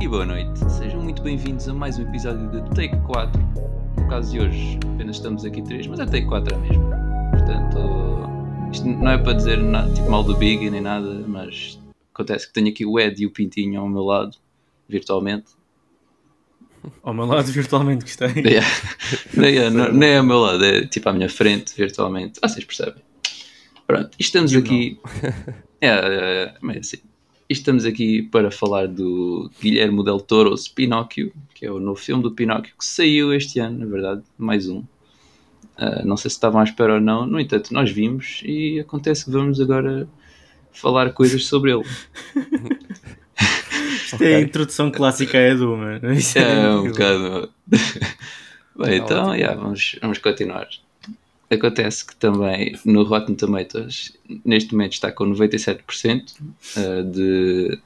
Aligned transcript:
E 0.00 0.06
boa 0.06 0.24
noite, 0.24 0.60
sejam 0.70 1.02
muito 1.02 1.20
bem-vindos 1.22 1.68
a 1.68 1.74
mais 1.74 1.98
um 1.98 2.02
episódio 2.02 2.48
de 2.48 2.60
Take 2.70 2.96
4. 3.04 3.40
No 3.96 4.08
caso 4.08 4.30
de 4.30 4.38
hoje, 4.38 4.78
apenas 4.94 5.16
estamos 5.16 5.44
aqui 5.44 5.60
três, 5.60 5.88
mas 5.88 5.98
é 5.98 6.06
Take 6.06 6.24
4 6.26 6.54
a 6.54 6.58
mesmo. 6.58 6.84
Portanto, 7.32 8.70
isto 8.72 8.86
não 8.86 9.10
é 9.10 9.18
para 9.18 9.32
dizer 9.32 9.58
nada, 9.58 9.92
tipo 9.92 10.08
mal 10.08 10.22
do 10.22 10.36
Big 10.36 10.70
nem 10.70 10.80
nada, 10.80 11.24
mas 11.26 11.80
acontece 12.14 12.46
que 12.46 12.52
tenho 12.52 12.68
aqui 12.68 12.86
o 12.86 13.00
Ed 13.00 13.20
e 13.20 13.26
o 13.26 13.32
Pintinho 13.32 13.80
ao 13.80 13.88
meu 13.88 14.04
lado, 14.04 14.36
virtualmente. 14.88 15.46
Ao 17.02 17.12
meu 17.12 17.26
lado, 17.26 17.50
virtualmente, 17.50 18.04
gostei. 18.04 18.28
Yeah. 18.46 18.68
nem, 19.34 19.68
não, 19.68 19.92
nem 19.92 20.18
ao 20.18 20.24
meu 20.24 20.38
lado, 20.38 20.64
é 20.64 20.86
tipo 20.86 21.08
à 21.08 21.12
minha 21.12 21.28
frente, 21.28 21.74
virtualmente. 21.76 22.38
Vocês 22.40 22.64
percebem. 22.64 23.02
Pronto, 23.84 24.10
estamos 24.18 24.54
aqui. 24.54 25.00
É, 25.80 25.86
é, 25.86 26.54
é, 26.60 26.74
é 26.74 26.78
assim. 26.80 26.98
E 27.50 27.54
estamos 27.54 27.86
aqui 27.86 28.22
para 28.24 28.50
falar 28.50 28.86
do 28.86 29.50
Guilherme 29.58 30.04
Del 30.04 30.20
Toro 30.20 30.54
Pinóquio, 30.74 31.32
que 31.54 31.64
é 31.64 31.72
o 31.72 31.80
novo 31.80 31.98
filme 31.98 32.22
do 32.22 32.30
Pinóquio 32.30 32.74
que 32.78 32.84
saiu 32.84 33.32
este 33.32 33.58
ano, 33.58 33.78
na 33.78 33.86
verdade, 33.86 34.22
mais 34.36 34.68
um. 34.68 34.80
Uh, 35.78 36.04
não 36.04 36.18
sei 36.18 36.30
se 36.30 36.36
estavam 36.36 36.60
à 36.60 36.64
espera 36.64 36.94
ou 36.94 37.00
não, 37.00 37.24
no 37.24 37.40
entanto, 37.40 37.72
nós 37.72 37.90
vimos 37.90 38.42
e 38.44 38.78
acontece 38.78 39.24
que 39.24 39.30
vamos 39.30 39.58
agora 39.62 40.06
falar 40.72 41.10
coisas 41.12 41.46
sobre 41.46 41.72
ele. 41.72 41.84
Isto 44.04 44.22
é 44.22 44.34
a 44.34 44.40
introdução 44.40 44.90
clássica 44.90 45.38
é 45.38 45.54
do, 45.54 45.74
mano. 45.74 46.12
Isso 46.12 46.38
é, 46.38 46.66
é 46.66 46.70
um 46.70 46.88
bocado. 46.92 47.50
Bem, 48.76 48.98
então, 48.98 49.34
yeah, 49.34 49.58
vamos, 49.58 49.96
vamos 50.02 50.18
continuar. 50.18 50.68
Acontece 51.50 52.04
que 52.04 52.14
também 52.14 52.78
no 52.84 53.04
Rotten 53.04 53.34
Tomatoes, 53.34 54.12
neste 54.44 54.72
momento 54.72 54.92
está 54.92 55.10
com 55.10 55.24
97% 55.24 56.34
eh, 56.76 57.02
de 57.02 57.78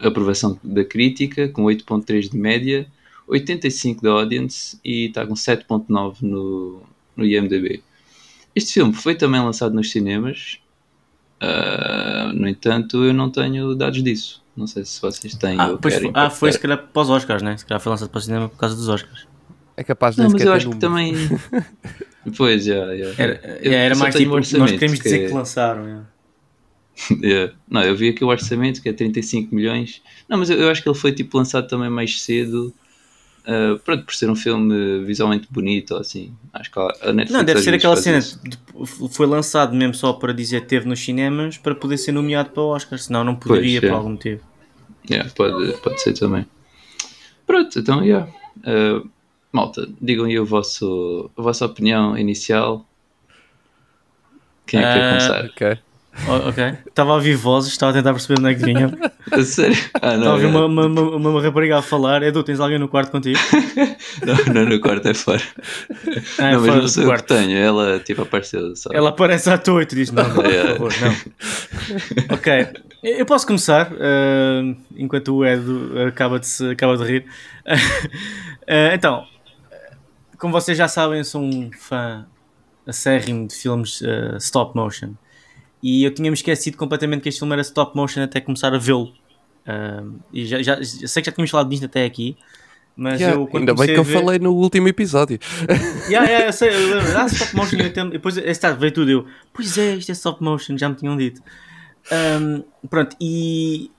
aprovação 0.00 0.58
da 0.62 0.84
crítica, 0.84 1.48
com 1.48 1.64
8.3 1.64 2.30
de 2.30 2.38
média, 2.38 2.86
85 3.26 4.02
da 4.02 4.10
audience 4.10 4.78
e 4.82 5.06
está 5.06 5.26
com 5.26 5.34
7.9 5.34 6.16
no, 6.22 6.82
no 7.14 7.26
IMDB. 7.26 7.82
Este 8.54 8.74
filme 8.74 8.94
foi 8.94 9.14
também 9.14 9.40
lançado 9.40 9.74
nos 9.74 9.90
cinemas, 9.90 10.58
uh, 11.42 12.32
no 12.32 12.48
entanto 12.48 13.04
eu 13.04 13.12
não 13.12 13.30
tenho 13.30 13.74
dados 13.74 14.02
disso. 14.02 14.42
Não 14.56 14.66
sei 14.66 14.84
se 14.84 15.00
vocês 15.00 15.34
têm 15.34 15.60
ah, 15.60 15.78
pois 15.80 15.96
foi, 15.98 16.10
Ah, 16.14 16.30
foi 16.30 16.50
se 16.50 16.58
calhar 16.58 16.78
para 16.78 17.02
os 17.02 17.10
Oscars, 17.10 17.42
né? 17.42 17.56
Se 17.56 17.64
calhar 17.64 17.80
foi 17.80 17.90
lançado 17.90 18.08
para 18.08 18.18
o 18.18 18.22
cinema 18.22 18.48
por 18.48 18.56
causa 18.56 18.74
dos 18.74 18.88
Oscars. 18.88 19.28
É 19.76 19.84
capaz 19.84 20.16
de 20.16 20.22
Não, 20.22 20.30
mas 20.30 20.42
eu 20.42 20.52
acho 20.52 20.70
que 20.70 20.76
também... 20.78 21.14
Pois, 22.36 22.64
já, 22.64 22.74
yeah, 22.74 22.92
yeah. 22.92 23.22
Era, 23.22 23.58
yeah, 23.62 23.76
era 23.76 23.96
mais 23.96 24.14
tipo, 24.14 24.34
nós 24.34 24.50
queremos 24.50 24.98
dizer 24.98 25.18
que, 25.20 25.26
que 25.28 25.34
lançaram. 25.34 26.06
Yeah. 27.22 27.52
Não, 27.70 27.82
eu 27.82 27.94
vi 27.96 28.08
aqui 28.08 28.24
o 28.24 28.26
orçamento 28.26 28.82
que 28.82 28.88
é 28.88 28.92
35 28.92 29.54
milhões. 29.54 30.02
Não, 30.28 30.36
mas 30.36 30.50
eu, 30.50 30.58
eu 30.58 30.68
acho 30.68 30.82
que 30.82 30.88
ele 30.88 30.98
foi 30.98 31.12
tipo 31.12 31.38
lançado 31.38 31.68
também 31.68 31.88
mais 31.88 32.20
cedo. 32.20 32.74
Uh, 33.46 33.78
pronto, 33.78 34.04
por 34.04 34.14
ser 34.14 34.28
um 34.28 34.36
filme 34.36 35.04
visualmente 35.04 35.46
bonito, 35.50 35.96
assim. 35.96 36.34
Acho 36.52 36.70
que 36.70 36.78
a 36.78 37.12
Netflix 37.12 37.30
Não, 37.30 37.44
deve 37.44 37.62
ser 37.62 37.72
aquela 37.72 37.96
cena. 37.96 38.20
Foi 39.10 39.26
lançado 39.26 39.74
mesmo 39.74 39.94
só 39.94 40.12
para 40.12 40.32
dizer 40.32 40.62
que 40.62 40.66
teve 40.66 40.86
nos 40.86 41.00
cinemas 41.00 41.56
para 41.56 41.74
poder 41.74 41.96
ser 41.96 42.12
nomeado 42.12 42.50
para 42.50 42.62
o 42.62 42.66
Oscar, 42.66 42.98
senão 42.98 43.24
não 43.24 43.36
poderia 43.36 43.80
pois, 43.80 43.90
por 43.90 43.96
algum 43.96 44.10
motivo. 44.10 44.42
Yeah, 45.10 45.30
pode, 45.34 45.72
pode 45.78 46.02
ser 46.02 46.12
também. 46.12 46.46
Pronto, 47.46 47.78
então, 47.78 48.04
yeah. 48.04 48.28
Uh, 48.58 49.08
malta, 49.52 49.88
digam 50.00 50.24
aí 50.26 50.38
o 50.38 50.44
vosso, 50.44 51.30
a 51.36 51.42
vossa 51.42 51.66
opinião 51.66 52.16
inicial. 52.16 52.86
Quem 54.66 54.80
é 54.80 54.82
que 54.82 54.92
quer 54.92 55.04
uh, 55.04 55.08
começar? 55.08 55.44
Ok. 55.44 55.78
Oh, 56.26 56.48
ok. 56.48 56.74
Estava 56.86 57.12
a 57.12 57.14
ouvir 57.14 57.36
vozes, 57.36 57.72
estava 57.72 57.92
a 57.92 57.94
tentar 57.94 58.12
perceber 58.12 58.40
onde 58.40 58.50
é 58.50 58.54
que 58.54 58.64
vinha. 58.64 58.92
A 59.30 59.42
sério? 59.42 59.76
Ah, 59.94 60.16
não, 60.16 60.18
estava 60.18 60.30
a 60.30 60.32
ouvir 60.32 60.46
uma, 60.46 60.64
uma, 60.66 60.86
uma, 60.86 61.30
uma, 61.30 61.42
rapariga 61.42 61.78
a 61.78 61.82
falar. 61.82 62.22
Edu, 62.22 62.42
tens 62.42 62.58
alguém 62.58 62.78
no 62.78 62.88
quarto 62.88 63.12
contigo? 63.12 63.38
não, 64.26 64.54
não, 64.54 64.64
no 64.68 64.80
quarto 64.80 65.06
é 65.06 65.14
fora. 65.14 65.42
Ah, 66.38 66.48
é 66.48 66.52
não, 66.52 66.60
mas 66.60 66.74
não 66.74 66.88
sei 66.88 67.06
o 67.06 67.14
que 67.14 67.22
tenho. 67.22 67.56
Ela 67.56 68.00
tipo 68.00 68.22
apareceu. 68.22 68.74
Só. 68.74 68.90
Ela 68.92 69.10
aparece 69.10 69.48
à 69.48 69.56
toa 69.56 69.82
e 69.82 69.86
tu 69.86 69.94
dizes: 69.94 70.12
não, 70.12 70.26
não, 70.28 70.34
por 70.34 70.42
favor, 70.42 70.92
não. 71.00 72.34
ok. 72.34 72.68
Eu 73.02 73.24
posso 73.24 73.46
começar, 73.46 73.92
uh, 73.92 74.76
enquanto 74.96 75.36
o 75.36 75.46
Edu 75.46 75.92
acaba 76.08 76.40
de, 76.40 76.48
se, 76.48 76.68
acaba 76.70 76.96
de 76.96 77.04
rir. 77.04 77.24
Uh, 77.64 78.90
então, 78.92 79.24
como 80.38 80.52
vocês 80.52 80.78
já 80.78 80.88
sabem, 80.88 81.18
eu 81.18 81.24
sou 81.24 81.42
um 81.42 81.70
fã 81.72 82.26
acérrimo 82.86 83.46
de 83.46 83.54
filmes 83.54 84.00
uh, 84.00 84.36
stop 84.38 84.74
motion. 84.76 85.12
E 85.82 86.04
eu 86.04 86.12
tinha-me 86.12 86.34
esquecido 86.34 86.76
completamente 86.76 87.22
que 87.22 87.28
este 87.28 87.38
filme 87.38 87.52
era 87.52 87.62
stop 87.62 87.94
motion 87.96 88.22
até 88.22 88.40
começar 88.40 88.72
a 88.74 88.78
vê-lo. 88.78 89.12
Uh, 89.66 90.18
e 90.32 90.46
já, 90.46 90.62
já, 90.62 90.82
sei 90.82 91.22
que 91.22 91.26
já 91.26 91.32
tínhamos 91.32 91.50
falado 91.50 91.68
disto 91.68 91.84
até 91.84 92.04
aqui. 92.04 92.36
Mas 92.96 93.20
yeah, 93.20 93.38
eu, 93.38 93.48
ainda 93.54 93.74
bem 93.74 93.86
que 93.86 93.96
eu 93.96 94.02
ver... 94.02 94.14
falei 94.14 94.38
no 94.40 94.52
último 94.54 94.88
episódio. 94.88 95.38
Yeah, 96.08 96.26
yeah, 96.26 96.46
eu 96.46 96.52
sei, 96.52 96.70
eu 96.70 96.96
lembro. 96.96 97.18
Ah, 97.18 97.26
stop 97.26 97.54
motion. 97.54 97.76
E 97.76 98.10
depois 98.10 98.36
esse 98.38 98.72
veio 98.74 98.92
tudo. 98.92 99.10
Eu, 99.10 99.26
pois 99.52 99.76
é, 99.76 99.94
isto 99.96 100.10
é 100.10 100.12
stop 100.12 100.42
motion, 100.42 100.78
já 100.78 100.88
me 100.88 100.94
tinham 100.94 101.16
dito. 101.16 101.42
Um, 102.10 102.64
pronto, 102.88 103.14
e 103.20 103.90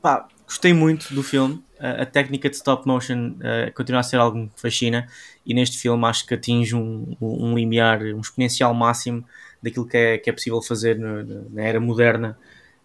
pá, 0.00 0.26
gostei 0.46 0.72
muito 0.72 1.14
do 1.14 1.22
filme 1.22 1.62
a, 1.82 2.06
técnica 2.06 2.48
de 2.48 2.54
stop 2.54 2.86
motion 2.86 3.34
uh, 3.38 3.72
continua 3.74 4.00
a 4.00 4.04
ser 4.04 4.16
algo 4.16 4.48
que 4.54 4.60
fascina 4.60 5.08
e 5.44 5.52
neste 5.52 5.76
filme 5.76 6.04
acho 6.06 6.24
que 6.24 6.34
atinge 6.34 6.76
um, 6.76 7.16
um 7.20 7.56
limiar, 7.56 8.00
um 8.02 8.20
exponencial 8.20 8.72
máximo 8.72 9.24
daquilo 9.60 9.86
que 9.86 9.96
é, 9.96 10.18
que 10.18 10.30
é 10.30 10.32
possível 10.32 10.62
fazer 10.62 10.96
no, 10.96 11.50
na 11.50 11.62
era 11.62 11.80
moderna 11.80 12.38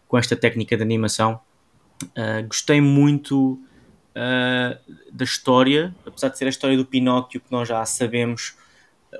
com 0.07 0.17
esta 0.17 0.35
técnica 0.35 0.75
de 0.75 0.81
animação. 0.81 1.39
Uh, 2.03 2.47
gostei 2.47 2.81
muito 2.81 3.59
uh, 4.15 4.77
da 5.11 5.23
história, 5.23 5.93
apesar 6.05 6.29
de 6.29 6.37
ser 6.37 6.45
a 6.45 6.49
história 6.49 6.75
do 6.75 6.85
Pinóquio 6.85 7.39
que 7.39 7.51
nós 7.51 7.67
já 7.67 7.85
sabemos, 7.85 8.55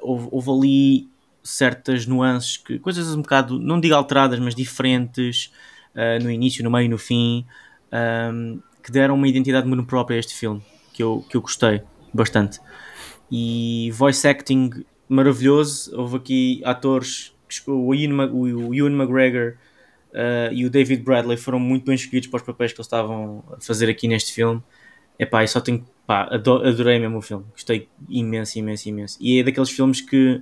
houve, 0.02 0.28
houve 0.32 0.50
ali 0.50 1.10
certas 1.44 2.06
nuances, 2.06 2.58
que, 2.58 2.80
coisas 2.80 3.14
um 3.14 3.22
bocado, 3.22 3.60
não 3.60 3.80
digo 3.80 3.94
alteradas, 3.94 4.40
mas 4.40 4.56
diferentes 4.56 5.52
uh, 5.94 6.24
no 6.24 6.32
início, 6.32 6.64
no 6.64 6.72
meio 6.72 6.86
e 6.86 6.90
no 6.90 6.98
fim. 6.98 7.46
Um, 7.92 8.60
que 8.84 8.92
deram 8.92 9.16
uma 9.16 9.28
identidade 9.28 9.68
muito 9.68 9.84
própria 9.86 10.16
a 10.16 10.20
este 10.20 10.34
filme, 10.34 10.62
que 10.94 11.04
eu, 11.04 11.26
que 11.30 11.36
eu 11.36 11.42
gostei 11.42 11.82
bastante. 12.14 12.60
E 13.32 13.92
voice 13.94 14.28
acting 14.28 14.86
maravilhoso. 15.10 15.94
Houve 15.98 16.18
aqui 16.18 16.62
atores, 16.64 17.34
o 17.68 17.94
Ian, 17.94 18.32
o 18.32 18.74
Ewan 18.74 18.92
McGregor 18.92 19.56
uh, 20.14 20.54
e 20.54 20.66
o 20.66 20.70
David 20.70 21.04
Bradley 21.04 21.38
foram 21.38 21.60
muito 21.60 21.86
bem 21.86 21.96
escolhidos 21.96 22.30
para 22.30 22.38
os 22.38 22.44
papéis 22.44 22.72
que 22.72 22.80
eles 22.80 22.88
estavam 22.88 23.44
a 23.52 23.62
fazer 23.62 23.90
aqui 23.90 24.08
neste 24.08 24.34
filme. 24.34 24.62
Epá, 25.20 25.44
e 25.44 25.48
só 25.48 25.60
tenho. 25.60 25.86
Pá, 26.06 26.30
adorei 26.32 27.00
mesmo 27.00 27.18
o 27.18 27.22
filme. 27.22 27.46
Gostei 27.52 27.90
imenso, 28.08 28.58
imenso, 28.60 28.88
imenso. 28.88 29.18
E 29.20 29.40
é 29.40 29.44
daqueles 29.44 29.70
filmes 29.70 30.02
que. 30.02 30.42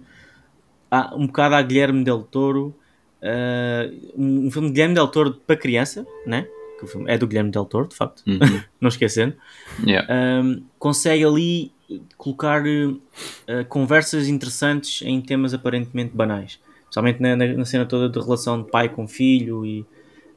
Há 0.91 1.15
um 1.15 1.25
bocado 1.25 1.55
a 1.55 1.61
Guilherme 1.61 2.03
Del 2.03 2.23
Toro. 2.23 2.75
Uh, 3.21 4.13
um 4.15 4.51
filme 4.51 4.67
de 4.67 4.73
Guilherme 4.73 4.93
Del 4.93 5.07
Toro 5.07 5.33
para 5.33 5.55
criança, 5.55 6.05
né? 6.27 6.47
Que 6.77 6.85
o 6.85 6.87
filme 6.87 7.11
é 7.11 7.17
do 7.17 7.27
Guilherme 7.27 7.51
Del 7.51 7.65
Toro, 7.65 7.87
de 7.87 7.95
facto, 7.95 8.23
uhum. 8.27 8.39
não 8.79 8.89
esquecendo, 8.89 9.35
yeah. 9.85 10.07
um, 10.43 10.63
consegue 10.77 11.23
ali 11.23 11.75
colocar 12.17 12.63
uh, 12.65 13.65
conversas 13.69 14.27
interessantes 14.27 15.01
em 15.03 15.21
temas 15.21 15.53
aparentemente 15.53 16.15
banais. 16.15 16.59
Especialmente 16.81 17.21
na, 17.21 17.35
na, 17.35 17.47
na, 17.47 17.65
cena 17.65 17.85
toda 17.85 18.09
de 18.09 18.23
relação 18.23 18.61
de 18.61 18.69
pai 18.69 18.89
com 18.89 19.07
filho 19.07 19.65
e 19.65 19.81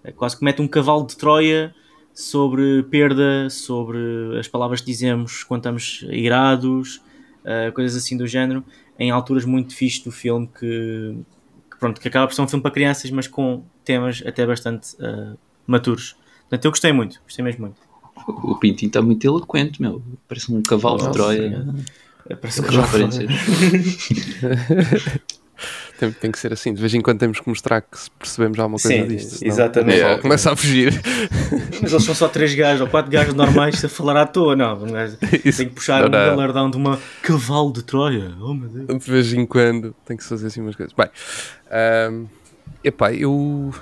uh, 0.05 0.13
quase 0.17 0.37
que 0.37 0.45
mete 0.45 0.61
um 0.61 0.69
cavalo 0.69 1.07
de 1.07 1.17
Troia 1.17 1.75
sobre 2.13 2.83
perda, 2.85 3.49
sobre 3.49 3.99
as 4.39 4.49
palavras 4.49 4.81
que 4.81 4.87
dizemos 4.87 5.45
quando 5.45 5.61
estamos 5.61 6.05
irados, 6.11 6.97
uh, 7.45 7.73
coisas 7.73 8.03
assim 8.03 8.17
do 8.17 8.27
género, 8.27 8.65
em 8.99 9.11
alturas 9.11 9.45
muito 9.45 9.75
fixes 9.75 10.03
do 10.03 10.11
filme 10.11 10.49
que, 10.49 11.17
que, 11.71 11.79
pronto, 11.79 12.01
que 12.01 12.09
acaba 12.09 12.27
por 12.27 12.35
ser 12.35 12.43
um 12.43 12.49
filme 12.49 12.63
para 12.63 12.73
crianças, 12.73 13.11
mas 13.11 13.29
com 13.29 13.63
temas 13.85 14.23
até 14.27 14.45
bastante 14.45 14.97
maturos. 15.67 16.17
Portanto, 16.49 16.65
eu 16.65 16.71
gostei 16.71 16.93
muito, 16.93 17.21
gostei 17.23 17.45
mesmo 17.45 17.61
muito. 17.61 17.77
O 18.27 18.57
Pintinho 18.57 18.89
está 18.89 19.03
muito 19.03 19.27
eloquente, 19.27 19.81
meu. 19.81 20.03
Parece 20.27 20.53
um 20.53 20.63
cavalo 20.63 20.99
Nossa, 20.99 21.11
de 21.11 21.17
Troia. 21.17 21.67
É, 22.29 22.35
parece 22.35 22.61
um 22.61 22.65
cavalo 22.65 23.09
tem, 25.99 26.13
tem 26.13 26.31
que 26.31 26.39
ser 26.39 26.53
assim, 26.53 26.73
de 26.73 26.81
vez 26.81 26.95
em 26.95 27.01
quando 27.01 27.19
temos 27.19 27.41
que 27.41 27.49
mostrar 27.49 27.81
que 27.81 27.99
percebemos 28.19 28.59
alguma 28.59 28.79
coisa 28.79 29.03
Sim, 29.03 29.09
disto. 29.09 29.45
Exatamente. 29.45 30.01
É, 30.01 30.19
começa 30.19 30.53
a 30.53 30.57
fugir. 30.57 30.93
Mas 31.83 31.93
eles 31.93 32.05
são 32.05 32.15
só 32.15 32.29
três 32.29 32.55
gajos 32.55 32.83
ou 32.83 32.87
quatro 32.87 33.11
gajos 33.11 33.35
normais 33.35 33.85
a 33.85 33.89
falar 33.89 34.17
à 34.17 34.27
toa, 34.27 34.55
não. 34.55 34.79
Tem 35.57 35.69
que 35.69 35.75
puxar 35.75 36.03
não, 36.03 36.09
um 36.09 36.11
galardão 36.11 36.71
de 36.71 36.77
uma 36.77 36.99
cavalo 37.23 37.73
de 37.73 37.83
Troia. 37.83 38.33
Oh 38.41 38.55
meu 38.55 38.69
Deus. 38.69 39.05
De 39.05 39.11
vez 39.11 39.33
em 39.33 39.45
quando 39.45 39.95
tem 40.05 40.17
que 40.17 40.23
se 40.23 40.29
fazer 40.29 40.47
assim 40.47 40.61
umas 40.61 40.77
coisas. 40.77 40.95
Bem, 40.95 41.09
um, 42.13 42.27
epá, 42.85 43.13
eu 43.13 43.75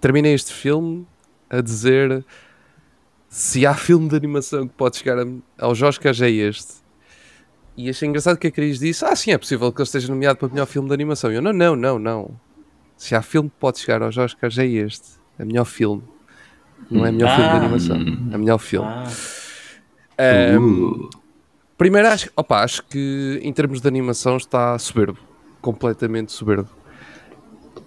terminei 0.00 0.32
este 0.32 0.52
filme 0.52 1.06
a 1.50 1.60
dizer 1.60 2.24
se 3.28 3.66
há 3.66 3.74
filme 3.74 4.08
de 4.08 4.16
animação 4.16 4.66
que 4.66 4.74
pode 4.74 4.96
chegar 4.96 5.16
aos 5.58 5.82
Oscars 5.82 6.20
é 6.20 6.30
este. 6.30 6.74
E 7.76 7.90
achei 7.90 8.08
engraçado 8.08 8.38
que 8.38 8.46
a 8.46 8.50
Cris 8.50 8.78
disse: 8.78 9.04
Ah, 9.04 9.14
sim, 9.14 9.32
é 9.32 9.38
possível 9.38 9.70
que 9.72 9.78
ele 9.80 9.86
esteja 9.86 10.08
nomeado 10.08 10.38
para 10.38 10.48
o 10.48 10.50
melhor 10.50 10.66
filme 10.66 10.88
de 10.88 10.94
animação. 10.94 11.30
E 11.30 11.34
eu: 11.36 11.42
Não, 11.42 11.52
não, 11.52 11.76
não, 11.76 11.98
não. 11.98 12.40
Se 12.96 13.14
há 13.14 13.20
filme 13.20 13.50
que 13.50 13.56
pode 13.60 13.78
chegar 13.78 14.02
aos 14.02 14.16
Oscars 14.16 14.56
é 14.58 14.66
este. 14.66 15.08
É 15.38 15.44
melhor 15.44 15.66
filme. 15.66 16.02
Não 16.90 17.04
é 17.04 17.12
melhor 17.12 17.28
filme 17.36 17.50
de 17.50 17.56
Ah. 17.56 17.58
animação. 17.60 17.96
É 18.32 18.38
melhor 18.38 18.58
filme. 18.58 18.88
Ah, 18.88 19.04
Um, 20.58 20.92
Uh, 20.92 21.10
Primeiro, 21.76 22.08
acho, 22.08 22.30
opa, 22.34 22.62
acho 22.64 22.82
que 22.84 23.38
em 23.42 23.52
termos 23.52 23.82
de 23.82 23.88
animação 23.88 24.38
está 24.38 24.78
soberbo. 24.78 25.18
Completamente 25.60 26.32
soberbo. 26.32 26.70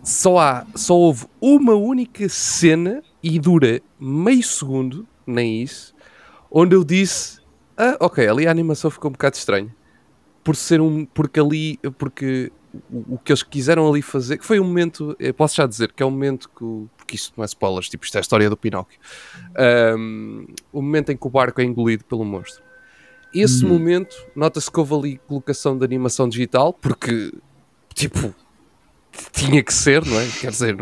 Só, 0.03 0.37
há, 0.37 0.67
só 0.75 0.93
houve 0.93 1.25
uma 1.41 1.73
única 1.73 2.29
cena 2.29 3.01
e 3.21 3.39
dura 3.39 3.81
meio 3.99 4.43
segundo, 4.43 5.07
nem 5.27 5.61
isso, 5.63 5.93
onde 6.51 6.75
eu 6.75 6.83
disse: 6.83 7.39
Ah, 7.77 7.97
ok, 7.99 8.27
ali 8.27 8.47
a 8.47 8.51
animação 8.51 8.89
ficou 8.89 9.09
um 9.09 9.13
bocado 9.13 9.35
estranha. 9.35 9.73
Por 10.43 10.55
ser 10.55 10.79
um. 10.81 11.05
Porque 11.05 11.39
ali. 11.39 11.77
Porque 11.97 12.51
o, 12.89 13.15
o 13.15 13.17
que 13.17 13.31
eles 13.31 13.43
quiseram 13.43 13.87
ali 13.89 14.01
fazer. 14.01 14.37
Que 14.37 14.45
foi 14.45 14.59
um 14.59 14.63
momento. 14.63 15.15
Posso 15.35 15.55
já 15.55 15.65
dizer 15.67 15.91
que 15.91 16.01
é 16.01 16.05
um 16.05 16.11
momento 16.11 16.49
que. 16.49 16.63
o- 16.63 16.89
Porque 16.97 17.15
isto 17.15 17.33
não 17.35 17.43
é 17.43 17.45
spoilers, 17.45 17.89
tipo, 17.89 18.05
isto 18.05 18.15
é 18.15 18.19
a 18.19 18.21
história 18.21 18.49
do 18.49 18.55
Pinóquio. 18.57 18.99
Um, 19.97 20.45
o 20.71 20.81
momento 20.81 21.11
em 21.11 21.17
que 21.17 21.27
o 21.27 21.29
barco 21.29 21.59
é 21.61 21.63
engolido 21.63 22.05
pelo 22.05 22.23
monstro. 22.23 22.63
Esse 23.33 23.63
momento, 23.63 24.15
nota-se 24.35 24.71
que 24.71 24.79
houve 24.79 24.95
ali 24.95 25.17
colocação 25.27 25.77
de 25.77 25.85
animação 25.85 26.27
digital, 26.27 26.73
porque, 26.73 27.31
tipo, 27.93 28.33
tinha 29.33 29.61
que 29.63 29.73
ser, 29.73 30.05
não 30.05 30.19
é? 30.19 30.27
Quer 30.39 30.51
dizer, 30.51 30.75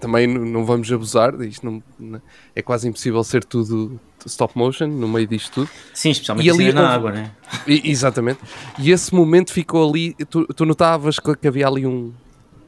também 0.00 0.26
não 0.26 0.64
vamos 0.64 0.90
abusar, 0.92 1.40
isto 1.42 1.64
não, 1.98 2.20
é 2.54 2.62
quase 2.62 2.88
impossível 2.88 3.22
ser 3.24 3.44
tudo 3.44 3.98
stop 4.26 4.56
motion 4.56 4.86
no 4.86 5.08
meio 5.08 5.26
disto 5.26 5.52
tudo. 5.52 5.70
sim, 5.94 6.10
especialmente 6.10 6.46
E 6.46 6.50
assim 6.50 6.64
ali 6.64 6.72
na 6.72 6.82
houve- 6.82 6.92
água, 6.94 7.12
né? 7.12 7.30
Exatamente. 7.66 8.40
E 8.78 8.90
esse 8.90 9.14
momento 9.14 9.52
ficou 9.52 9.88
ali, 9.88 10.14
tu, 10.28 10.44
tu 10.46 10.64
notavas 10.66 11.18
que, 11.18 11.48
havia 11.48 11.66
ali 11.66 11.86
um, 11.86 12.12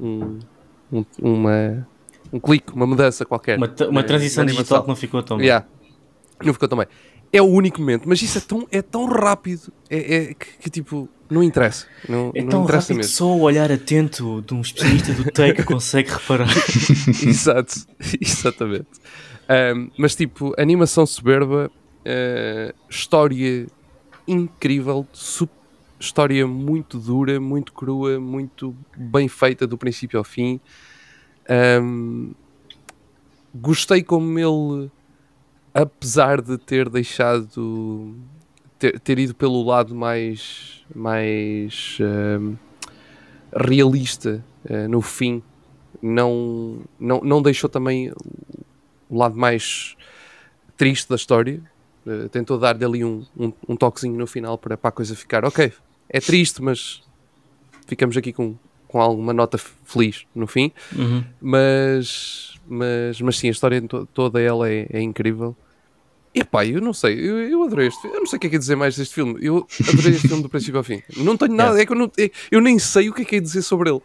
um, 0.01 0.39
um- 0.93 1.05
uma, 1.21 1.87
um 2.33 2.41
clique, 2.41 2.73
uma 2.73 2.87
mudança 2.87 3.25
qualquer. 3.27 3.59
Uma, 3.59 3.73
uma 3.91 4.03
transição 4.03 4.45
digital 4.47 4.83
que 4.83 4.89
não 4.89 4.97
ficou 4.97 5.23
tão 5.23 5.37
bem. 5.37 5.47
Yeah. 5.47 5.67
Não 6.43 6.53
ficou 6.53 6.69
também. 6.69 6.87
É 7.33 7.41
o 7.41 7.47
único 7.47 7.81
momento, 7.81 8.07
mas 8.07 8.21
isso 8.21 8.37
é 8.39 8.41
tão, 8.43 8.69
é 8.71 8.83
tão 8.83 9.07
rápido 9.07 9.73
é, 9.89 10.17
é 10.17 10.35
que, 10.35 10.47
que, 10.61 10.69
tipo, 10.71 11.09
não 11.31 11.43
interessa. 11.43 11.87
Não, 12.07 12.31
É 12.35 12.43
não 12.43 12.49
tão 12.51 12.65
interessa 12.65 12.89
rápido 12.89 12.97
mesmo. 12.99 13.13
só 13.13 13.27
o 13.35 13.41
olhar 13.41 13.73
atento 13.73 14.43
de 14.43 14.53
um 14.53 14.61
especialista 14.61 15.13
do 15.15 15.25
take 15.31 15.63
consegue 15.65 16.11
reparar. 16.11 16.49
Exato, 17.27 17.87
exatamente. 18.21 18.89
Ahm, 19.49 19.89
mas 19.99 20.15
tipo, 20.15 20.55
animação 20.59 21.07
soberba, 21.07 21.71
eh, 22.05 22.75
história 22.91 23.67
incrível, 24.29 25.07
história 25.99 26.47
muito 26.47 26.99
dura, 26.99 27.41
muito 27.41 27.73
crua, 27.73 28.21
muito 28.21 28.77
bem 28.97 29.27
feita 29.27 29.67
do 29.67 29.79
princípio 29.79 30.19
ao 30.19 30.25
fim. 30.25 30.61
Ahm, 31.49 32.33
gostei 33.55 34.03
como 34.03 34.39
ele, 34.39 34.91
apesar 35.75 36.41
de 36.41 36.59
ter 36.59 36.89
deixado 36.89 38.15
ter, 38.79 38.99
ter 38.99 39.19
ido 39.19 39.35
pelo 39.35 39.63
lado 39.63 39.95
mais, 39.95 40.85
mais 40.95 41.99
ahm, 42.01 42.55
realista 43.55 44.45
eh, 44.65 44.89
no 44.89 45.01
fim, 45.01 45.43
não, 46.01 46.81
não, 46.99 47.21
não 47.21 47.41
deixou 47.41 47.71
também 47.71 48.13
o 49.09 49.17
lado 49.17 49.37
mais 49.37 49.97
triste 50.77 51.09
da 51.09 51.15
história. 51.15 51.63
Eh, 52.07 52.29
tentou 52.29 52.59
dar-lhe 52.59 52.85
ali 52.85 53.05
um, 53.05 53.25
um, 53.37 53.53
um 53.69 53.77
toquezinho 53.77 54.19
no 54.19 54.27
final 54.27 54.59
para, 54.59 54.77
para 54.77 54.89
a 54.89 54.93
coisa 54.93 55.15
ficar 55.15 55.45
ok. 55.45 55.73
É 56.09 56.21
triste, 56.21 56.61
mas 56.61 57.03
ficamos 57.87 58.17
aqui 58.17 58.33
com, 58.33 58.57
com 58.93 59.01
alguma 59.01 59.33
nota 59.33 59.59
feliz 59.59 60.25
no 60.35 60.47
fim. 60.47 60.71
Uhum. 60.95 61.25
Mas, 61.41 62.55
mas, 62.69 63.21
mas 63.21 63.39
sim, 63.39 63.49
a 63.49 63.51
história 63.51 63.81
to- 63.83 64.07
toda 64.13 64.41
ela 64.41 64.69
é, 64.71 64.87
é 64.93 65.01
incrível. 65.01 65.57
E 66.35 66.43
pá, 66.45 66.65
eu 66.65 66.81
não 66.81 66.93
sei, 66.95 67.19
eu, 67.19 67.39
eu 67.49 67.63
adorei 67.65 67.89
este 67.89 68.01
filme. 68.03 68.17
Eu 68.17 68.21
não 68.21 68.27
sei 68.27 68.37
o 68.37 68.41
que 68.41 68.47
é 68.47 68.51
que 68.51 68.57
é 68.57 68.59
dizer 68.59 68.77
mais 68.77 68.97
deste 68.97 69.15
filme. 69.15 69.37
Eu 69.43 69.67
adorei 69.89 70.13
este 70.13 70.29
filme 70.29 70.43
do 70.43 70.49
princípio 70.51 70.79
ao 70.79 70.85
fim. 70.85 71.03
Não 71.17 71.37
tenho 71.37 71.55
nada, 71.55 71.81
é 71.81 71.85
que 71.85 71.93
eu, 71.93 71.97
não, 71.97 72.11
é- 72.19 72.31
eu 72.51 72.61
nem 72.61 72.79
sei 72.79 73.09
o 73.09 73.13
que 73.15 73.23
é 73.23 73.25
que 73.25 73.37
é 73.37 73.41
dizer 73.41 73.63
sobre 73.63 73.91
ele. 73.91 74.01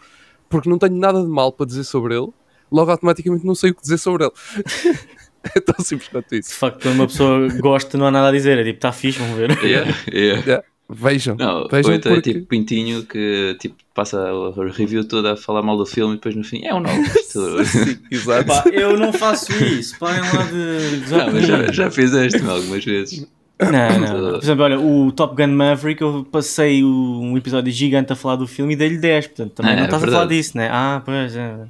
Porque 0.50 0.70
não 0.70 0.78
tenho 0.78 0.96
nada 0.96 1.22
de 1.22 1.28
mal 1.28 1.52
para 1.52 1.66
dizer 1.66 1.84
sobre 1.84 2.16
ele. 2.18 2.30
Logo, 2.72 2.92
automaticamente, 2.92 3.46
não 3.46 3.56
sei 3.56 3.72
o 3.72 3.76
que 3.76 3.82
dizer 3.82 3.98
sobre 3.98 4.24
ele. 4.26 4.34
é 5.56 5.60
tão 5.62 5.84
simples 5.84 6.10
quanto 6.10 6.30
De 6.30 6.40
isso. 6.40 6.54
facto, 6.54 6.82
quando 6.84 6.96
uma 6.96 7.08
pessoa 7.08 7.48
gosta, 7.60 7.98
não 7.98 8.08
há 8.08 8.12
nada 8.12 8.28
a 8.30 8.32
dizer. 8.32 8.58
É 8.58 8.64
tipo, 8.64 8.78
está 8.78 8.92
fixe, 8.92 9.20
vamos 9.20 9.38
ver. 9.38 9.52
yeah, 9.64 9.92
yeah. 10.12 10.44
Yeah. 10.46 10.64
Vejam, 10.90 11.36
Não, 11.36 11.68
vejam 11.68 11.94
então 11.94 12.14
é 12.14 12.16
porque... 12.16 12.34
tipo 12.34 12.46
Pintinho 12.48 13.04
que 13.04 13.58
tipo, 13.60 13.76
passa 13.94 14.20
a 14.30 14.72
review 14.72 15.04
toda 15.06 15.34
a 15.34 15.36
falar 15.38 15.62
mal 15.62 15.78
do 15.78 15.86
filme 15.86 16.14
e 16.14 16.16
depois 16.16 16.34
no 16.34 16.46
fim 16.46 16.64
é 16.64 16.74
um 16.74 16.80
não. 16.80 16.90
Sim, 17.28 17.98
exato. 18.10 18.46
Pá, 18.48 18.64
eu 18.72 18.98
não 18.98 19.12
faço 19.12 19.52
isso. 19.66 20.00
Parem 20.00 20.22
lá 20.22 20.44
de 20.44 21.12
Não, 21.12 21.34
mas 21.34 21.46
já, 21.46 21.72
já 21.74 21.92
fizeste 21.92 22.42
algumas 22.42 22.86
vezes. 22.86 23.28
Não, 23.60 24.00
não. 24.00 24.32
Por 24.34 24.44
exemplo, 24.44 24.64
olha, 24.64 24.80
o 24.80 25.12
Top 25.12 25.36
Gun 25.36 25.52
Maverick, 25.54 26.02
eu 26.02 26.26
passei 26.32 26.84
o- 26.84 27.20
um 27.22 27.36
episódio 27.36 27.74
gigante 27.74 28.14
a 28.14 28.16
falar 28.16 28.36
do 28.38 28.48
filme 28.48 28.74
e 28.74 28.78
dei-lhe 28.78 28.98
10, 28.98 29.28
portanto 29.28 29.52
também 29.56 29.74
Ah, 29.74 29.76
não 29.76 29.82
é 29.82 29.86
estás 29.86 30.04
a 30.04 30.06
verdade. 30.06 30.24
falar 30.26 30.38
disso, 30.38 30.58
né? 30.58 30.70
Ah, 30.72 31.02
pois 31.04 31.36
é. 31.36 31.66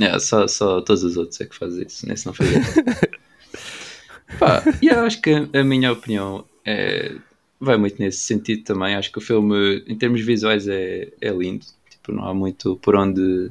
É, 0.00 0.18
só, 0.18 0.48
só 0.48 0.80
todos 0.80 1.04
os 1.04 1.16
outros 1.16 1.40
é 1.40 1.44
que 1.44 1.54
fazem 1.54 1.84
isso, 1.86 2.08
nesse 2.08 2.26
não 2.26 2.32
fazia. 2.32 2.60
Pá, 4.38 4.62
e 4.82 4.88
eu 4.88 5.00
acho 5.00 5.20
que 5.20 5.48
a 5.52 5.64
minha 5.64 5.92
opinião 5.92 6.44
é, 6.64 7.12
vai 7.60 7.76
muito 7.76 7.98
nesse 7.98 8.20
sentido 8.20 8.64
também. 8.64 8.94
Acho 8.94 9.10
que 9.10 9.18
o 9.18 9.22
filme, 9.22 9.82
em 9.86 9.96
termos 9.96 10.20
visuais, 10.20 10.68
é, 10.68 11.12
é 11.20 11.30
lindo. 11.30 11.66
Tipo, 11.90 12.12
não 12.12 12.24
há 12.24 12.34
muito 12.34 12.76
por 12.76 12.94
onde, 12.96 13.50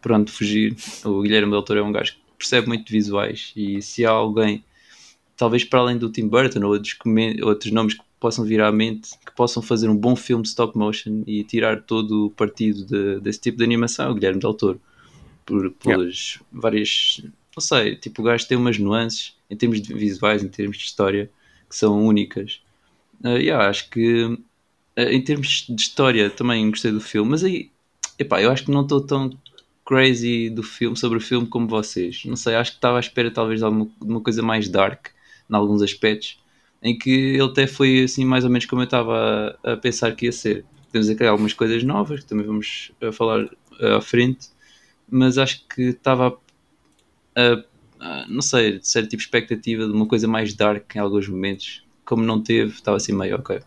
por 0.00 0.12
onde 0.12 0.30
fugir. 0.30 0.76
O 1.04 1.22
Guilherme 1.22 1.50
Del 1.50 1.62
Toro 1.62 1.80
é 1.80 1.82
um 1.82 1.92
gajo 1.92 2.12
que 2.14 2.18
percebe 2.38 2.68
muito 2.68 2.86
de 2.86 2.92
visuais 2.92 3.52
e 3.56 3.80
se 3.80 4.04
há 4.04 4.10
alguém, 4.10 4.64
talvez 5.36 5.64
para 5.64 5.80
além 5.80 5.96
do 5.98 6.10
Tim 6.10 6.28
Burton 6.28 6.60
ou 6.64 6.72
outros, 6.72 6.96
outros 7.42 7.72
nomes 7.72 7.94
que 7.94 8.02
possam 8.18 8.44
vir 8.44 8.60
à 8.60 8.72
mente, 8.72 9.10
que 9.24 9.34
possam 9.34 9.62
fazer 9.62 9.88
um 9.88 9.96
bom 9.96 10.16
filme 10.16 10.44
stop 10.44 10.76
motion 10.76 11.22
e 11.26 11.44
tirar 11.44 11.82
todo 11.82 12.26
o 12.26 12.30
partido 12.30 12.84
de- 12.84 13.20
desse 13.20 13.40
tipo 13.40 13.58
de 13.58 13.64
animação, 13.64 14.08
é 14.08 14.10
o 14.10 14.14
Guilherme 14.14 14.40
Del 14.40 14.54
Toro 14.54 14.80
por, 15.44 15.70
pelas 15.72 16.38
várias. 16.50 17.22
Não 17.56 17.60
sei, 17.60 17.96
tipo, 17.96 18.22
o 18.22 18.24
gajo 18.24 18.48
tem 18.48 18.56
umas 18.56 18.78
nuances 18.78 19.36
em 19.48 19.56
termos 19.56 19.80
de 19.80 19.92
visuais, 19.94 20.42
em 20.42 20.48
termos 20.48 20.78
de 20.78 20.84
história, 20.84 21.30
que 21.68 21.76
são 21.76 22.04
únicas. 22.04 22.60
Uh, 23.22 23.38
yeah, 23.38 23.68
acho 23.68 23.88
que 23.90 24.24
uh, 24.24 24.38
em 24.98 25.22
termos 25.22 25.66
de 25.68 25.80
história 25.80 26.30
também 26.30 26.68
gostei 26.70 26.92
do 26.92 27.00
filme, 27.00 27.30
mas 27.30 27.44
aí, 27.44 27.70
epá, 28.18 28.40
eu 28.42 28.50
acho 28.50 28.64
que 28.64 28.70
não 28.70 28.82
estou 28.82 29.00
tão 29.06 29.30
crazy 29.84 30.50
do 30.50 30.62
filme, 30.62 30.96
sobre 30.96 31.18
o 31.18 31.20
filme 31.20 31.46
como 31.46 31.66
vocês. 31.68 32.24
Não 32.24 32.36
sei, 32.36 32.54
acho 32.54 32.72
que 32.72 32.78
estava 32.78 32.96
à 32.98 33.00
espera 33.00 33.30
talvez 33.30 33.60
de, 33.60 33.64
alguma, 33.66 33.86
de 33.86 34.08
uma 34.10 34.20
coisa 34.20 34.42
mais 34.42 34.68
dark, 34.68 35.08
em 35.50 35.54
alguns 35.54 35.82
aspectos, 35.82 36.38
em 36.82 36.96
que 36.98 37.10
ele 37.10 37.42
até 37.42 37.66
foi 37.66 38.04
assim 38.04 38.24
mais 38.24 38.44
ou 38.44 38.50
menos 38.50 38.66
como 38.66 38.82
eu 38.82 38.84
estava 38.86 39.58
a, 39.64 39.72
a 39.72 39.76
pensar 39.76 40.14
que 40.14 40.26
ia 40.26 40.32
ser. 40.32 40.64
Temos 40.92 41.08
aqui 41.08 41.24
algumas 41.24 41.52
coisas 41.52 41.82
novas 41.82 42.20
que 42.20 42.26
também 42.26 42.46
vamos 42.46 42.92
uh, 43.02 43.12
falar 43.12 43.48
à 43.80 44.00
frente, 44.00 44.48
mas 45.10 45.38
acho 45.38 45.66
que 45.68 45.82
estava 45.82 46.38
a, 47.36 47.64
a- 48.00 48.26
não 48.28 48.42
sei, 48.42 48.78
de 48.78 48.88
ser 48.88 49.06
tipo 49.06 49.22
expectativa 49.22 49.86
de 49.86 49.92
uma 49.92 50.06
coisa 50.06 50.26
mais 50.28 50.54
dark 50.54 50.94
em 50.94 50.98
alguns 50.98 51.28
momentos, 51.28 51.83
como 52.04 52.22
não 52.22 52.40
teve, 52.42 52.72
estava 52.74 52.96
assim 52.96 53.12
meio 53.12 53.36
ok. 53.36 53.60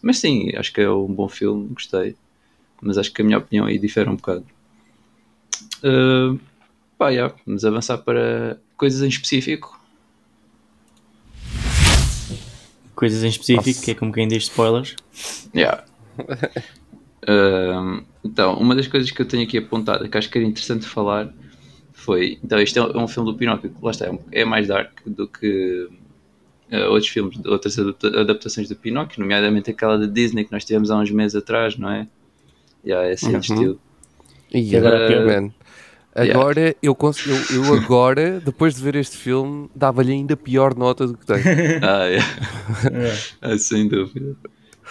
Mas 0.00 0.18
sim, 0.18 0.50
acho 0.56 0.72
que 0.72 0.80
é 0.80 0.90
um 0.90 1.06
bom 1.06 1.28
filme, 1.28 1.68
gostei, 1.68 2.16
mas 2.80 2.98
acho 2.98 3.12
que 3.12 3.22
a 3.22 3.24
minha 3.24 3.38
opinião 3.38 3.66
aí 3.66 3.78
difere 3.78 4.08
um 4.08 4.16
bocado. 4.16 4.44
Uh, 5.84 6.38
pá, 6.98 7.10
yeah, 7.10 7.34
vamos 7.46 7.64
avançar 7.64 7.98
para 7.98 8.58
coisas 8.76 9.02
em 9.02 9.08
específico. 9.08 9.78
Coisas 12.94 13.24
em 13.24 13.28
específico, 13.28 13.68
Nossa. 13.68 13.84
que 13.84 13.90
é 13.90 13.94
como 13.94 14.12
quem 14.12 14.28
diz 14.28 14.44
spoilers. 14.44 14.96
Yeah. 15.54 15.84
Um, 17.28 18.02
então, 18.24 18.58
uma 18.58 18.74
das 18.74 18.86
coisas 18.86 19.10
que 19.10 19.22
eu 19.22 19.26
tenho 19.26 19.44
aqui 19.44 19.58
apontada 19.58 20.08
que 20.08 20.18
acho 20.18 20.28
que 20.30 20.38
era 20.38 20.46
interessante 20.46 20.86
falar 20.86 21.32
foi. 21.92 22.38
Então, 22.42 22.58
este 22.58 22.78
é 22.78 22.82
um 22.82 23.06
filme 23.08 23.30
do 23.32 23.36
Pinóquio 23.38 23.72
lá 23.80 23.90
está, 23.92 24.06
é 24.06 24.10
um- 24.10 24.18
é 24.32 24.44
mais 24.44 24.68
dark 24.68 24.92
do 25.06 25.26
que 25.28 25.88
uh, 26.72 26.90
outros 26.90 27.08
filmes, 27.08 27.38
outras 27.44 27.78
adapta- 27.78 28.20
adaptações 28.20 28.68
do 28.68 28.76
Pinóquio, 28.76 29.20
nomeadamente 29.20 29.70
aquela 29.70 29.98
da 29.98 30.06
Disney 30.06 30.44
que 30.44 30.52
nós 30.52 30.64
tivemos 30.64 30.90
há 30.90 30.96
uns 30.98 31.10
meses 31.10 31.36
atrás, 31.36 31.76
não 31.76 31.90
é? 31.90 32.08
Yeah, 32.84 33.08
é 33.08 33.12
assim 33.12 33.28
de 33.28 33.34
Uhum. 33.34 33.40
estilo. 33.40 33.80
E 34.52 34.76
agora 34.76 35.52
agora 36.14 36.76
eu, 36.82 36.94
cons- 36.94 37.26
eu, 37.26 37.36
eu 37.56 37.74
agora, 37.74 38.40
depois 38.40 38.74
de 38.74 38.82
ver 38.82 38.96
este 38.96 39.16
filme, 39.16 39.70
dava-lhe 39.74 40.12
ainda 40.12 40.36
pior 40.36 40.76
nota 40.76 41.06
do 41.06 41.16
que 41.16 41.24
tem. 41.24 41.38
Ah, 41.82 42.04
é. 42.10 42.18
É. 42.18 43.18
Ah, 43.40 43.58
sem 43.58 43.88
dúvida. 43.88 44.36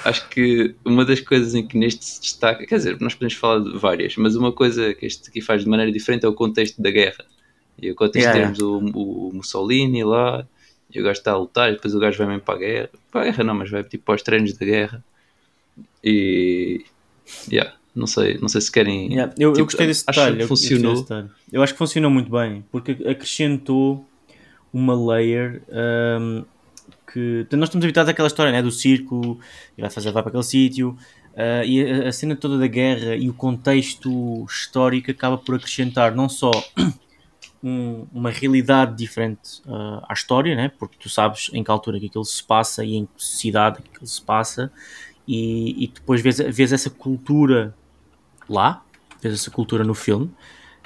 Acho 0.03 0.27
que 0.29 0.73
uma 0.83 1.05
das 1.05 1.19
coisas 1.19 1.53
em 1.53 1.67
que 1.67 1.77
neste 1.77 2.03
se 2.03 2.21
destaca, 2.21 2.65
quer 2.65 2.77
dizer, 2.77 2.97
nós 2.99 3.13
podemos 3.13 3.35
falar 3.35 3.59
de 3.59 3.77
várias, 3.77 4.15
mas 4.17 4.35
uma 4.35 4.51
coisa 4.51 4.93
que 4.95 5.05
este 5.05 5.29
aqui 5.29 5.41
faz 5.41 5.63
de 5.63 5.69
maneira 5.69 5.91
diferente 5.91 6.25
é 6.25 6.29
o 6.29 6.33
contexto 6.33 6.81
da 6.81 6.89
guerra. 6.89 7.23
E 7.79 7.91
o 7.91 7.95
contexto 7.95 8.27
Yeah, 8.27 8.41
temos 8.41 8.59
o, 8.59 8.79
o 8.95 9.31
Mussolini 9.33 10.03
lá, 10.03 10.47
e 10.93 11.01
o 11.01 11.03
gajo 11.03 11.19
está 11.19 11.31
a 11.31 11.37
lutar, 11.37 11.69
e 11.69 11.75
depois 11.75 11.93
o 11.95 11.99
gajo 11.99 12.17
vai 12.17 12.27
mesmo 12.27 12.41
para 12.41 12.55
a 12.55 12.57
guerra. 12.59 12.89
Para 13.11 13.21
a 13.21 13.23
guerra 13.25 13.43
não, 13.43 13.55
mas 13.55 13.69
vai 13.69 13.83
tipo 13.83 14.03
para 14.05 14.15
os 14.15 14.21
treinos 14.21 14.53
da 14.53 14.65
guerra. 14.65 15.03
E. 16.03 16.83
Yeah, 17.51 17.73
não 17.95 18.07
sei, 18.07 18.37
não 18.41 18.47
sei 18.49 18.61
se 18.61 18.71
querem. 18.71 19.13
Yeah, 19.13 19.33
eu, 19.37 19.49
eu 19.49 19.53
Tipo, 19.53 19.65
gostei 19.65 19.87
desse 19.87 20.03
acho 20.07 20.19
detalhe. 20.19 20.35
que 20.37 20.41
eu- 20.41 20.45
eu 20.45 20.47
funcionou. 20.47 20.91
desse 20.93 21.03
detalhe. 21.03 21.29
Eu 21.51 21.63
acho 21.63 21.73
que 21.73 21.77
funcionou 21.79 22.11
muito 22.11 22.31
bem, 22.31 22.63
porque 22.71 22.91
acrescentou 23.07 24.05
uma 24.73 24.93
layer 24.95 25.61
um, 25.69 26.43
que 27.11 27.45
nós 27.51 27.67
estamos 27.67 27.83
habituados 27.83 28.09
àquela 28.09 28.27
história 28.27 28.51
né, 28.53 28.61
do 28.63 28.71
circo 28.71 29.37
e 29.77 29.81
vai 29.81 29.89
fazer 29.89 30.11
vai 30.11 30.23
para 30.23 30.29
aquele 30.29 30.43
sítio 30.43 30.97
uh, 31.33 31.65
e 31.65 31.83
a, 32.05 32.07
a, 32.07 32.11
cena 32.13 32.37
toda 32.37 32.57
da 32.57 32.67
guerra 32.67 33.17
e 33.17 33.29
o 33.29 33.33
contexto 33.33 34.45
histórico 34.49 35.11
acaba 35.11 35.37
por 35.37 35.55
acrescentar 35.55 36.15
não 36.15 36.29
só 36.29 36.51
um, 37.63 38.07
uma 38.11 38.29
realidade 38.29 38.95
diferente 38.95 39.61
uh, 39.65 40.03
à 40.07 40.13
história, 40.13 40.55
né? 40.55 40.71
porque 40.79 40.97
tu 40.99 41.09
sabes 41.09 41.49
em 41.53 41.63
que 41.63 41.71
altura 41.71 41.99
que 41.99 42.07
aquilo 42.07 42.25
se 42.25 42.43
passa 42.43 42.83
e 42.83 42.95
em 42.95 43.05
que 43.05 43.11
sociedade 43.17 43.81
que 43.81 43.89
aquilo 43.89 44.07
se 44.07 44.21
passa. 44.21 44.71
E, 45.27 45.83
e 45.83 45.87
depois 45.87 46.21
vês, 46.21 46.37
vês 46.37 46.73
essa 46.73 46.89
cultura 46.89 47.75
lá, 48.49 48.83
vês 49.21 49.33
essa 49.33 49.51
cultura 49.51 49.83
no 49.83 49.93
filme. 49.93 50.31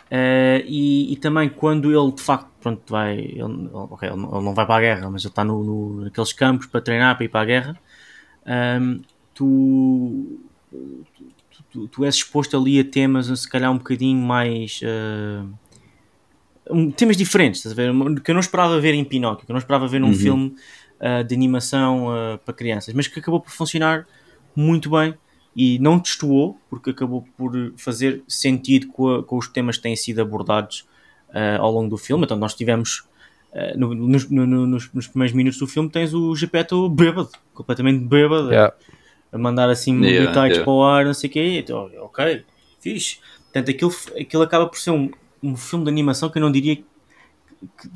Uh, 0.05 0.61
e, 0.65 1.13
e, 1.13 1.15
também 1.17 1.49
quando 1.49 1.89
ele 1.91 2.11
de 2.11 2.21
facto 2.21 2.47
pronto, 2.61 2.81
vai, 2.87 3.17
ele, 3.17 3.69
okay, 3.73 4.09
ele 4.09 4.17
não 4.17 4.53
vai 4.53 4.65
para 4.65 4.75
a 4.75 4.79
guerra, 4.79 5.09
mas 5.09 5.23
ele 5.23 5.31
está 5.31 5.43
no, 5.43 5.63
no, 5.63 6.01
naqueles 6.03 6.31
campos 6.31 6.67
para 6.67 6.79
treinar 6.79 7.15
para 7.15 7.25
ir 7.25 7.29
para 7.29 7.41
a 7.41 7.45
guerra, 7.45 7.79
um, 8.79 9.01
tu, 9.33 10.39
tu, 10.69 11.63
tu, 11.71 11.87
tu, 11.87 12.05
és 12.05 12.15
exposto 12.15 12.55
ali 12.55 12.79
a 12.79 12.83
temas 12.83 13.27
se 13.27 13.49
calhar 13.49 13.71
um 13.71 13.77
bocadinho 13.79 14.19
mais 14.19 14.79
uh, 14.83 15.51
um, 16.69 16.91
temas 16.91 17.17
diferentes, 17.17 17.59
estás 17.59 17.73
a 17.73 17.75
ver? 17.75 18.21
Que 18.21 18.31
eu 18.31 18.33
não 18.33 18.39
esperava 18.39 18.79
ver 18.79 18.93
em 18.93 19.03
Pinóquio, 19.03 19.45
que 19.45 19.51
eu 19.51 19.53
não 19.53 19.59
esperava 19.59 19.87
ver 19.87 19.99
num 19.99 20.07
uhum. 20.07 20.13
filme 20.13 20.55
uh, 20.99 21.23
de 21.23 21.35
animação 21.35 22.07
uh, 22.07 22.37
para 22.39 22.53
crianças, 22.53 22.93
mas 22.93 23.07
que 23.07 23.19
acabou 23.19 23.39
por 23.39 23.51
funcionar 23.51 24.07
muito 24.55 24.89
bem 24.89 25.13
e 25.55 25.79
não 25.79 25.97
destoou, 25.97 26.59
porque 26.69 26.89
acabou 26.89 27.25
por 27.37 27.53
fazer 27.77 28.23
sentido 28.27 28.87
com, 28.87 29.15
a, 29.15 29.23
com 29.23 29.37
os 29.37 29.47
temas 29.47 29.77
que 29.77 29.83
têm 29.83 29.95
sido 29.95 30.21
abordados 30.21 30.85
uh, 31.29 31.61
ao 31.61 31.71
longo 31.71 31.89
do 31.89 31.97
filme. 31.97 32.25
Então, 32.25 32.37
nós 32.37 32.53
tivemos 32.53 33.03
no, 33.77 33.95
no, 33.95 34.07
no, 34.29 34.67
nos, 34.67 34.91
nos, 34.91 35.07
primeiros 35.07 35.33
minutos 35.33 35.57
do 35.57 35.65
filme, 35.65 35.89
tens 35.89 36.13
o 36.13 36.35
Geppetto 36.35 36.89
bêbado, 36.89 37.29
completamente 37.53 38.03
bêbado, 38.03 38.49
yeah. 38.49 38.73
a 39.31 39.37
mandar 39.37 39.69
assim 39.69 39.97
yeah, 40.03 40.29
yeah. 40.29 40.61
para 40.61 40.73
o 40.73 40.83
ar, 40.83 41.05
não 41.05 41.13
sei 41.13 41.29
o 41.29 41.31
quê. 41.31 41.59
Então, 41.63 41.89
ok, 42.01 42.43
fixe. 42.81 43.19
Portanto, 43.43 43.71
aquilo, 43.71 43.95
aquilo 44.19 44.43
acaba 44.43 44.67
por 44.67 44.77
ser 44.77 44.91
um, 44.91 45.09
um 45.45 45.55
filme 45.55 45.85
de 45.85 45.91
animação 45.91 46.29
que 46.29 46.37
eu 46.37 46.41
não 46.41 46.51
diria 46.51 46.75
que, 46.75 46.83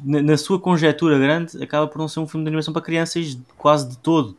na, 0.03 0.21
na, 0.21 0.37
sua 0.37 0.59
conjetura 0.59 1.17
grande 1.17 1.61
acaba 1.61 1.87
por 1.87 1.97
não 1.97 2.07
ser 2.07 2.19
um 2.19 2.27
filme 2.27 2.43
de 2.43 2.49
animação 2.49 2.73
para 2.73 2.81
crianças 2.81 3.37
quase 3.57 3.89
de 3.89 3.97
todo 3.97 4.37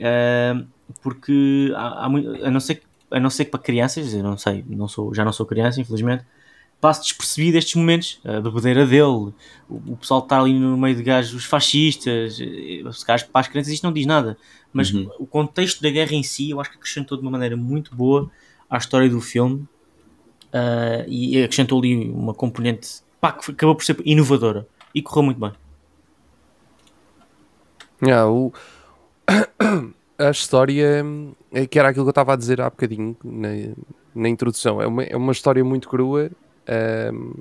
uh, 0.00 0.66
porque 1.02 1.72
há, 1.74 2.04
há, 2.04 2.06
a, 2.06 2.50
não 2.50 2.60
ser, 2.60 2.82
a 3.10 3.20
não 3.20 3.30
ser 3.30 3.46
que 3.46 3.50
para 3.50 3.60
crianças 3.60 4.14
eu 4.14 4.22
não 4.22 4.36
sei, 4.36 4.64
não 4.68 4.88
sou, 4.88 5.14
já 5.14 5.24
não 5.24 5.32
sou 5.32 5.46
criança 5.46 5.80
infelizmente 5.80 6.24
passo 6.80 7.02
despercebido 7.02 7.56
estes 7.56 7.74
momentos 7.74 8.20
a 8.24 8.40
bebedeira 8.40 8.86
dele 8.86 9.02
o, 9.02 9.32
o 9.68 9.96
pessoal 9.96 10.20
está 10.20 10.40
ali 10.40 10.58
no 10.58 10.76
meio 10.76 10.94
de 10.94 11.02
gajos 11.02 11.44
fascistas 11.44 12.38
eh, 12.40 12.82
para 13.04 13.40
as 13.40 13.48
crianças 13.48 13.72
isto 13.72 13.84
não 13.84 13.92
diz 13.92 14.06
nada 14.06 14.36
mas 14.72 14.92
uhum. 14.92 15.10
o 15.18 15.26
contexto 15.26 15.82
da 15.82 15.90
guerra 15.90 16.14
em 16.14 16.22
si 16.22 16.50
eu 16.50 16.60
acho 16.60 16.70
que 16.70 16.76
acrescentou 16.76 17.16
de 17.16 17.22
uma 17.22 17.30
maneira 17.30 17.56
muito 17.56 17.94
boa 17.94 18.30
à 18.68 18.76
história 18.76 19.08
do 19.08 19.20
filme 19.20 19.66
uh, 20.56 21.04
e 21.06 21.42
acrescentou 21.42 21.78
ali 21.78 22.10
uma 22.10 22.32
componente 22.32 23.00
pá, 23.20 23.32
que 23.32 23.50
acabou 23.50 23.74
por 23.74 23.84
ser 23.84 23.96
inovadora 24.04 24.66
e 24.94 25.02
correu 25.02 25.24
muito 25.24 25.40
bem. 25.40 25.52
Yeah, 28.02 28.30
o... 28.30 28.52
a 30.18 30.30
história 30.30 31.04
é 31.52 31.66
que 31.66 31.78
era 31.78 31.88
aquilo 31.90 32.04
que 32.04 32.08
eu 32.08 32.10
estava 32.10 32.32
a 32.32 32.36
dizer 32.36 32.60
há 32.60 32.70
bocadinho 32.70 33.16
na, 33.22 33.48
na 34.14 34.28
introdução. 34.28 34.80
É 34.80 34.86
uma, 34.86 35.02
é 35.02 35.16
uma 35.16 35.32
história 35.32 35.62
muito 35.64 35.88
crua 35.88 36.30
um, 37.12 37.34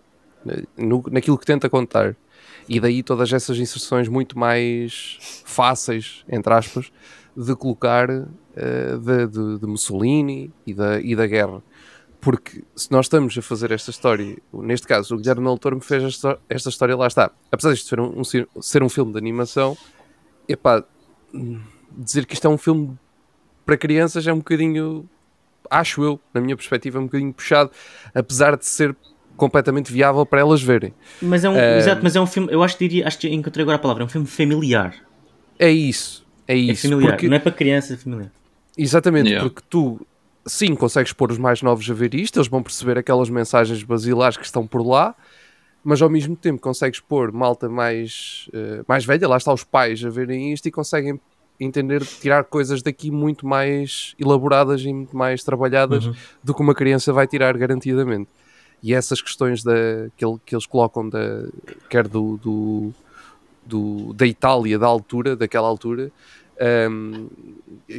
no, 0.78 1.04
naquilo 1.12 1.38
que 1.38 1.46
tenta 1.46 1.70
contar. 1.70 2.16
E 2.68 2.80
daí 2.80 3.04
todas 3.04 3.32
essas 3.32 3.58
inserções 3.60 4.08
muito 4.08 4.38
mais 4.38 5.18
fáceis, 5.46 6.26
entre 6.28 6.54
aspas, 6.54 6.92
de 7.38 7.56
colocar 7.56 8.10
uh, 8.10 9.00
de, 9.00 9.28
de, 9.28 9.60
de, 9.60 9.68
Mussolini 9.68 10.52
e 10.66 10.74
da, 10.74 11.00
e 11.00 11.16
da 11.16 11.28
guerra. 11.28 11.62
Porque 12.26 12.64
se 12.76 12.92
nós 12.92 13.06
estamos 13.06 13.38
a 13.38 13.42
fazer 13.44 13.72
esta 13.72 13.92
história, 13.92 14.36
neste 14.52 14.88
caso 14.88 15.14
o 15.14 15.20
Guilherme 15.20 15.46
Del 15.46 15.60
Toro 15.60 15.76
me 15.76 15.82
fez 15.84 16.02
esta, 16.02 16.40
esta 16.50 16.70
história, 16.70 16.98
lá 16.98 17.06
está. 17.06 17.30
Apesar 17.52 17.72
de 17.72 17.80
ser 17.80 18.00
um, 18.00 18.20
um, 18.20 18.24
ser 18.24 18.82
um 18.82 18.90
filme 18.90 19.12
de 19.12 19.20
animação, 19.20 19.78
epá, 20.50 20.84
dizer 21.96 22.26
que 22.26 22.34
isto 22.34 22.48
é 22.48 22.50
um 22.50 22.58
filme 22.58 22.98
para 23.64 23.78
crianças 23.78 24.26
é 24.26 24.34
um 24.34 24.38
bocadinho, 24.38 25.08
acho 25.70 26.04
eu, 26.04 26.20
na 26.34 26.42
minha 26.42 26.56
perspectiva, 26.56 26.98
é 26.98 27.02
um 27.02 27.06
bocadinho 27.06 27.32
puxado, 27.32 27.70
apesar 28.12 28.58
de 28.58 28.66
ser 28.66 28.96
completamente 29.38 29.94
viável 29.94 30.26
para 30.26 30.40
elas 30.40 30.64
verem. 30.64 30.96
Mas 31.22 31.44
é 31.44 31.50
um, 31.50 31.54
uh, 31.54 31.78
exato, 31.78 32.02
mas 32.02 32.16
é 32.16 32.20
um 32.20 32.26
filme, 32.26 32.52
eu 32.52 32.64
acho 32.64 32.76
que 32.76 32.88
diria, 32.88 33.08
acho 33.08 33.20
que 33.20 33.30
encontrei 33.30 33.62
agora 33.62 33.76
a 33.76 33.80
palavra, 33.80 34.02
é 34.02 34.06
um 34.08 34.10
filme 34.10 34.26
familiar. 34.26 34.96
É 35.60 35.70
isso, 35.70 36.26
é, 36.48 36.56
é 36.56 36.58
isso. 36.58 36.88
É 36.88 36.90
familiar, 36.90 37.12
porque, 37.12 37.28
não 37.28 37.36
é 37.36 37.40
para 37.40 37.52
crianças, 37.52 37.92
é 37.92 37.98
familiar. 37.98 38.32
Exatamente, 38.76 39.30
yeah. 39.30 39.48
porque 39.48 39.64
tu 39.70 40.04
sim, 40.46 40.76
consegues 40.76 41.12
pôr 41.12 41.32
os 41.32 41.38
mais 41.38 41.62
novos 41.62 41.90
a 41.90 41.94
ver 41.94 42.14
isto, 42.14 42.38
eles 42.38 42.48
vão 42.48 42.62
perceber 42.62 42.98
aquelas 42.98 43.30
mensagens 43.30 43.82
basilares 43.84 44.38
que 44.38 44.46
estão 44.46 44.68
por 44.68 44.86
lá, 44.86 45.16
mas 45.84 46.02
ao 46.02 46.10
mesmo 46.10 46.36
tempo 46.36 46.62
consegues 46.62 47.00
pôr 47.00 47.32
malta 47.32 47.68
mais, 47.68 48.50
uh, 48.54 48.84
mais 48.88 49.06
velha, 49.06 49.28
lá 49.28 49.38
está 49.38 49.54
os 49.54 49.64
pais 49.64 50.04
a 50.04 50.10
verem 50.10 50.54
isto 50.54 50.68
e 50.68 50.72
conseguem 50.72 51.20
entender, 51.60 52.06
tirar 52.06 52.44
coisas 52.44 52.82
daqui 52.82 53.10
muito 53.10 53.48
mais 53.48 54.14
elaboradas 54.20 54.82
e 54.82 54.92
muito 54.92 55.16
mais 55.16 55.44
trabalhadas 55.44 56.06
uhum. 56.06 56.14
do 56.44 56.54
que 56.54 56.62
uma 56.62 56.76
criança 56.76 57.14
vai 57.14 57.28
tirar 57.28 57.58
garantidamente. 57.58 58.30
E 58.84 58.94
essas 58.94 59.22
questões 59.22 59.64
da, 59.64 59.74
que, 60.18 60.26
ele, 60.26 60.38
que 60.46 60.54
eles 60.54 60.66
colocam, 60.66 61.08
da, 61.08 61.46
quer 61.90 62.08
do, 62.08 62.38
do, 62.38 62.94
do, 63.66 64.14
da 64.14 64.28
Itália, 64.28 64.78
da 64.78 64.86
altura, 64.86 65.36
daquela 65.36 65.68
altura, 65.68 66.12
um, 66.90 67.30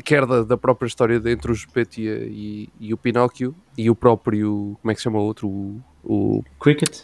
quer 0.05 0.25
da, 0.27 0.43
da, 0.43 0.57
própria 0.57 0.87
história 0.87 1.17
entre 1.27 1.51
o 1.51 1.55
Geppetto 1.55 2.01
e, 2.01 2.69
e, 2.81 2.95
o 2.95 2.97
Pinóquio 2.97 3.55
e 3.77 3.91
o 3.91 3.95
próprio, 3.95 4.77
como 4.81 4.91
é 4.91 4.95
que 4.95 5.01
se 5.01 5.05
chama 5.05 5.19
o 5.19 5.23
outro? 5.23 5.49
O, 5.49 5.81
o... 6.03 6.45
Cricket? 6.61 7.03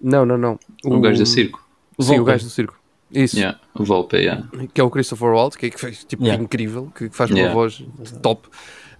Não, 0.00 0.24
não, 0.24 0.36
não. 0.36 0.58
O, 0.84 0.94
o 0.94 1.00
gajo 1.00 1.18
do 1.18 1.26
circo. 1.26 1.64
O 1.96 2.02
Sim, 2.02 2.18
o 2.18 2.24
gajo 2.24 2.44
do 2.44 2.50
circo. 2.50 2.78
Isso. 3.12 3.36
Yeah, 3.36 3.58
o 3.74 3.84
Volpe, 3.84 4.16
yeah. 4.16 4.46
Que 4.72 4.80
é 4.80 4.84
o 4.84 4.90
Christopher 4.90 5.30
Waltz, 5.30 5.56
que, 5.56 5.66
é, 5.66 5.70
que 5.70 5.80
faz 5.80 6.04
tipo 6.04 6.22
yeah. 6.22 6.42
incrível, 6.42 6.92
que 6.94 7.10
faz 7.10 7.30
uma 7.30 7.48
voz 7.52 7.84
top. 8.22 8.48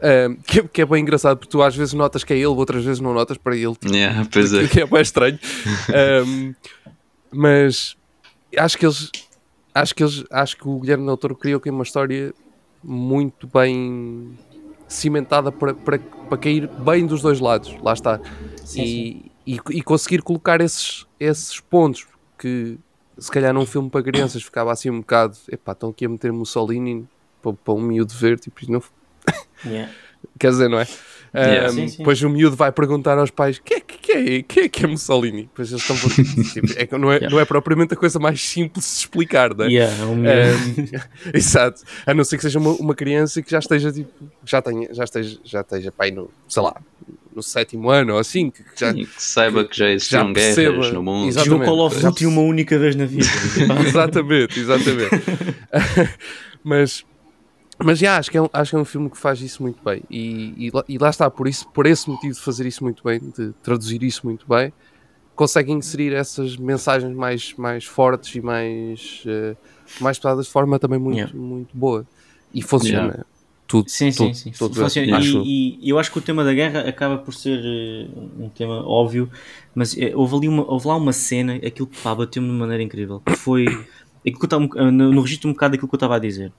Um, 0.03 0.37
que, 0.37 0.63
que, 0.63 0.83
é 0.83 0.87
bem 0.87 1.03
engraçado 1.03 1.37
porque 1.37 1.51
tu 1.51 1.63
às 1.63 1.77
vezes 1.77 1.93
notas 1.93 2.25
que 2.25 2.33
é 2.33 2.37
ele, 2.37 2.47
outras 2.47 2.83
vezes 2.83 3.01
não 3.01 3.15
notas 3.15 3.37
para 3.37 3.55
ele. 3.55 3.75
Tipo, 3.75 3.95
yeah, 3.95 4.27
pois 4.33 4.53
é. 4.53 4.67
Que 4.69 4.81
é 4.81 4.87
bem 4.87 5.03
estranho. 5.03 5.39
um, 6.27 6.55
mas 7.31 7.97
acho 8.57 8.79
que 8.79 8.87
eles 8.87 9.11
acho 9.75 9.95
que 9.95 10.03
eles, 10.03 10.25
acho 10.31 10.57
que 10.57 10.69
o 10.69 10.79
Guilherme 10.81 11.07
Del 11.07 11.17
Toro 11.17 11.35
criou 11.35 11.59
aqui 11.59 11.71
uma 11.71 11.83
história 11.83 12.35
muito 12.83 13.47
bem 13.47 14.39
cimentada 14.89 15.53
para, 15.53 15.75
para, 15.75 15.99
para 15.99 16.39
cair 16.39 16.69
bem 16.69 17.07
dos 17.07 17.23
dois 17.23 17.41
lados, 17.41 17.77
lá 17.83 17.93
está. 17.93 18.21
Sim, 18.65 18.83
e, 18.83 18.85
sim. 18.85 19.31
E, 19.47 19.79
e, 19.79 19.83
conseguir 19.83 20.23
colocar 20.23 20.61
esses, 20.61 21.07
esses 21.19 21.61
pontos 21.61 22.07
que 22.39 22.79
se 23.19 23.31
calhar 23.31 23.53
num 23.53 23.67
filme 23.67 23.91
para 23.91 24.03
crianças 24.03 24.43
ficava 24.43 24.73
assim 24.73 24.91
um 24.91 25.01
bocado, 25.01 25.37
epá, 25.51 25.73
estão 25.73 25.91
aqui 25.91 26.05
a 26.05 26.09
meter 26.09 26.33
Mussolini 26.33 27.09
para, 27.43 27.53
para 27.53 27.75
um 27.75 27.81
miúdo 27.81 28.13
ver, 28.15 28.39
tipo, 28.39 28.61
não... 28.71 28.83
Yeah. 29.65 29.93
Quer 30.39 30.51
dizer, 30.51 30.69
não 30.69 30.79
é? 30.79 30.87
Yeah, 31.35 31.69
um, 31.69 31.73
sim, 31.73 31.89
sim. 31.89 31.99
Depois 31.99 32.23
o 32.23 32.29
miúdo 32.29 32.57
vai 32.57 32.73
perguntar 32.73 33.17
aos 33.19 33.31
pais: 33.31 33.59
que 33.59 33.75
é 33.75 33.81
que 33.81 34.13
é, 34.13 34.43
que 34.43 34.61
é, 34.61 34.69
que 34.69 34.85
é 34.85 34.89
Mussolini? 34.89 35.43
Depois 35.43 35.71
eles 35.71 35.83
estão 35.83 35.97
tipo, 36.53 36.79
é 36.79 36.87
que 36.87 36.99
não 36.99 37.11
é, 37.11 37.17
yeah. 37.17 37.31
não 37.31 37.41
é 37.41 37.45
propriamente 37.45 37.95
a 37.95 37.97
coisa 37.97 38.19
mais 38.19 38.43
simples 38.43 38.85
de 38.85 38.91
explicar, 38.99 39.55
não 39.55 39.65
é? 39.65 39.69
Yeah, 39.69 39.97
é 39.97 40.05
um... 40.07 40.15
um, 40.15 40.25
exato. 41.33 41.83
A 42.05 42.13
não 42.13 42.25
ser 42.25 42.37
que 42.37 42.43
seja 42.43 42.59
uma, 42.59 42.73
uma 42.73 42.95
criança 42.95 43.41
que 43.43 43.51
já 43.51 43.61
esteja 43.61 43.93
tipo, 43.93 44.11
já, 44.45 44.61
tenha, 44.61 44.93
já 44.93 45.05
esteja, 45.05 45.39
já 45.45 45.61
esteja 45.61 45.93
pai 45.93 46.11
no, 46.11 46.31
sei 46.49 46.63
lá, 46.63 46.75
no 47.35 47.43
sétimo 47.43 47.91
ano 47.91 48.15
ou 48.15 48.19
assim, 48.19 48.51
que, 48.51 48.63
já, 48.77 48.93
que 48.93 49.09
saiba 49.17 49.65
que 49.65 49.77
já 49.77 49.91
existiam 49.91 50.33
guerras 50.33 50.55
perceba, 50.57 50.91
no 50.91 51.03
mundo. 51.03 51.29
Exatamente. 51.29 51.61
Jogou 51.61 51.77
Call 51.77 51.87
of 51.87 52.01
Duty 52.01 52.27
uma 52.27 52.43
única 52.43 52.79
vez 52.79 52.97
na 52.97 53.07
vida. 53.07 53.27
exatamente, 53.87 54.59
exatamente. 54.59 55.11
Mas 56.63 57.05
mas 57.83 57.99
já, 57.99 58.19
acho 58.19 58.31
que, 58.31 58.37
é 58.37 58.43
um, 58.43 58.49
acho 58.53 58.71
que 58.71 58.77
é 58.77 58.79
um 58.79 58.85
filme 58.85 59.09
que 59.09 59.17
faz 59.17 59.41
isso 59.41 59.63
muito 59.63 59.83
bem. 59.83 60.03
E, 60.11 60.69
e, 60.69 60.73
e, 60.89 60.99
lá 60.99 61.09
está, 61.09 61.31
por, 61.31 61.49
isso, 61.49 61.67
por 61.69 61.87
esse 61.87 62.09
motivo 62.09 62.35
de 62.35 62.41
fazer 62.41 62.67
isso 62.67 62.85
muito 62.85 63.03
bem, 63.03 63.19
de 63.19 63.53
traduzir 63.63 64.03
isso 64.03 64.27
muito 64.27 64.47
bem, 64.47 64.73
consegue 65.35 65.73
inserir 65.73 66.13
essas 66.13 66.57
mensagens 66.57 67.15
mais, 67.17 67.55
mais 67.57 67.85
fortes 67.85 68.35
e 68.35 68.41
mais, 68.43 69.25
uh, 69.25 69.57
mais 70.01 70.19
pesadas 70.19 70.47
de 70.47 70.53
forma 70.53 70.79
também 70.79 70.99
muito, 70.99 71.17
yeah. 71.17 71.35
muito 71.35 71.77
boa. 71.77 72.07
E 72.53 72.63
funciona. 72.63 73.09
Yeah. 73.09 73.25
Tudo, 73.67 73.89
sim, 73.89 74.11
tudo, 74.11 74.35
sim, 74.35 74.51
sim. 74.51 74.59
Tudo 74.59 74.75
funciona. 74.75 75.19
E, 75.23 75.79
e, 75.81 75.89
eu 75.89 75.99
acho 75.99 76.13
que 76.13 76.19
o 76.19 76.23
tema 76.23 76.45
da 76.45 76.53
guerra 76.53 76.81
acaba 76.81 77.17
por 77.17 77.33
ser 77.33 77.59
uh, 77.59 78.45
um 78.45 78.49
tema 78.51 78.87
óbvio, 78.87 79.31
mas 79.75 79.95
uh, 79.95 79.99
houve, 80.17 80.37
ali 80.37 80.49
uma, 80.49 80.71
houve 80.71 80.87
lá 80.87 80.97
uma 80.97 81.13
cena, 81.13 81.55
aquilo 81.55 81.87
que 81.87 81.97
bateu-me 82.03 82.49
de 82.49 82.55
maneira 82.55 82.83
incrível, 82.83 83.23
que 83.25 83.37
foi 83.37 83.65
aquilo 84.21 84.39
que 84.39 84.45
eu 84.45 84.49
tava, 84.49 84.67
no, 84.91 85.13
no 85.13 85.23
registro 85.23 85.49
um 85.49 85.53
bocado 85.55 85.73
daquilo 85.73 85.89
que 85.89 85.95
eu 85.95 85.99
estava 85.99 86.17
a 86.17 86.19
dizer 86.19 86.53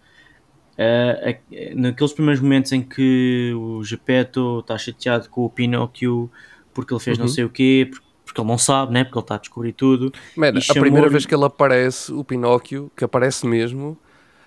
Uh, 0.73 1.75
naqueles 1.75 2.13
primeiros 2.13 2.41
momentos 2.41 2.71
em 2.71 2.81
que 2.81 3.53
o 3.55 3.83
Geppetto 3.83 4.59
está 4.59 4.77
chateado 4.77 5.29
com 5.29 5.45
o 5.45 5.49
Pinóquio 5.49 6.31
porque 6.73 6.93
ele 6.93 7.01
fez 7.01 7.17
uhum. 7.17 7.25
não 7.25 7.31
sei 7.31 7.43
o 7.43 7.49
quê, 7.49 7.87
porque 7.89 8.05
porque 8.31 8.39
ele 8.39 8.47
não 8.47 8.57
sabe, 8.57 8.93
né? 8.93 9.03
Porque 9.03 9.17
ele 9.17 9.23
está 9.23 9.35
a 9.35 9.37
descobrir 9.37 9.73
tudo. 9.73 10.13
Mano, 10.37 10.59
a 10.59 10.73
primeira 10.73 11.09
vez 11.09 11.25
que 11.25 11.35
ele 11.35 11.43
aparece, 11.43 12.13
o 12.13 12.23
Pinóquio, 12.23 12.89
que 12.95 13.03
aparece 13.03 13.45
mesmo, 13.45 13.97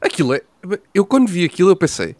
aquilo 0.00 0.32
é. 0.32 0.40
Eu 0.94 1.04
quando 1.04 1.28
vi 1.28 1.44
aquilo, 1.44 1.70
eu 1.70 1.76
pensei. 1.76 2.16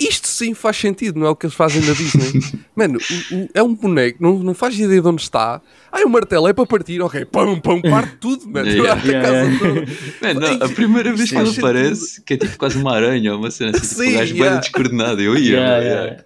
Isto 0.00 0.28
sim 0.28 0.54
faz 0.54 0.78
sentido, 0.78 1.20
não 1.20 1.26
é 1.26 1.30
o 1.30 1.36
que 1.36 1.44
eles 1.44 1.54
fazem 1.54 1.82
na 1.82 1.92
Disney. 1.92 2.40
Mano, 2.74 2.98
o, 2.98 3.34
o, 3.34 3.48
é 3.52 3.62
um 3.62 3.74
boneco, 3.74 4.16
não, 4.22 4.38
não 4.38 4.54
faz 4.54 4.78
ideia 4.78 5.02
de 5.02 5.06
onde 5.06 5.20
está. 5.20 5.60
Ai, 5.92 6.04
o 6.04 6.08
martelo 6.08 6.48
é 6.48 6.54
para 6.54 6.64
partir, 6.64 7.02
ok, 7.02 7.26
pão, 7.26 7.60
pão, 7.60 7.82
parte 7.82 8.16
tudo, 8.16 8.48
mano. 8.48 8.66
Yeah, 8.66 9.02
yeah, 9.04 9.28
yeah. 9.44 9.92
Man, 10.22 10.34
não, 10.34 10.64
a 10.64 10.68
primeira 10.70 11.14
vez 11.14 11.28
que 11.28 11.36
ele 11.36 11.50
aparece, 11.50 12.22
que 12.22 12.32
é 12.32 12.36
tipo 12.38 12.56
quase 12.56 12.78
uma 12.78 12.94
aranha, 12.94 13.36
uma 13.36 13.50
cena 13.50 13.72
assim, 13.72 13.80
tipo, 13.80 13.94
sim, 13.94 14.04
tipo, 14.04 14.10
um 14.10 14.18
gajo 14.18 14.34
yeah. 14.34 14.50
bem 14.50 14.60
descoordenado. 14.60 15.20
Eu 15.20 15.36
ia, 15.36 15.56
yeah, 15.58 15.78
yeah. 15.78 16.24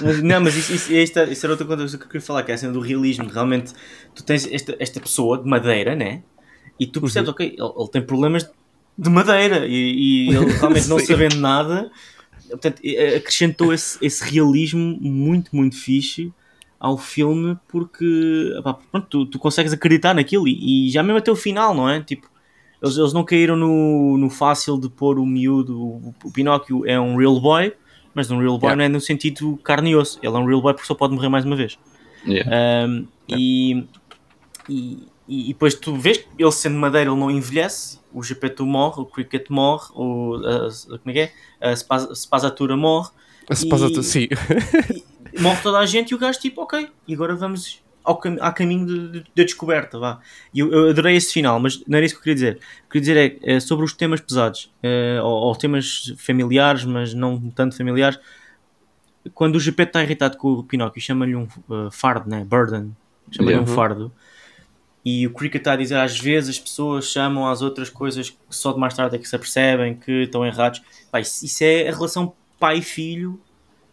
Mas, 0.00 0.22
não, 0.22 0.40
mas 0.40 0.56
isso, 0.56 0.72
isso, 0.72 0.92
isso, 0.92 1.20
isso 1.20 1.46
era 1.46 1.52
outra 1.52 1.66
coisa 1.66 1.98
que 1.98 2.04
eu 2.04 2.08
queria 2.08 2.22
falar, 2.22 2.42
que 2.42 2.52
é 2.52 2.54
a 2.54 2.58
cena 2.58 2.72
do 2.72 2.80
realismo. 2.80 3.28
Realmente, 3.28 3.74
tu 4.14 4.24
tens 4.24 4.48
esta, 4.50 4.74
esta 4.78 4.98
pessoa 4.98 5.36
de 5.36 5.46
madeira, 5.46 5.94
né? 5.94 6.22
E 6.78 6.86
tu 6.86 7.02
percebes, 7.02 7.28
uhum. 7.28 7.34
ok, 7.34 7.46
ele, 7.46 7.72
ele, 7.78 7.90
tem 7.90 8.00
problemas 8.00 8.50
de 8.96 9.10
madeira 9.10 9.66
e, 9.66 10.28
e 10.28 10.28
ele 10.30 10.52
realmente 10.52 10.88
não 10.88 10.98
sabendo 11.04 11.36
nada 11.36 11.90
portanto, 12.50 12.82
acrescentou 13.16 13.72
esse, 13.72 13.98
esse 14.04 14.24
realismo 14.24 14.98
muito, 15.00 15.54
muito 15.54 15.76
fixe 15.76 16.32
ao 16.78 16.96
filme 16.96 17.58
porque 17.68 18.58
pá, 18.64 18.74
pronto, 18.74 19.06
tu, 19.06 19.26
tu, 19.26 19.38
consegues 19.38 19.72
acreditar 19.72 20.14
naquilo 20.14 20.48
e, 20.48 20.86
e, 20.86 20.90
já 20.90 21.02
mesmo 21.02 21.18
até 21.18 21.30
o 21.30 21.36
final, 21.36 21.74
não 21.74 21.88
é? 21.88 22.00
Tipo, 22.02 22.28
eles, 22.82 22.96
eles 22.96 23.12
não 23.12 23.22
caíram 23.22 23.54
no, 23.56 24.16
no 24.16 24.30
fácil 24.30 24.78
de 24.78 24.88
pôr 24.88 25.18
o 25.18 25.26
miúdo, 25.26 25.78
o, 25.78 26.14
o 26.24 26.32
Pinóquio 26.32 26.86
é 26.86 26.98
um 26.98 27.16
real 27.16 27.38
boy, 27.38 27.74
mas 28.14 28.30
um 28.30 28.38
real 28.38 28.58
boy 28.58 28.70
yeah. 28.70 28.76
não 28.76 28.84
é 28.84 28.88
no 28.88 29.00
sentido 29.00 29.58
carne 29.62 29.90
e 29.90 29.96
osso, 29.96 30.18
ele 30.22 30.34
é 30.34 30.38
um 30.38 30.46
real 30.46 30.62
boy 30.62 30.72
porque 30.72 30.86
só 30.86 30.94
pode 30.94 31.14
morrer 31.14 31.28
mais 31.28 31.44
uma 31.44 31.54
vez. 31.54 31.78
Yeah. 32.26 32.50
Um, 32.86 33.06
yeah. 33.28 33.38
E, 33.38 33.86
e, 34.68 35.08
e, 35.30 35.48
depois 35.48 35.74
tu 35.74 35.94
vês 35.94 36.18
que 36.18 36.26
ele 36.36 36.50
sendo 36.50 36.76
madeira 36.76 37.08
ele 37.08 37.18
não 37.18 37.30
envelhece 37.30 38.00
o 38.12 38.22
Gepeto 38.22 38.66
morre, 38.66 39.00
o 39.00 39.06
Cricket 39.06 39.48
morre, 39.48 39.86
o, 39.94 40.34
a, 40.44 40.98
como 40.98 41.10
é 41.10 41.12
que 41.12 41.20
é? 41.20 41.32
A 41.60 41.76
Spazatura 42.14 42.76
morre. 42.76 43.10
A 43.48 43.54
Spazatura, 43.54 44.02
sim. 44.02 44.28
E, 45.32 45.40
morre 45.40 45.62
toda 45.62 45.78
a 45.78 45.86
gente 45.86 46.10
e 46.10 46.14
o 46.14 46.18
gajo 46.18 46.40
tipo, 46.40 46.60
ok, 46.62 46.88
e 47.06 47.14
agora 47.14 47.36
vamos 47.36 47.80
ao, 48.02 48.16
cam 48.16 48.36
ao 48.40 48.52
caminho 48.52 48.86
da 48.86 49.18
de, 49.18 49.24
de 49.32 49.44
descoberta, 49.44 49.96
vá. 49.96 50.20
E 50.52 50.58
eu, 50.58 50.72
eu, 50.72 50.90
adorei 50.90 51.14
esse 51.14 51.32
final, 51.32 51.60
mas 51.60 51.80
não 51.86 51.96
era 51.96 52.04
isso 52.04 52.16
que 52.16 52.18
eu 52.18 52.24
queria 52.24 52.34
dizer. 52.34 52.54
O 52.54 52.90
que 52.90 52.98
eu 52.98 53.02
queria 53.02 53.28
dizer 53.28 53.40
é, 53.44 53.54
é 53.56 53.60
sobre 53.60 53.84
os 53.84 53.92
temas 53.92 54.20
pesados, 54.20 54.72
é, 54.82 55.20
ou, 55.22 55.30
ou, 55.30 55.54
temas 55.54 56.12
familiares, 56.18 56.84
mas 56.84 57.14
não 57.14 57.38
tanto 57.50 57.76
familiares. 57.76 58.18
Quando 59.34 59.54
o 59.54 59.60
Gepeto 59.60 59.90
está 59.90 60.02
irritado 60.02 60.36
com 60.36 60.54
o 60.54 60.64
Pinóquio, 60.64 61.00
chama-lhe 61.00 61.36
um 61.36 61.46
uh, 61.68 61.90
fardo, 61.92 62.28
né? 62.28 62.44
Burden. 62.44 62.96
Chama-lhe 63.30 63.54
yeah. 63.54 63.70
um 63.70 63.74
fardo 63.76 64.12
e 65.04 65.26
o 65.26 65.32
Cricket 65.32 65.60
está 65.60 65.72
a 65.72 65.76
dizer 65.76 65.96
às 65.96 66.18
vezes 66.18 66.50
as 66.50 66.58
pessoas 66.58 67.06
chamam 67.06 67.46
às 67.46 67.62
outras 67.62 67.88
coisas 67.88 68.30
que 68.30 68.36
só 68.50 68.72
de 68.72 68.78
mais 68.78 68.94
tarde 68.94 69.16
é 69.16 69.18
que 69.18 69.28
se 69.28 69.34
apercebem 69.34 69.94
que 69.94 70.24
estão 70.24 70.44
errados. 70.44 70.82
Pá, 71.10 71.20
isso, 71.20 71.64
é 71.64 71.88
a 71.88 71.92
relação 71.92 72.34
pai-filho. 72.58 73.40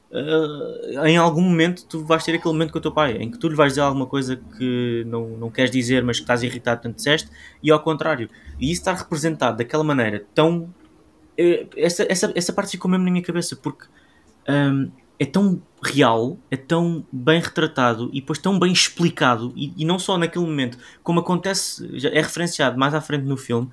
Uh, 0.09 1.05
em 1.05 1.17
algum 1.17 1.41
momento 1.41 1.85
tu 1.85 2.03
vais 2.05 2.23
ter 2.23 2.33
aquele 2.35 2.53
momento 2.53 2.71
com 2.71 2.79
o 2.79 2.81
teu 2.81 2.93
pai 2.93 3.17
em 3.17 3.29
que 3.29 3.37
tu 3.37 3.49
lhe 3.49 3.55
vais 3.55 3.73
dizer 3.73 3.81
alguma 3.81 4.05
coisa 4.05 4.37
que 4.57 5.03
não, 5.05 5.27
não 5.31 5.49
queres 5.51 5.69
dizer, 5.69 6.01
mas 6.01 6.17
que 6.17 6.23
estás 6.23 6.43
irritado, 6.43 6.81
tanto 6.81 6.95
disseste, 6.95 7.29
e 7.61 7.71
ao 7.71 7.79
contrário. 7.81 8.29
E 8.59 8.71
isso 8.71 8.81
estar 8.81 8.93
representado 8.93 9.57
daquela 9.57 9.83
maneira 9.83 10.25
tão. 10.33 10.73
Uh, 11.39 11.69
essa, 11.75 12.05
essa, 12.09 12.31
essa 12.35 12.53
parte 12.53 12.71
ficou 12.71 12.89
mesmo 12.89 13.05
na 13.05 13.11
minha 13.11 13.23
cabeça 13.23 13.55
porque. 13.55 13.85
Um, 14.49 14.91
é 15.19 15.25
tão 15.25 15.61
real, 15.81 16.37
é 16.49 16.57
tão 16.57 17.05
bem 17.11 17.39
retratado 17.39 18.09
e 18.13 18.19
depois 18.19 18.39
tão 18.39 18.59
bem 18.59 18.71
explicado, 18.71 19.53
e, 19.55 19.73
e, 19.77 19.85
não 19.85 19.97
só 19.97 20.17
naquele 20.17 20.45
momento, 20.45 20.77
como 21.03 21.19
acontece, 21.19 21.87
já 21.99 22.09
é 22.09 22.21
referenciado 22.21 22.77
mais 22.77 22.93
à 22.93 23.01
frente 23.01 23.23
no 23.23 23.37
filme, 23.37 23.69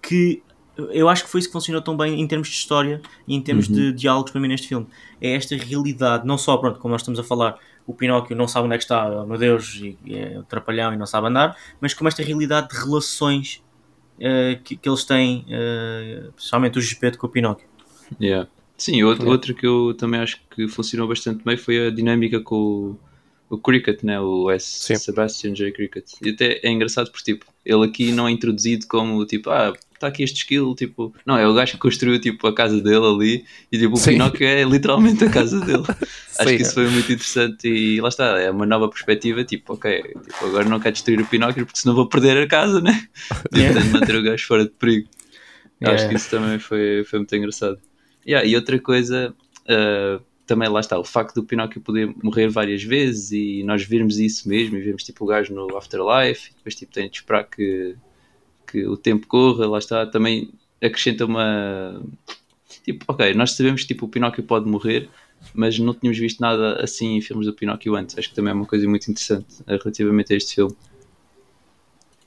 que 0.00 0.42
eu 0.76 1.08
acho 1.08 1.24
que 1.24 1.30
foi 1.30 1.40
isso 1.40 1.48
que 1.48 1.52
funcionou 1.52 1.82
tão 1.82 1.96
bem 1.96 2.20
em 2.20 2.26
termos 2.26 2.48
de 2.48 2.54
história 2.54 3.00
e 3.28 3.34
em 3.34 3.40
termos 3.40 3.68
uhum. 3.68 3.74
de 3.74 3.92
diálogos 3.92 4.32
para 4.32 4.40
mim 4.40 4.48
neste 4.48 4.68
filme. 4.68 4.86
É 5.20 5.34
esta 5.34 5.54
realidade, 5.54 6.26
não 6.26 6.38
só, 6.38 6.56
pronto, 6.56 6.78
como 6.78 6.92
nós 6.92 7.02
estamos 7.02 7.20
a 7.20 7.22
falar, 7.22 7.58
o 7.86 7.92
Pinóquio 7.92 8.34
não 8.34 8.48
sabe 8.48 8.66
onde 8.66 8.74
é 8.76 8.78
que 8.78 8.84
está, 8.84 9.22
oh, 9.22 9.26
meu 9.26 9.38
Deus, 9.38 9.80
e, 9.82 9.98
é 10.14 10.40
trapalhão 10.48 10.92
e 10.92 10.96
não 10.96 11.06
sabe 11.06 11.28
andar, 11.28 11.56
mas 11.80 11.92
como 11.94 12.08
esta 12.08 12.22
realidade 12.22 12.68
de 12.68 12.76
relações 12.76 13.62
uh, 14.18 14.60
que, 14.62 14.76
que, 14.76 14.88
eles 14.88 15.04
têm, 15.04 15.44
uh, 15.48 16.32
principalmente 16.32 16.78
o 16.78 16.82
Gepeto 16.82 17.18
com 17.18 17.26
o 17.26 17.30
Pinóquio. 17.30 17.68
Yeah. 18.20 18.48
Sim, 18.82 19.04
outro, 19.04 19.28
outro 19.30 19.54
que 19.54 19.64
eu 19.64 19.94
também 19.94 20.18
acho 20.18 20.40
que 20.50 20.66
funcionou 20.66 21.06
bastante 21.06 21.44
bem 21.44 21.56
foi 21.56 21.86
a 21.86 21.90
dinâmica 21.90 22.40
com 22.40 22.56
o, 23.48 23.54
o 23.54 23.56
Cricket, 23.56 24.02
né? 24.02 24.20
o 24.20 24.50
S. 24.50 24.84
Sim. 24.84 24.96
Sebastian 24.96 25.54
J. 25.54 25.70
Cricket. 25.70 26.04
E 26.20 26.30
até 26.30 26.58
é 26.64 26.68
engraçado 26.68 27.08
porque 27.12 27.32
tipo, 27.32 27.46
ele 27.64 27.84
aqui 27.86 28.10
não 28.10 28.26
é 28.26 28.32
introduzido 28.32 28.88
como 28.88 29.24
tipo, 29.24 29.50
ah, 29.50 29.72
está 29.94 30.08
aqui 30.08 30.24
este 30.24 30.38
skill, 30.38 30.74
tipo, 30.74 31.14
não, 31.24 31.38
é 31.38 31.46
o 31.46 31.54
gajo 31.54 31.74
que 31.74 31.78
construiu 31.78 32.20
tipo, 32.20 32.44
a 32.44 32.52
casa 32.52 32.80
dele 32.80 33.06
ali 33.06 33.44
e 33.70 33.78
tipo, 33.78 33.94
o 33.94 33.96
Sim. 33.96 34.14
Pinóquio 34.14 34.48
é 34.48 34.64
literalmente 34.64 35.22
a 35.26 35.30
casa 35.30 35.60
dele. 35.60 35.84
acho 36.40 36.56
que 36.56 36.62
isso 36.62 36.74
foi 36.74 36.88
muito 36.88 37.12
interessante 37.12 37.68
e 37.68 38.00
lá 38.00 38.08
está, 38.08 38.36
é 38.40 38.50
uma 38.50 38.66
nova 38.66 38.88
perspectiva, 38.88 39.44
tipo, 39.44 39.74
ok, 39.74 40.02
tipo, 40.02 40.44
agora 40.44 40.68
não 40.68 40.80
quero 40.80 40.94
destruir 40.94 41.20
o 41.20 41.26
Pinóquio 41.26 41.64
porque 41.64 41.78
senão 41.78 41.94
vou 41.94 42.08
perder 42.08 42.36
a 42.36 42.48
casa, 42.48 42.80
né? 42.80 43.00
Yeah. 43.54 43.80
Tipo, 43.80 43.92
manter 43.92 44.16
o 44.16 44.24
gajo 44.24 44.44
fora 44.44 44.64
de 44.64 44.72
perigo. 44.72 45.08
Yeah. 45.80 45.94
Acho 45.94 46.08
que 46.08 46.16
isso 46.16 46.30
também 46.30 46.58
foi, 46.58 47.04
foi 47.04 47.20
muito 47.20 47.36
engraçado. 47.36 47.78
Yeah, 48.26 48.46
e 48.46 48.54
outra 48.54 48.78
coisa, 48.78 49.34
uh, 49.64 50.22
também 50.46 50.68
lá 50.68 50.80
está, 50.80 50.98
o 50.98 51.04
facto 51.04 51.34
do 51.36 51.44
Pinóquio 51.44 51.80
poder 51.80 52.14
morrer 52.22 52.48
várias 52.48 52.82
vezes 52.82 53.32
e 53.32 53.62
nós 53.64 53.82
virmos 53.82 54.18
isso 54.18 54.48
mesmo 54.48 54.76
e 54.76 54.80
vemos 54.82 55.02
tipo 55.02 55.24
o 55.24 55.26
gajo 55.26 55.54
no 55.54 55.76
Afterlife 55.76 56.50
e 56.50 56.54
depois 56.54 56.74
tipo 56.74 56.92
tem 56.92 57.08
de 57.08 57.16
esperar 57.16 57.44
que, 57.44 57.96
que 58.66 58.86
o 58.86 58.96
tempo 58.96 59.26
corra, 59.26 59.66
lá 59.66 59.78
está, 59.78 60.06
também 60.06 60.50
acrescenta 60.82 61.24
uma. 61.24 62.02
Tipo, 62.84 63.04
ok, 63.08 63.34
nós 63.34 63.52
sabemos 63.52 63.82
que 63.82 63.88
tipo, 63.88 64.06
o 64.06 64.08
Pinóquio 64.08 64.42
pode 64.42 64.68
morrer, 64.68 65.08
mas 65.54 65.78
não 65.78 65.94
tínhamos 65.94 66.18
visto 66.18 66.40
nada 66.40 66.82
assim 66.82 67.16
em 67.16 67.20
filmes 67.20 67.46
do 67.46 67.54
Pinóquio 67.54 67.94
antes. 67.94 68.18
Acho 68.18 68.28
que 68.28 68.34
também 68.34 68.50
é 68.50 68.54
uma 68.54 68.66
coisa 68.66 68.88
muito 68.88 69.10
interessante 69.10 69.62
uh, 69.62 69.78
relativamente 69.82 70.32
a 70.32 70.36
este 70.36 70.56
filme. 70.56 70.76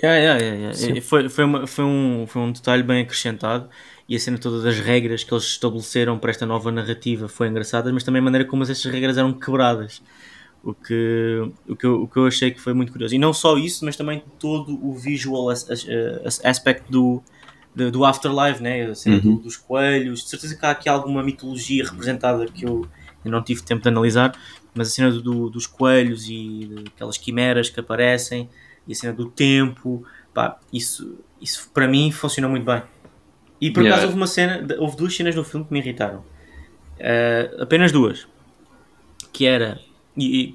Yeah, 0.05 0.39
yeah, 0.39 0.39
yeah, 0.39 0.77
yeah. 0.77 1.01
Foi, 1.01 1.29
foi, 1.29 1.43
uma, 1.43 1.65
foi, 1.65 1.83
um, 1.83 2.25
foi 2.27 2.41
um 2.41 2.51
detalhe 2.51 2.83
bem 2.83 3.01
acrescentado 3.01 3.67
e 4.07 4.15
a 4.15 4.19
cena 4.19 4.37
toda 4.37 4.61
das 4.61 4.79
regras 4.79 5.23
que 5.23 5.33
eles 5.33 5.45
estabeleceram 5.45 6.19
para 6.19 6.29
esta 6.29 6.45
nova 6.45 6.71
narrativa 6.71 7.27
foi 7.27 7.47
engraçada, 7.47 7.91
mas 7.91 8.03
também 8.03 8.19
a 8.19 8.23
maneira 8.23 8.45
como 8.45 8.61
essas 8.61 8.83
regras 8.85 9.17
eram 9.17 9.33
quebradas. 9.33 10.03
O 10.63 10.73
que, 10.73 11.51
o, 11.67 11.75
que 11.75 11.85
eu, 11.85 12.03
o 12.03 12.07
que 12.07 12.17
eu 12.17 12.27
achei 12.27 12.49
que 12.49 12.59
foi 12.59 12.73
muito 12.73 12.91
curioso. 12.91 13.13
E 13.13 13.19
não 13.19 13.33
só 13.33 13.57
isso, 13.57 13.85
mas 13.85 13.95
também 13.95 14.23
todo 14.39 14.73
o 14.83 14.95
visual 14.95 15.49
as, 15.49 15.69
as, 15.69 15.85
as 16.23 16.43
aspect 16.43 16.91
do, 16.91 17.21
do, 17.73 17.91
do 17.91 18.05
Afterlife, 18.05 18.61
né? 18.61 18.85
a 18.85 18.95
cena 18.95 19.17
uhum. 19.17 19.35
do, 19.35 19.43
dos 19.43 19.57
coelhos. 19.57 20.23
De 20.23 20.29
certeza 20.29 20.55
que 20.55 20.65
há 20.65 20.71
aqui 20.71 20.89
alguma 20.89 21.21
mitologia 21.23 21.83
representada 21.83 22.47
que 22.47 22.65
eu, 22.65 22.87
eu 23.23 23.31
não 23.31 23.43
tive 23.43 23.61
tempo 23.61 23.83
de 23.83 23.89
analisar, 23.89 24.35
mas 24.73 24.87
a 24.87 24.91
cena 24.91 25.11
do, 25.11 25.49
dos 25.51 25.67
coelhos 25.67 26.27
e 26.27 26.83
aquelas 26.87 27.17
quimeras 27.17 27.69
que 27.69 27.79
aparecem 27.79 28.49
e 28.87 28.93
a 28.93 28.95
cena 28.95 29.13
do 29.13 29.25
tempo, 29.29 30.05
pá, 30.33 30.59
isso, 30.71 31.19
isso 31.41 31.69
para 31.73 31.87
mim 31.87 32.11
funciona 32.11 32.47
muito 32.47 32.65
bem. 32.65 32.83
E 33.59 33.71
por 33.71 33.81
yeah. 33.81 33.95
acaso 33.95 34.07
houve 34.07 34.17
uma 34.17 34.27
cena, 34.27 34.65
houve 34.79 34.97
duas 34.97 35.15
cenas 35.15 35.35
no 35.35 35.43
filme 35.43 35.65
que 35.65 35.73
me 35.73 35.79
irritaram. 35.79 36.19
Uh, 36.99 37.61
apenas 37.61 37.91
duas. 37.91 38.27
Que 39.31 39.45
era, 39.45 39.79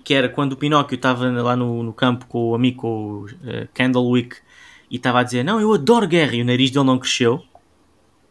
que 0.05 0.15
era 0.15 0.29
quando 0.29 0.53
o 0.53 0.57
Pinóquio 0.57 0.95
estava 0.95 1.31
lá 1.31 1.57
no, 1.57 1.83
no 1.83 1.93
campo 1.93 2.27
com 2.27 2.51
o 2.51 2.55
amigo 2.55 2.81
com 2.81 2.89
o, 2.89 3.25
uh, 3.25 3.69
Candlewick 3.75 4.37
e 4.91 4.97
estava 4.97 5.21
a 5.21 5.23
dizer: 5.23 5.43
Não, 5.43 5.61
eu 5.61 5.73
adoro 5.73 6.07
guerra 6.07 6.35
e 6.35 6.43
o 6.43 6.45
nariz 6.45 6.71
dele 6.71 6.87
não 6.87 6.99
cresceu. 6.99 7.43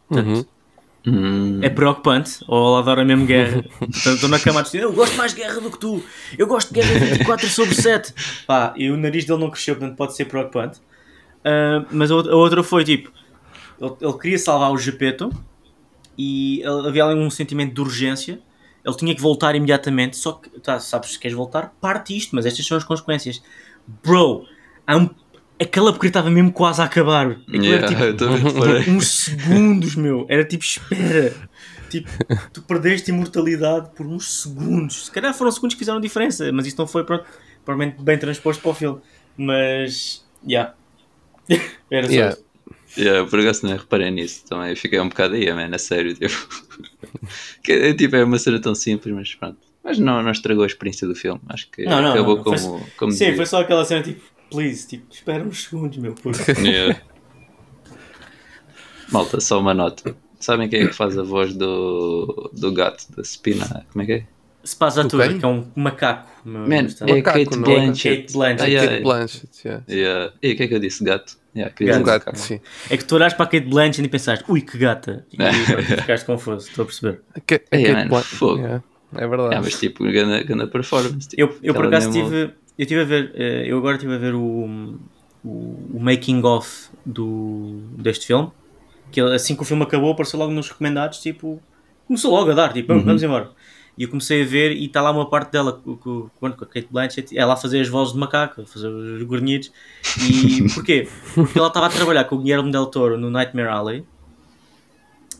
Portanto, 0.08 0.28
uhum. 0.28 0.44
É 1.62 1.70
preocupante, 1.70 2.44
ou 2.46 2.74
ele 2.74 2.82
adora 2.82 3.04
mesmo 3.04 3.24
guerra. 3.24 3.62
Portanto, 3.78 4.14
estou 4.14 4.28
na 4.28 4.38
cama 4.38 4.60
a 4.60 4.62
dizer: 4.62 4.82
Eu 4.82 4.92
gosto 4.92 5.16
mais 5.16 5.32
de 5.32 5.40
guerra 5.40 5.60
do 5.60 5.70
que 5.70 5.78
tu, 5.78 6.02
eu 6.36 6.46
gosto 6.46 6.72
de 6.72 6.80
guerra 6.80 6.98
24 6.98 7.48
sobre 7.48 7.74
7. 7.74 8.14
Pá, 8.46 8.74
e 8.76 8.90
o 8.90 8.96
nariz 8.96 9.24
dele 9.24 9.40
não 9.40 9.50
cresceu, 9.50 9.76
portanto 9.76 9.96
pode 9.96 10.14
ser 10.14 10.26
preocupante. 10.26 10.78
Uh, 11.40 11.86
mas 11.90 12.10
a 12.10 12.14
outra 12.14 12.62
foi 12.62 12.84
tipo: 12.84 13.10
ele, 13.80 13.94
ele 14.00 14.18
queria 14.18 14.38
salvar 14.38 14.70
o 14.70 14.76
Gepeto 14.76 15.30
e 16.18 16.60
ele, 16.60 16.88
havia 16.88 17.04
ali 17.04 17.18
um 17.18 17.30
sentimento 17.30 17.74
de 17.74 17.80
urgência. 17.80 18.40
Ele 18.84 18.96
tinha 18.96 19.14
que 19.14 19.20
voltar 19.20 19.54
imediatamente. 19.54 20.16
Só 20.16 20.32
que, 20.32 20.50
tá, 20.60 20.78
sabes, 20.78 21.12
se 21.12 21.18
queres 21.18 21.36
voltar, 21.36 21.74
parte 21.80 22.16
isto, 22.16 22.34
mas 22.34 22.44
estas 22.44 22.66
são 22.66 22.76
as 22.76 22.84
consequências. 22.84 23.42
Bro, 24.02 24.44
um, 24.88 25.08
aquela 25.60 25.92
porque 25.92 26.06
estava 26.06 26.30
mesmo 26.30 26.52
quase 26.52 26.80
a 26.80 26.84
acabar. 26.84 27.38
Yeah, 27.52 27.92
era 27.92 28.14
tipo 28.14 28.90
uns 28.90 29.08
segundos, 29.08 29.94
meu. 29.94 30.26
Era 30.28 30.44
tipo, 30.44 30.64
espera. 30.64 31.34
Tipo, 31.90 32.08
tu 32.52 32.62
perdeste 32.62 33.10
imortalidade 33.10 33.90
por 33.94 34.06
uns 34.06 34.42
segundos. 34.42 35.06
Se 35.06 35.10
calhar 35.10 35.34
foram 35.34 35.50
segundos 35.50 35.74
que 35.74 35.80
fizeram 35.80 36.00
diferença, 36.00 36.50
mas 36.52 36.66
isto 36.66 36.78
não 36.78 36.86
foi 36.86 37.04
pronto, 37.04 37.24
provavelmente 37.64 38.02
bem 38.02 38.16
transposto 38.16 38.62
para 38.62 38.70
o 38.70 38.74
filme. 38.74 39.00
Mas, 39.36 40.24
já. 40.46 40.74
Yeah. 41.48 41.64
Era 41.90 42.06
só 42.06 42.12
yeah. 42.12 42.36
Yeah, 42.96 43.28
por 43.28 43.38
acaso 43.38 43.66
não 43.66 43.76
reparei 43.76 44.10
nisso 44.10 44.44
também. 44.48 44.74
Fiquei 44.74 44.98
um 44.98 45.08
bocado 45.08 45.34
aí, 45.34 45.52
man, 45.52 45.70
a 45.72 45.78
sério. 45.78 46.14
Tipo. 46.14 46.48
que, 47.62 47.72
é, 47.72 47.94
tipo, 47.94 48.16
é 48.16 48.24
uma 48.24 48.38
cena 48.38 48.60
tão 48.60 48.74
simples, 48.74 49.14
mas 49.14 49.34
pronto. 49.34 49.58
Mas 49.82 49.98
não, 49.98 50.22
não 50.22 50.30
estragou 50.30 50.64
a 50.64 50.66
experiência 50.66 51.06
do 51.06 51.14
filme. 51.14 51.40
Acho 51.48 51.70
que 51.70 51.84
não, 51.84 52.02
não, 52.02 52.12
acabou 52.12 52.36
não, 52.36 52.44
como, 52.44 52.58
foi, 52.58 52.90
como. 52.96 53.12
Sim, 53.12 53.34
foi 53.34 53.46
só 53.46 53.60
aquela 53.60 53.84
cena 53.84 54.02
tipo. 54.02 54.20
Please, 54.50 54.86
tipo, 54.86 55.06
espera 55.12 55.42
uns 55.44 55.64
segundos, 55.64 55.98
meu 55.98 56.14
puto. 56.14 56.38
Yeah. 56.60 57.00
Malta, 59.10 59.40
só 59.40 59.58
uma 59.58 59.74
nota. 59.74 60.14
Sabem 60.38 60.68
quem 60.68 60.82
é 60.82 60.86
que 60.86 60.94
faz 60.94 61.18
a 61.18 61.22
voz 61.22 61.54
do, 61.54 62.50
do 62.52 62.72
gato, 62.72 63.04
da 63.14 63.22
Spina? 63.22 63.84
Como 63.92 64.02
é 64.02 64.06
que 64.06 64.12
é? 64.12 64.24
Spazatura, 64.64 65.32
que 65.34 65.44
é 65.44 65.48
um 65.48 65.66
macaco. 65.74 66.28
Man, 66.44 66.66
é 66.66 66.82
Macaco, 66.82 67.22
Kate 67.22 67.56
não 67.56 67.70
é? 67.70 67.74
Blanchett. 67.74 68.20
Kate 68.22 68.32
Blanchett. 68.32 68.62
Ah, 68.62 68.66
yeah, 68.66 68.90
Kate 68.90 69.02
Blanchett, 69.02 69.48
yeah. 69.64 69.84
yeah. 69.88 70.32
E 70.42 70.52
o 70.52 70.56
que 70.56 70.62
é 70.62 70.68
que 70.68 70.74
eu 70.74 70.78
disse? 70.78 71.04
Gato? 71.04 71.36
Yeah, 71.56 71.74
Gato. 71.78 72.04
Gato, 72.04 72.38
sim. 72.38 72.60
É 72.88 72.96
que 72.96 73.04
tu 73.04 73.14
olhas 73.16 73.34
para 73.34 73.44
a 73.44 73.48
Kate 73.48 73.66
Blanchett 73.66 74.02
e 74.04 74.08
pensaste, 74.08 74.44
ui 74.48 74.60
que 74.60 74.78
gata. 74.78 75.26
E 75.32 75.36
ficaste 76.00 76.24
confuso, 76.26 76.68
estou 76.68 76.82
a 76.82 76.86
perceber. 76.86 77.20
A 77.34 77.40
Ka- 77.40 77.54
a 77.56 77.58
Kate 77.58 77.80
yeah, 77.80 78.82
É 79.16 79.26
verdade. 79.26 79.54
Ah, 79.54 79.60
mas 79.62 79.78
tipo, 79.78 80.04
grande, 80.04 80.44
grande 80.44 80.66
performance. 80.66 81.28
Tipo, 81.28 81.42
Eu, 81.42 81.58
eu 81.62 81.74
por 81.74 81.86
acaso 81.86 82.10
tive, 82.12 82.52
eu 82.80 82.86
tive 82.86 83.02
a 83.02 83.04
ver, 83.04 83.32
eh, 83.34 83.64
eu 83.66 83.76
agora 83.76 83.96
estive 83.96 84.14
a 84.14 84.18
ver 84.18 84.34
o, 84.34 84.98
o, 85.44 85.48
o 85.94 86.00
making 86.00 86.42
of 86.44 86.88
do, 87.04 87.82
deste 87.98 88.26
filme, 88.26 88.50
que 89.12 89.20
assim 89.20 89.54
que 89.54 89.60
o 89.60 89.64
filme 89.66 89.82
acabou 89.82 90.12
apareceu 90.12 90.38
logo 90.38 90.50
nos 90.50 90.68
recomendados, 90.70 91.18
tipo, 91.18 91.60
começou 92.06 92.30
logo 92.30 92.50
a 92.50 92.54
dar, 92.54 92.72
tipo, 92.72 92.88
vamos, 92.88 93.04
vamos 93.04 93.22
embora. 93.22 93.50
E 93.98 94.04
eu 94.04 94.08
comecei 94.08 94.42
a 94.42 94.46
ver 94.46 94.72
e 94.72 94.86
está 94.86 95.02
lá 95.02 95.10
uma 95.10 95.28
parte 95.28 95.52
dela 95.52 95.74
com, 95.74 95.94
com, 95.94 96.30
com 96.40 96.46
a 96.46 96.52
Kate 96.52 96.88
Blanchett, 96.90 97.36
ela 97.36 97.52
a 97.52 97.56
fazer 97.56 97.82
as 97.82 97.88
vozes 97.88 98.14
de 98.14 98.18
macaco, 98.18 98.62
a 98.62 98.66
fazer 98.66 98.88
os 98.88 99.22
grunhidos. 99.24 99.70
E 100.18 100.66
porquê? 100.72 101.06
Porque 101.34 101.58
ela 101.58 101.68
estava 101.68 101.86
a 101.86 101.90
trabalhar 101.90 102.24
com 102.24 102.36
o 102.36 102.38
Guilherme 102.38 102.72
Del 102.72 102.86
Toro 102.86 103.18
no 103.18 103.30
Nightmare 103.30 103.68
Alley 103.68 104.06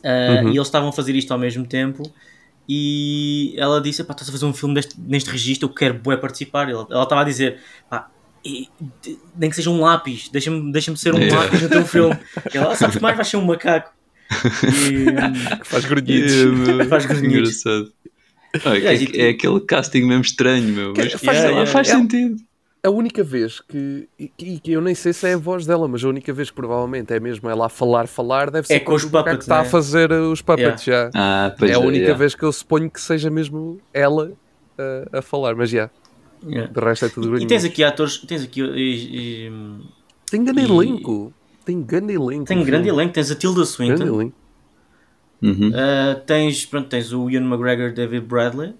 Uh, 0.01 0.49
e 0.49 0.57
eles 0.57 0.67
estavam 0.67 0.89
a 0.89 0.91
fazer 0.91 1.15
isto 1.15 1.31
ao 1.31 1.37
mesmo 1.37 1.63
tempo 1.65 2.01
e 2.67 3.53
ela 3.57 3.81
disse, 3.81 4.03
pá, 4.03 4.13
estás 4.13 4.29
a 4.29 4.31
fazer 4.31 4.45
um 4.45 4.53
filme 4.53 4.75
deste, 4.75 4.95
neste 4.99 5.29
registro, 5.29 5.67
eu 5.69 5.73
quero 5.73 5.95
bué 5.95 6.15
participar 6.17 6.69
ela 6.69 6.87
ela 6.89 7.03
estava 7.03 7.21
a 7.21 7.23
dizer, 7.23 7.59
pá, 7.89 8.09
e- 8.45 8.67
de- 9.03 9.17
nem 9.37 9.49
que 9.49 9.55
seja 9.55 9.69
um 9.69 9.81
lápis 9.81 10.29
deixa-me 10.29 10.71
deixa 10.71 10.95
ser 10.95 11.13
um 11.13 11.19
Yeah. 11.19 11.39
lápis 11.43 11.61
no 11.61 11.69
teu 11.69 11.85
filme 11.85 12.17
e 12.53 12.57
ela, 12.57 12.71
ah, 12.71 12.75
sabes 12.75 12.95
que 12.95 13.01
mais 13.01 13.15
vais 13.15 13.27
ser 13.27 13.37
um 13.37 13.45
macaco 13.45 13.91
e, 14.63 15.63
Faz 15.65 15.85
grunhidos. 15.85 16.31
Yeah. 16.31 16.85
Faz 16.89 17.05
grunhidos. 17.05 17.65
Engraçado. 17.65 17.93
Yeah, 18.65 18.97
que- 19.05 19.17
e- 19.17 19.21
é 19.21 19.29
aquele 19.29 19.59
casting 19.61 20.01
mesmo 20.03 20.21
estranho, 20.23 20.67
meu. 20.69 20.93
Mas 20.95 21.11
faz- 21.13 21.23
yeah, 21.37 21.49
yeah, 21.49 21.65
faz 21.65 21.87
sentido. 21.87 22.35
A 22.83 22.89
única 22.89 23.23
vez 23.23 23.59
que, 23.59 24.09
e 24.17 24.27
que 24.27 24.59
que 24.59 24.71
eu 24.71 24.81
nem 24.81 24.95
sei 24.95 25.13
se 25.13 25.27
é 25.27 25.33
a 25.33 25.37
voz 25.37 25.67
dela, 25.67 25.87
mas 25.87 26.03
a 26.03 26.09
única 26.09 26.33
vez 26.33 26.49
que 26.49 26.55
provavelmente 26.55 27.13
é 27.13 27.19
mesmo 27.19 27.47
ela 27.47 27.67
a 27.67 27.69
falar, 27.69 28.07
falar, 28.07 28.49
deve 28.49 28.65
ser 28.67 28.73
É 28.75 28.79
com 28.79 28.95
os 28.95 29.05
puppets, 29.05 29.41
está 29.41 29.55
né? 29.57 29.61
a 29.61 29.65
fazer 29.65 30.11
uh, 30.11 30.31
os 30.31 30.41
puppets 30.41 30.83
já. 30.83 31.11
Ah, 31.13 31.53
pois 31.57 31.69
É 31.69 31.75
a 31.75 31.79
única 31.79 31.97
yeah. 32.05 32.17
vez 32.17 32.33
que 32.33 32.41
eu 32.43 32.51
suponho 32.51 32.89
que 32.89 32.99
seja 32.99 33.29
mesmo 33.29 33.79
ela 33.93 34.29
uh, 34.79 35.17
a 35.17 35.21
falar, 35.21 35.55
mas 35.55 35.69
já, 35.69 35.89
Yeah. 36.43 36.73
de 36.73 36.79
resto 36.79 37.05
é 37.05 37.09
tudo 37.09 37.27
e 37.27 37.29
grunhidos. 37.29 37.47
tens 37.49 37.63
aqui 37.65 37.83
atores 37.83 38.17
tens 38.17 38.43
aqui 38.43 38.61
e- 38.63 39.45
e- 39.47 39.51
Tem 40.31 40.43
grande 40.43 40.61
e- 40.61 40.65
elenco. 40.65 41.31
Tem 41.63 41.79
grande 41.83 42.13
elenco. 42.13 42.45
tem 42.45 42.63
grande 42.63 42.89
elenco, 42.89 43.13
tens 43.13 43.29
a 43.29 43.35
Tilda 43.35 43.57
Grande 43.57 43.69
Swinton 43.69 44.03
elenco. 44.07 44.35
Uhum. 45.39 45.69
Uh, 45.69 46.19
tens, 46.25 46.65
pronto, 46.65 46.87
tens 46.89 47.13
o 47.13 47.29
Ian 47.29 47.41
McGregor 47.43 47.93
David 47.93 48.25
Bradley, 48.25 48.73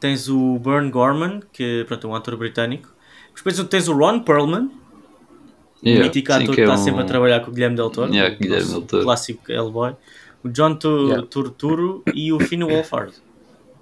tens 0.00 0.28
o 0.28 0.58
Bern 0.58 0.90
Gorman, 0.90 1.40
que 1.52 1.84
pronto, 1.86 2.04
é 2.08 2.10
um 2.10 2.14
ator 2.16 2.36
britânico. 2.36 2.88
Depois 3.38 3.68
tens 3.68 3.88
o 3.88 3.92
Ron 3.92 4.20
Perlman, 4.20 4.70
Yeah, 5.84 6.02
o 6.02 6.06
mítico 6.06 6.32
ator 6.32 6.46
que 6.48 6.54
que 6.56 6.60
é 6.62 6.64
está 6.64 6.74
um- 6.74 6.78
sempre 6.84 7.02
a 7.02 7.04
trabalhar 7.04 7.40
com 7.40 7.50
o 7.50 7.54
Guilherme 7.54 7.76
Del 7.76 7.88
Toro, 7.90 8.12
Yeah, 8.12 8.34
o 8.34 8.38
Guilherme 8.38 8.68
Del 8.68 8.82
Toro. 8.82 9.04
clássico 9.04 9.52
Hellboy, 9.52 9.94
o 10.42 10.48
John 10.48 10.74
Tu- 10.74 11.06
Yeah. 11.06 11.26
Turturro 11.26 12.02
e 12.12 12.32
o 12.32 12.40
Finn 12.40 12.64
Wolfhard. 12.64 13.12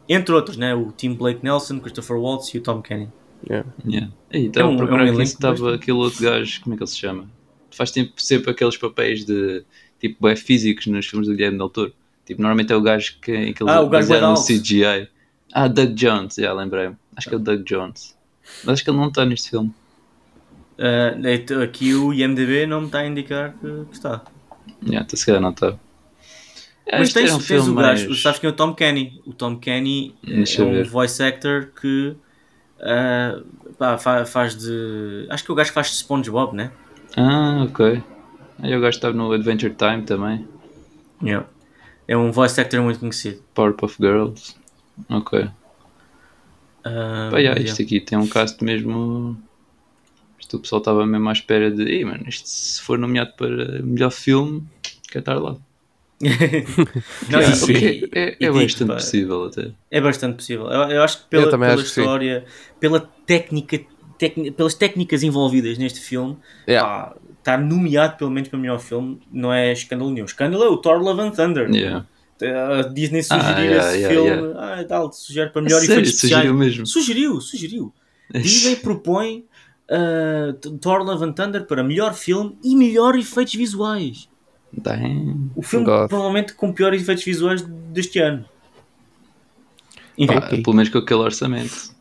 Entre 0.08 0.34
outros, 0.34 0.56
né? 0.58 0.74
o 0.74 0.92
Tim 0.92 1.14
Blake 1.14 1.40
Nelson, 1.42 1.80
Christopher 1.80 2.16
Waltz 2.18 2.52
e 2.54 2.58
o 2.58 2.60
Tom 2.60 2.82
Kenny. 2.82 3.08
Yeah. 3.48 3.66
Yeah. 3.86 4.12
Estava 4.30 4.68
É 4.68 4.70
um- 4.72 4.76
procurar 4.76 5.06
é 5.06 5.10
um 5.10 5.20
estava 5.22 5.74
aquele 5.74 5.96
outro 5.96 6.22
gajo, 6.22 6.60
como 6.62 6.74
é 6.74 6.76
que 6.76 6.82
ele 6.82 6.90
se 6.90 6.98
chama? 6.98 7.30
Faz 7.70 7.90
tempo, 7.90 8.12
sempre 8.16 8.50
aqueles 8.50 8.76
papéis 8.76 9.24
de 9.24 9.64
tipo 9.98 10.28
é 10.28 10.36
físicos 10.36 10.86
nos 10.86 11.06
filmes 11.06 11.28
do 11.28 11.34
Guilherme 11.34 11.56
Del 11.58 11.68
Toro. 11.70 11.92
Tipo, 12.26 12.42
normalmente 12.42 12.72
é 12.72 12.76
o 12.76 12.80
gajo 12.82 13.16
que, 13.22 13.32
em 13.32 13.52
que 13.54 13.62
eles 13.62 13.72
Ah, 13.74 13.80
o 13.80 13.88
gajo 13.88 14.08
basearam 14.08 14.32
no. 14.34 14.36
CGI. 14.44 15.08
Ah, 15.52 15.68
Doug 15.68 15.94
Jones, 15.94 16.34
já 16.34 16.52
lembrei-me. 16.52 16.96
Acho 17.16 17.28
que 17.28 17.34
é 17.34 17.38
o 17.38 17.40
Doug 17.40 17.62
Jones. 17.62 18.15
Mas 18.64 18.74
acho 18.74 18.84
que 18.84 18.90
ele 18.90 18.98
não 18.98 19.08
está 19.08 19.24
neste 19.24 19.50
filme. 19.50 19.72
Uh, 20.78 21.62
aqui 21.62 21.94
o 21.94 22.12
IMDB 22.12 22.66
não 22.66 22.80
me 22.80 22.86
está 22.86 22.98
a 23.00 23.06
indicar 23.06 23.54
que, 23.54 23.66
está. 23.92 24.22
Yeah, 24.82 25.04
então 25.06 25.16
se 25.16 25.24
calhar 25.24 25.40
não 25.40 25.50
está. 25.50 25.74
É, 26.86 26.98
Mas 26.98 27.12
tens, 27.12 27.30
era 27.30 27.34
um 27.34 27.42
tens 27.42 27.66
o 27.66 27.74
gajo, 27.74 28.08
mais- 28.08 28.22
sabes 28.22 28.38
quem 28.38 28.48
é 28.48 28.52
o 28.52 28.56
Tom 28.56 28.74
Kenny? 28.74 29.20
O 29.26 29.32
Tom 29.32 29.56
Kenny 29.56 30.14
Deixa 30.22 30.62
é 30.62 30.64
um 30.66 30.70
ver. 30.70 30.86
voice 30.86 31.22
actor 31.22 31.70
que 31.80 32.14
ah, 32.80 33.40
pá, 33.78 33.98
fa- 33.98 34.24
faz 34.26 34.54
de. 34.56 35.26
Acho 35.30 35.44
que 35.44 35.50
é 35.50 35.52
o 35.52 35.56
gajo 35.56 35.70
que 35.70 35.74
faz 35.74 35.88
de 35.88 35.94
SpongeBob, 35.96 36.54
né? 36.54 36.70
Ah, 37.16 37.64
ok. 37.68 38.02
Aí 38.62 38.76
o 38.76 38.80
gajo 38.80 38.96
estava 38.96 39.14
no 39.14 39.32
Adventure 39.32 39.74
Time 39.74 40.02
também. 40.02 40.46
Yeah. 41.22 41.46
É 42.06 42.16
um 42.16 42.30
voice 42.30 42.60
actor 42.60 42.82
muito 42.82 43.00
conhecido. 43.00 43.42
Powerpuff 43.54 43.96
Girls. 43.98 44.54
Ok. 45.08 45.48
Ah, 46.86 47.28
Pá, 47.30 47.38
yeah, 47.38 47.58
yeah. 47.58 47.62
isto 47.64 47.82
aqui 47.82 48.00
tem 48.00 48.16
um 48.18 48.26
cast 48.28 48.62
mesmo. 48.62 49.36
Isto 50.38 50.56
o 50.58 50.60
pessoal 50.60 50.80
estava 50.80 51.04
mesmo 51.06 51.28
à 51.28 51.32
espera 51.32 51.70
de. 51.70 51.82
Ei, 51.82 52.04
mano, 52.04 52.24
isto 52.28 52.48
se 52.48 52.80
for 52.80 52.98
nomeado 52.98 53.32
para 53.36 53.82
melhor 53.82 54.10
filme, 54.10 54.62
quer 55.10 55.18
estar 55.20 55.34
lá. 55.34 55.56
Não, 57.30 57.40
Yeah, 57.40 57.56
e- 57.56 57.62
ok, 57.62 57.74
e- 58.14 58.18
É, 58.18 58.28
e 58.40 58.44
é 58.46 58.50
digo, 58.50 58.54
bastante 58.62 58.88
pá, 58.88 58.94
possível 58.94 59.44
até. 59.44 59.70
É 59.90 60.00
bastante 60.00 60.36
possível. 60.36 60.66
Eu, 60.70 60.82
eu 60.90 61.02
acho 61.02 61.18
que 61.24 61.24
pela, 61.28 61.50
pela 61.50 61.66
acho 61.74 61.82
que 61.82 61.88
história, 62.00 62.44
pela 62.80 63.00
técnica, 63.00 63.80
tecni- 64.18 64.50
pelas 64.50 64.74
técnicas 64.74 65.22
envolvidas 65.22 65.76
neste 65.78 66.00
filme, 66.00 66.36
Yeah. 66.66 66.88
pá, 67.10 67.16
estar 67.38 67.58
nomeado 67.58 68.16
pelo 68.16 68.30
menos 68.30 68.48
para 68.48 68.58
melhor 68.58 68.78
filme 68.80 69.20
não 69.30 69.52
é 69.52 69.72
escândalo 69.72 70.10
nenhum. 70.10 70.24
Escândalo 70.24 70.64
é 70.64 70.68
o 70.68 70.76
Thor 70.78 70.98
Love 71.02 71.20
and 71.20 71.30
Thunder. 71.32 71.70
Yeah. 71.70 72.06
A 72.42 72.82
Disney 72.88 73.20
Ah, 73.20 73.22
sugeriu 73.22 73.64
yeah, 73.70 73.88
esse 73.88 73.98
yeah, 73.98 74.14
filme. 74.14 74.30
yeah. 74.48 74.80
Ah, 74.80 74.84
tal, 74.84 75.12
sugere 75.12 75.50
para 75.50 75.62
melhor 75.62 75.78
Sério, 75.80 75.92
efeitos 75.92 76.14
especiais. 76.14 76.42
sugeriu 76.42 76.58
mesmo. 76.58 76.86
Sugeriu, 76.86 77.40
sugeriu. 77.40 77.94
Disney 78.34 78.76
propõe 78.76 79.44
uh, 79.90 80.52
Thor 80.78 81.02
Love 81.02 81.24
and 81.24 81.32
Thunder 81.32 81.64
para 81.66 81.82
melhor 81.82 82.12
filme 82.14 82.58
e 82.62 82.74
melhor 82.76 83.16
efeitos 83.16 83.54
visuais. 83.54 84.28
Damn. 84.72 85.50
O 85.56 85.62
filme 85.62 85.86
God. 85.86 86.08
provavelmente 86.08 86.52
com 86.54 86.72
piores 86.72 87.00
efeitos 87.02 87.24
visuais 87.24 87.62
deste 87.62 88.18
ano. 88.18 88.44
Enfim, 90.18 90.34
Pá, 90.34 90.48
Pelo 90.48 90.72
menos 90.72 90.88
com 90.88 90.98
aquele 90.98 91.20
orçamento. 91.20 91.94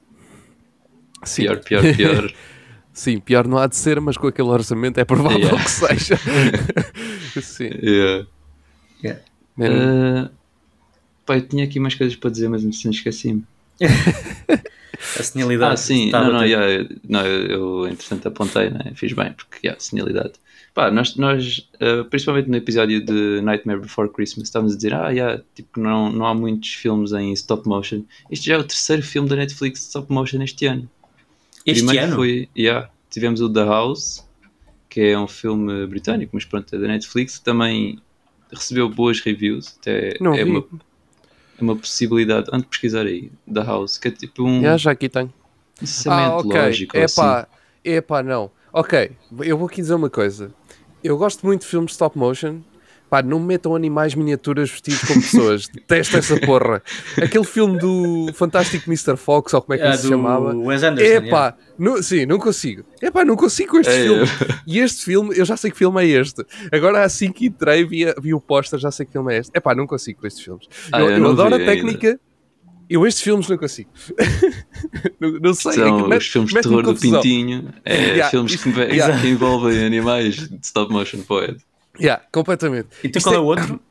Sim. 1.24 1.44
Pior, 1.44 1.60
pior, 1.60 1.82
pior. 1.96 2.34
Sim, 2.94 3.20
pior 3.20 3.46
não 3.48 3.58
há 3.58 3.68
de 3.68 3.76
ser, 3.76 4.00
mas 4.00 4.16
com 4.16 4.28
aquele 4.28 4.48
orçamento 4.48 4.98
é 5.00 5.04
provável 5.06 5.40
Yeah. 5.40 5.64
que 5.64 5.70
seja. 5.70 6.18
Sim. 7.42 7.70
yeah. 7.84 8.26
Man, 9.58 9.68
Uh, 9.68 10.30
pá, 11.26 11.38
eu 11.38 11.48
tinha 11.48 11.64
aqui 11.64 11.80
mais 11.80 11.96
coisas 11.96 12.16
para 12.16 12.30
dizer, 12.30 12.50
mas 12.50 12.64
me 12.64 12.70
esqueci-me. 12.70 13.44
a 15.20 15.24
senilidade. 15.24 15.74
Ah, 15.74 15.78
sim, 15.78 16.12
não, 16.12 16.32
não, 16.32 16.46
yeah, 16.46 16.72
eu- 16.72 16.90
não, 17.08 17.26
eu, 17.26 17.88
entretanto 17.88 18.28
apontei, 18.28 18.70
né? 18.70 18.92
fiz 18.96 19.14
bem, 19.14 19.34
porque, 19.34 19.68
yeah, 19.68 19.80
senilidade. 19.80 20.34
Pá, 20.74 20.92
nós, 20.92 21.16
nós 21.16 21.70
uh, 21.76 22.04
principalmente 22.06 22.50
no 22.50 22.58
episódio 22.58 23.04
de 23.04 23.42
Nightmare 23.42 23.80
Before 23.80 24.10
Christmas, 24.10 24.48
estávamos 24.50 24.74
a 24.74 24.76
dizer, 24.76 24.94
ah, 24.94 25.10
yeah, 25.10 25.42
tipo, 25.54 25.80
não, 25.80 26.12
não 26.12 26.26
há 26.26 26.34
muitos 26.34 26.74
filmes 26.74 27.14
em 27.14 27.32
stop 27.34 27.68
motion. 27.68 28.04
Este 28.30 28.48
já 28.48 28.56
é 28.56 28.58
o 28.58 28.64
terceiro 28.64 29.02
filme 29.02 29.30
da 29.30 29.38
Netflix 29.38 29.80
de 29.80 29.86
stop 29.88 30.12
motion 30.12 30.42
este 30.42 30.66
ano. 30.66 30.90
Este 31.66 31.84
Primeiro 31.84 32.08
ano? 32.08 32.16
foi, 32.16 32.50
yeah, 32.58 32.90
tivemos 33.10 33.40
o 33.40 33.50
The 33.50 33.64
House, 33.64 34.26
que 34.90 35.00
é 35.02 35.18
um 35.18 35.28
filme 35.28 35.88
britânico, 35.88 36.32
mas 36.34 36.44
pronto, 36.46 36.76
é 36.76 36.80
da 36.80 36.88
Netflix, 36.88 37.40
também 37.40 37.98
recebeu 38.56 38.90
boas 38.90 39.20
reviews, 39.22 39.78
até 39.80 40.18
Não 40.20 40.34
é 40.34 40.44
vi. 40.44 40.52
uma, 40.52 40.66
é 41.58 41.62
uma 41.64 41.76
possibilidade, 41.76 42.48
antes 42.52 42.64
de 42.64 42.70
pesquisar 42.70 43.06
aí, 43.06 43.32
The 43.52 43.64
House, 43.64 43.98
que 43.98 44.08
é 44.08 44.12
tipo 44.12 44.44
um 44.44 44.58
yeah, 44.60 44.78
já 44.78 44.92
aqui 44.92 45.08
tenho. 45.10 45.32
pensamento 45.80 46.32
Ah, 46.32 46.38
ok. 46.38 46.62
lógico, 46.62 46.98
É 46.98 47.04
assim. 47.04 47.16
pá, 47.22 47.48
é 47.84 48.02
pá, 48.02 48.24
não. 48.24 48.52
Ok, 48.74 49.12
eu 49.40 49.58
vou 49.58 49.68
aqui 49.68 49.82
dizer 49.82 49.94
uma 49.94 50.10
coisa. 50.10 50.52
Eu 51.04 51.18
gosto 51.18 51.46
muito 51.46 51.62
de 51.62 51.68
filmes 51.68 51.92
stop 51.92 52.18
motion. 52.18 52.62
Pá, 53.10 53.22
não 53.22 53.40
me 53.40 53.46
metam 53.46 53.76
animais 53.76 54.16
miniaturas 54.16 54.70
vestidos 54.72 55.02
como 55.04 55.22
pessoas. 55.22 55.68
Detesto 55.74 56.18
essa 56.18 56.40
porra. 56.40 56.82
Aquele 57.22 57.44
filme 57.44 57.78
do 57.78 58.32
Fantástico 58.34 58.90
Mr. 58.90 59.16
Fox, 59.16 59.54
ou 59.54 59.62
como 59.62 59.76
é 59.76 59.78
que 59.78 59.84
Ah, 59.84 59.90
ele 59.90 59.98
se 59.98 60.08
chamava. 60.10 60.56
Wes 60.56 60.82
Anderson. 60.84 61.12
É 61.14 61.22
pá, 61.30 61.56
não- 61.78 62.02
sim, 62.02 62.26
não 62.26 62.40
consigo. 62.40 62.84
É 63.02 63.12
pá, 63.12 63.24
não 63.24 63.36
consigo 63.36 63.72
com 63.72 63.80
este 63.80 63.92
É, 63.94 64.04
filme. 64.04 64.22
eu- 64.22 64.28
E 64.68 64.80
este 64.80 65.06
filme, 65.06 65.38
eu 65.38 65.46
já 65.46 65.56
sei 65.56 65.70
que 65.72 65.78
filme 65.78 66.02
é 66.04 66.08
este. 66.20 66.44
Agora 66.72 67.04
assim 67.04 67.32
que 67.32 67.46
entrei, 67.46 67.86
vi, 67.86 68.06
vi 68.22 68.34
o 68.34 68.42
póster, 68.42 68.80
já 68.80 68.90
sei 68.90 69.06
que 69.06 69.12
filme 69.12 69.34
é 69.36 69.38
este. 69.40 69.52
É 69.56 69.60
pá, 69.60 69.76
não 69.76 69.86
consigo 69.86 70.20
com 70.22 70.28
estes 70.28 70.44
filmes. 70.44 70.66
Ah, 70.92 71.00
eu 71.02 71.12
eu 71.12 71.18
eu 71.20 71.30
adoro 71.32 71.56
a 71.56 71.60
técnica. 71.60 72.20
Eu 72.90 73.06
estes 73.08 73.24
filmes 73.24 73.48
não 73.48 73.58
consigo. 73.58 73.90
não, 75.20 75.32
não 75.40 75.54
sei. 75.54 75.72
é 75.72 75.74
que 75.76 75.80
São 75.82 76.08
mete- 76.08 76.18
os 76.22 76.28
filmes 76.28 76.54
de 76.54 76.62
terror 76.62 76.82
do. 76.84 76.96
Pintinho, 76.96 77.74
é, 77.84 77.96
Yeah, 77.96 78.30
filmes 78.30 78.56
que, 78.56 78.70
yeah. 78.70 79.20
que 79.22 79.28
envolvem 79.28 79.84
animais 79.86 80.36
de 80.36 80.60
stop 80.64 80.92
motion 80.92 81.22
poet. 81.22 81.58
Yeah, 82.00 82.24
completamente. 82.32 82.90
Então 83.04 83.20
Isto 83.20 83.24
qual 83.30 83.36
é 83.36 83.38
é- 83.38 83.42
o 83.42 83.46
outro? 83.46 83.80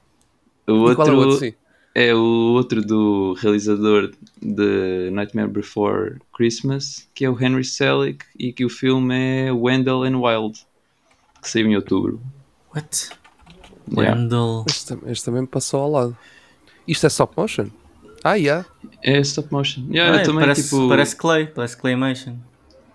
O 0.67 0.73
E 0.73 0.73
outro, 0.79 0.97
qual 0.97 1.09
é 1.09 1.13
o 1.13 1.17
outro? 1.19 1.39
Sim. 1.39 1.53
é 1.95 2.15
o 2.15 2.53
outro 2.55 2.81
do 2.83 3.35
realizador 3.35 4.11
de 4.41 5.11
Nightmare 5.13 5.49
Before 5.49 6.17
Christmas, 6.35 7.07
que 7.15 7.25
é 7.25 7.29
o 7.31 7.39
Henry 7.39 7.65
Selick, 7.65 8.25
e 8.39 8.51
que 8.53 8.65
o 8.65 8.71
filme 8.71 9.15
é 9.15 9.53
Wendell 9.53 10.05
and 10.05 10.17
Wild, 10.19 10.59
que 11.43 11.51
saiu 11.51 11.67
em 11.67 11.77
outubro. 11.77 12.19
What? 12.75 13.11
Yeah. 13.95 14.19
Wendell. 14.19 14.65
Este, 14.67 14.99
este 15.07 15.25
também 15.27 15.43
me 15.43 15.47
passou 15.47 15.81
ao 15.83 15.91
lado. 15.91 16.17
Isto 16.89 17.05
é 17.05 17.09
stop 17.09 17.35
motion? 17.37 17.67
Ah, 18.25 18.35
yeah. 18.37 18.65
É 19.03 19.21
stop 19.21 19.53
motion. 19.53 19.85
Yeah, 19.91 20.17
Ah, 20.17 20.21
é, 20.23 20.25
também, 20.25 20.41
parece, 20.41 20.63
tipo... 20.65 20.89
parece 20.89 21.15
Clay, 21.15 21.47
parece 21.49 21.77
Claymation. 21.77 22.37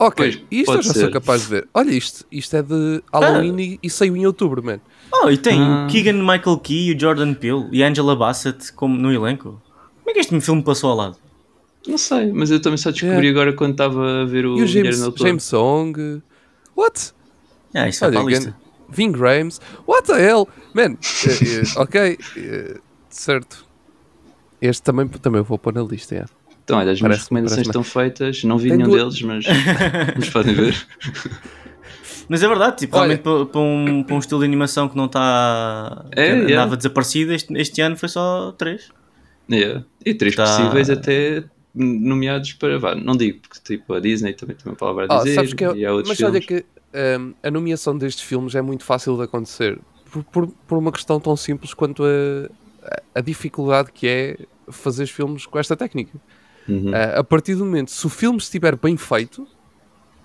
Ok, 0.01 0.15
Pois, 0.15 0.41
isto 0.49 0.71
eu 0.71 0.81
já 0.81 0.93
sou 0.93 1.01
ser. 1.01 1.11
capaz 1.11 1.41
de 1.41 1.47
ver. 1.49 1.67
Olha 1.73 1.91
isto, 1.91 2.25
isto 2.31 2.55
é 2.55 2.61
de 2.63 3.03
Halloween 3.11 3.55
Ah. 3.57 3.61
e, 3.61 3.79
e 3.83 3.89
saiu 3.89 4.15
em 4.15 4.25
outubro, 4.25 4.63
mano. 4.63 4.81
Oh, 5.11 5.29
e 5.29 5.37
tem 5.37 5.59
Ah. 5.61 5.85
o 5.85 5.91
Keegan 5.91 6.13
Michael 6.23 6.57
Key, 6.59 6.93
o 6.95 6.99
Jordan 6.99 7.33
Peele 7.33 7.67
e 7.71 7.83
a 7.83 7.87
Angela 7.89 8.15
Bassett 8.15 8.71
como 8.73 8.95
no 8.95 9.11
elenco. 9.11 9.61
Como 9.99 10.09
é 10.09 10.13
que 10.13 10.19
este 10.21 10.39
filme 10.39 10.63
passou 10.63 10.91
ao 10.91 10.95
lado? 10.95 11.17
Não 11.85 11.97
sei, 11.97 12.31
mas 12.31 12.49
eu 12.49 12.61
também 12.61 12.77
só 12.77 12.91
descobri 12.91 13.15
Yeah. 13.27 13.29
agora 13.41 13.53
quando 13.53 13.71
estava 13.71 14.21
a 14.21 14.25
ver 14.25 14.45
o 14.45 14.57
E 14.57 14.63
o 14.63 14.67
James. 14.67 14.99
James 15.17 15.43
Song. 15.43 16.21
What? 16.77 17.13
Ah, 17.75 17.89
isto 17.89 17.99
vai 18.01 18.09
Olha, 18.09 18.19
para 18.19 18.27
a 18.27 18.29
lista. 18.29 18.49
gan- 18.51 18.55
Vin 18.91 19.11
Grimes. 19.11 19.59
What 19.85 20.07
the 20.07 20.13
hell? 20.19 20.47
Man, 20.73 20.93
eh, 20.93 20.95
eh, 20.95 21.63
ok. 21.81 22.17
eh, 22.37 22.77
certo. 23.09 23.65
Este 24.61 24.81
também, 24.83 25.07
também 25.07 25.41
vou 25.41 25.57
pôr 25.59 25.73
na 25.73 25.81
lista, 25.83 26.15
yeah. 26.15 26.31
Então, 26.69 26.77
olha, 26.79 26.91
as 26.91 26.99
minhas 27.01 27.01
Parece- 27.01 27.23
recomendações 27.23 27.67
parece-me- 27.67 27.83
estão 27.83 27.83
feitas. 27.83 28.43
Não 28.43 28.57
vi 28.57 28.69
Tem 28.69 28.77
nenhum 28.77 28.89
duas- 28.91 29.15
deles, 29.15 29.21
mas, 29.23 29.45
mas 30.17 30.29
podem 30.29 30.53
ver. 30.53 30.75
Mas 32.31 32.43
é 32.43 32.47
verdade, 32.47 32.77
tipo, 32.77 32.95
Olha- 32.95 33.15
realmente 33.15 33.23
para, 33.23 33.45
para 33.47 33.59
um, 33.59 34.03
para 34.03 34.15
um 34.15 34.19
estilo 34.19 34.39
de 34.41 34.45
animação 34.45 34.87
que 34.87 34.95
não 34.95 35.05
está. 35.05 36.05
É, 36.11 36.25
que 36.27 36.31
andava 36.31 36.47
yeah. 36.51 36.75
desaparecido, 36.75 37.33
este, 37.33 37.51
este 37.57 37.81
ano 37.81 37.97
foi 37.97 38.07
só 38.07 38.51
3. 38.51 38.87
Yeah. 39.51 39.83
E 40.05 40.13
três 40.13 40.35
Tá. 40.35 40.43
possíveis 40.45 40.91
até 40.91 41.43
nomeados 41.73 42.53
para. 42.53 42.77
Vá, 42.77 42.93
não 42.93 43.17
digo, 43.17 43.39
porque 43.39 43.57
tipo 43.63 43.93
a 43.95 43.99
Disney 43.99 44.33
também 44.33 44.55
tem 44.55 44.71
uma 44.71 44.75
palavra 44.77 45.07
a 45.09 45.15
Ah, 45.15 45.23
dizer. 45.23 45.33
sabes 45.33 45.53
que 45.55 45.65
é- 45.65 45.73
e 45.75 45.83
há 45.83 45.91
outros 45.91 46.09
mas 46.09 46.17
filmes. 46.19 46.35
olha 46.35 46.45
que 46.45 46.65
ehm, 46.93 47.31
a 47.41 47.49
nomeação 47.49 47.97
destes 47.97 48.23
filmes 48.23 48.53
é 48.53 48.61
muito 48.61 48.83
fácil 48.83 49.17
de 49.17 49.23
acontecer 49.23 49.79
por, 50.11 50.23
por, 50.25 50.47
por 50.67 50.77
uma 50.77 50.91
questão 50.91 51.19
tão 51.19 51.35
simples 51.35 51.73
quanto 51.73 52.03
a, 52.03 52.47
a- 52.87 53.01
a 53.15 53.21
dificuldade 53.21 53.91
que 53.91 54.07
é 54.07 54.37
fazer 54.71 55.05
os 55.05 55.09
filmes 55.09 55.47
com 55.47 55.57
esta 55.57 55.75
técnica. 55.75 56.11
Uhum. 56.67 56.91
Ah, 56.93 57.19
a 57.19 57.23
partir 57.23 57.55
do 57.55 57.65
momento, 57.65 57.91
se 57.91 58.05
o 58.05 58.09
filme 58.09 58.37
estiver 58.37 58.75
bem 58.75 58.95
feito, 58.97 59.47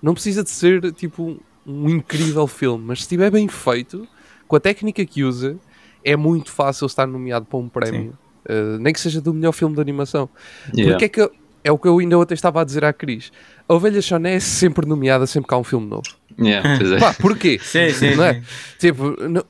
não 0.01 0.13
precisa 0.13 0.43
de 0.43 0.49
ser 0.49 0.91
tipo 0.93 1.39
um 1.65 1.89
incrível 1.89 2.45
filme, 2.47 2.83
mas 2.85 2.99
se 2.99 3.03
estiver 3.03 3.31
bem 3.31 3.47
feito, 3.47 4.07
com 4.47 4.55
a 4.55 4.59
técnica 4.59 5.03
que 5.05 5.23
usa, 5.23 5.57
é 6.03 6.15
muito 6.15 6.51
fácil 6.51 6.85
estar 6.85 7.07
nomeado 7.07 7.45
para 7.45 7.57
um 7.59 7.67
prémio, 7.69 8.17
Ah, 8.47 8.77
nem 8.79 8.93
que 8.93 8.99
seja 8.99 9.19
do 9.19 9.33
melhor 9.33 9.51
filme 9.53 9.73
de 9.73 9.81
animação. 9.81 10.29
Yeah. 10.71 10.91
Porque 10.93 11.05
é 11.05 11.09
que 11.09 11.19
eu- 11.21 11.31
é 11.63 11.71
o 11.71 11.79
que 11.79 11.87
eu 11.87 11.97
ainda 11.97 12.15
ontem 12.19 12.35
estava 12.35 12.61
a 12.61 12.63
dizer 12.63 12.85
à 12.85 12.93
Cris. 12.93 13.31
A 13.67 13.73
Ovelha 13.73 13.99
Choné 13.99 14.35
é 14.35 14.39
sempre 14.39 14.85
nomeada 14.85 15.25
sempre 15.25 15.47
que 15.47 15.53
há 15.55 15.57
um 15.57 15.63
filme 15.63 15.87
novo. 15.87 16.03
Yeah, 16.39 16.77
é. 16.95 16.99
Pá, 16.99 17.11
porquê? 17.15 17.57
Sim, 17.59 17.89
sim, 17.91 18.13
Não 18.13 18.23
é? 18.23 18.35
sim. 18.35 18.41
Tipo, 18.77 19.15
não- 19.27 19.43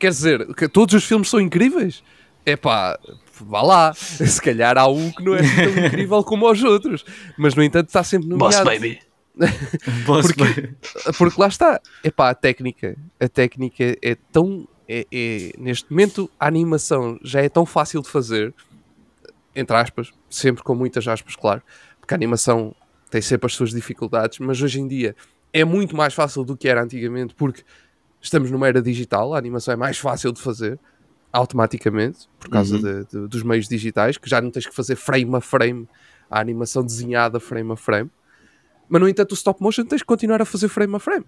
quer 0.00 0.08
dizer, 0.10 0.52
que 0.54 0.66
todos 0.66 0.96
os 0.96 1.04
filmes 1.04 1.30
são 1.30 1.40
incríveis? 1.40 2.02
É 2.46 2.56
pá, 2.56 2.98
vá 3.40 3.62
lá. 3.62 3.94
Se 3.94 4.40
calhar 4.40 4.76
há 4.78 4.86
um 4.88 5.10
que 5.10 5.22
não 5.22 5.34
é 5.34 5.40
tão 5.42 5.86
incrível 5.86 6.24
como 6.24 6.50
os 6.50 6.62
outros. 6.62 7.04
Mas, 7.36 7.54
no 7.54 7.62
entanto, 7.62 7.88
está 7.88 8.02
sempre 8.02 8.28
Boss 8.28 8.56
nomeado. 8.56 8.64
Baby. 8.80 9.00
Boss 10.06 10.26
Porque- 10.32 10.42
Baby. 10.62 10.76
Porque 11.18 11.40
lá 11.40 11.48
está. 11.48 11.80
É 12.02 12.10
pá, 12.10 12.30
a 12.30 12.34
técnica. 12.34 12.96
A 13.18 13.28
técnica 13.28 13.96
é 14.02 14.14
tão. 14.32 14.66
É, 14.88 15.06
é- 15.12 15.52
neste 15.58 15.90
momento, 15.90 16.30
a 16.38 16.46
animação 16.48 17.18
já 17.22 17.40
é 17.40 17.48
tão 17.48 17.64
fácil 17.66 18.02
de 18.02 18.08
fazer. 18.08 18.52
Entre 19.54 19.76
aspas. 19.76 20.10
Sempre 20.28 20.62
com 20.62 20.74
muitas 20.74 21.06
aspas, 21.06 21.36
claro. 21.36 21.62
Porque 22.00 22.14
a 22.14 22.16
animação 22.16 22.74
tem 23.10 23.20
sempre 23.20 23.46
as 23.46 23.54
suas 23.54 23.70
dificuldades. 23.70 24.38
Mas 24.38 24.60
hoje 24.62 24.80
em 24.80 24.88
dia 24.88 25.14
é 25.52 25.64
muito 25.64 25.96
mais 25.96 26.14
fácil 26.14 26.44
do 26.44 26.56
que 26.56 26.68
era 26.68 26.82
antigamente. 26.82 27.34
Porque 27.34 27.62
estamos 28.20 28.50
numa 28.50 28.66
era 28.66 28.80
digital. 28.82 29.34
A 29.34 29.38
animação 29.38 29.72
é 29.74 29.76
mais 29.76 29.98
fácil 29.98 30.32
de 30.32 30.40
fazer. 30.40 30.78
Automaticamente. 31.32 32.28
Por 32.38 32.48
causa 32.50 32.76
Uhum. 32.76 32.82
de- 32.82 33.04
de- 33.06 33.28
dos 33.28 33.42
meios 33.42 33.68
digitais. 33.68 34.16
Que 34.18 34.28
já 34.28 34.40
não 34.40 34.50
tens 34.50 34.66
que 34.66 34.74
fazer 34.74 34.96
frame 34.96 35.34
a 35.36 35.40
frame. 35.40 35.88
A 36.30 36.40
animação 36.40 36.84
desenhada 36.84 37.38
frame 37.40 37.72
a 37.72 37.76
frame. 37.76 38.10
Mas, 38.88 39.00
no 39.00 39.08
entanto, 39.08 39.32
o 39.32 39.34
stop 39.34 39.62
motion 39.62 39.84
tens 39.84 40.02
que 40.02 40.06
continuar 40.06 40.42
a 40.42 40.44
fazer 40.44 40.68
frame 40.68 40.94
a 40.96 40.98
frame. 40.98 41.24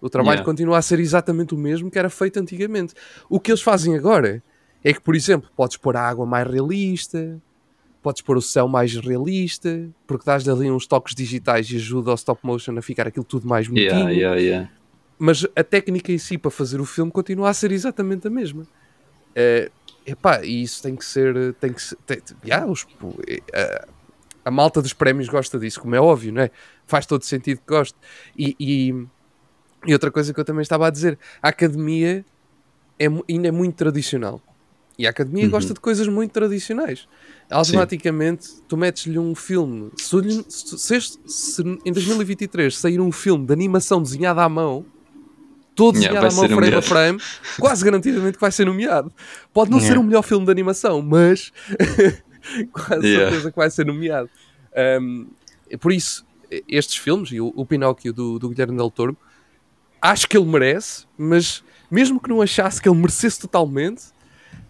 O 0.00 0.08
trabalho 0.08 0.36
Yeah. 0.36 0.44
continua 0.44 0.78
a 0.78 0.82
ser 0.82 0.98
exatamente 1.00 1.54
o 1.54 1.58
mesmo 1.58 1.90
que 1.90 1.98
era 1.98 2.08
feito 2.08 2.38
antigamente. 2.40 2.94
O 3.28 3.38
que 3.38 3.50
eles 3.50 3.60
fazem 3.60 3.94
agora 3.96 4.42
é 4.82 4.92
que, 4.92 5.00
por 5.00 5.14
exemplo, 5.14 5.50
podes 5.54 5.76
pôr 5.76 5.96
a 5.96 6.00
água 6.08 6.24
mais 6.24 6.48
realista, 6.48 7.38
podes 8.02 8.22
pôr 8.22 8.36
o 8.38 8.40
céu 8.40 8.66
mais 8.66 8.94
realista, 8.96 9.88
porque 10.06 10.24
dás 10.24 10.48
ali 10.48 10.70
uns 10.70 10.86
toques 10.86 11.14
digitais 11.14 11.70
e 11.70 11.76
ajuda 11.76 12.10
ao 12.10 12.14
stop 12.14 12.40
motion 12.46 12.78
a 12.78 12.82
ficar 12.82 13.06
aquilo 13.08 13.24
tudo 13.24 13.46
mais 13.46 13.68
bonitinho. 13.68 14.08
Yeah, 14.10 14.40
yeah. 14.40 14.70
Mas 15.18 15.46
a 15.54 15.62
técnica 15.62 16.10
em 16.12 16.16
si 16.18 16.38
para 16.38 16.50
fazer 16.50 16.80
o 16.80 16.86
filme 16.86 17.10
continua 17.12 17.50
a 17.50 17.54
ser 17.54 17.70
exatamente 17.72 18.26
a 18.26 18.30
mesma. 18.30 18.66
É, 19.34 19.70
epá, 20.06 20.42
e 20.44 20.62
isso 20.62 20.82
tem 20.82 20.96
que 20.96 21.04
ser. 21.04 21.54
Tem 21.54 21.72
que 21.72 21.82
ser 21.82 21.96
tem, 22.06 22.20
yeah, 22.44 22.66
os- 22.66 22.86
eh, 23.52 23.88
a 24.44 24.50
malta 24.50 24.80
dos 24.82 24.92
prémios 24.92 25.28
gosta 25.28 25.58
disso, 25.58 25.80
como 25.80 25.94
é 25.94 26.00
óbvio, 26.00 26.32
não 26.32 26.42
é? 26.42 26.50
Faz 26.86 27.06
todo 27.06 27.22
sentido 27.24 27.58
que 27.58 27.66
goste. 27.68 27.96
E, 28.36 28.56
e, 28.58 28.94
e 29.86 29.92
outra 29.92 30.10
coisa 30.10 30.32
que 30.34 30.40
eu 30.40 30.44
também 30.44 30.62
estava 30.62 30.86
a 30.86 30.90
dizer: 30.90 31.18
a 31.42 31.48
academia 31.48 32.24
é, 32.98 33.06
ainda 33.28 33.48
é 33.48 33.50
muito 33.50 33.76
tradicional. 33.76 34.40
E 34.98 35.06
a 35.06 35.10
academia 35.10 35.44
Uhum. 35.44 35.50
gosta 35.50 35.72
de 35.72 35.80
coisas 35.80 36.06
muito 36.08 36.32
tradicionais. 36.32 37.08
Automaticamente, 37.50 38.48
tu 38.68 38.76
metes-lhe 38.76 39.18
um 39.18 39.34
filme. 39.34 39.90
Se, 39.96 40.98
se, 41.00 41.18
se 41.26 41.62
em 41.86 41.92
2023 41.92 42.76
sair 42.76 43.00
um 43.00 43.10
filme 43.10 43.46
de 43.46 43.52
animação 43.52 44.02
desenhada 44.02 44.42
à 44.42 44.48
mão, 44.48 44.84
todo 45.74 45.96
Yeah, 45.96 46.20
desenhado 46.20 46.26
à 46.34 46.36
mão, 46.36 46.48
ser 46.48 46.54
frame 46.54 46.74
a 46.76 46.82
frame, 46.82 47.20
quase 47.58 47.84
garantidamente 47.84 48.34
que 48.34 48.40
vai 48.40 48.52
ser 48.52 48.66
nomeado. 48.66 49.12
Pode 49.52 49.70
não 49.70 49.78
ser 49.78 49.86
Yeah. 49.86 50.00
o 50.00 50.04
melhor 50.04 50.22
filme 50.22 50.44
de 50.44 50.52
animação, 50.52 51.00
mas 51.02 51.52
quase 52.72 53.06
Yeah. 53.06 53.30
certeza 53.30 53.50
que 53.50 53.56
vai 53.56 53.70
ser 53.70 53.86
nomeado. 53.86 54.28
Um, 55.00 55.26
por 55.80 55.92
isso, 55.92 56.24
estes 56.68 56.96
filmes, 56.96 57.30
e 57.32 57.40
o, 57.40 57.52
o 57.54 57.64
Pinóquio 57.64 58.12
do, 58.12 58.38
do 58.38 58.48
Guilherme 58.48 58.76
Del 58.76 58.90
Toro, 58.90 59.16
acho 60.02 60.28
que 60.28 60.36
ele 60.36 60.46
merece, 60.46 61.04
mas 61.16 61.62
mesmo 61.90 62.20
que 62.20 62.28
não 62.28 62.40
achasse 62.42 62.80
que 62.80 62.88
ele 62.88 62.98
merecesse 62.98 63.38
totalmente, 63.40 64.04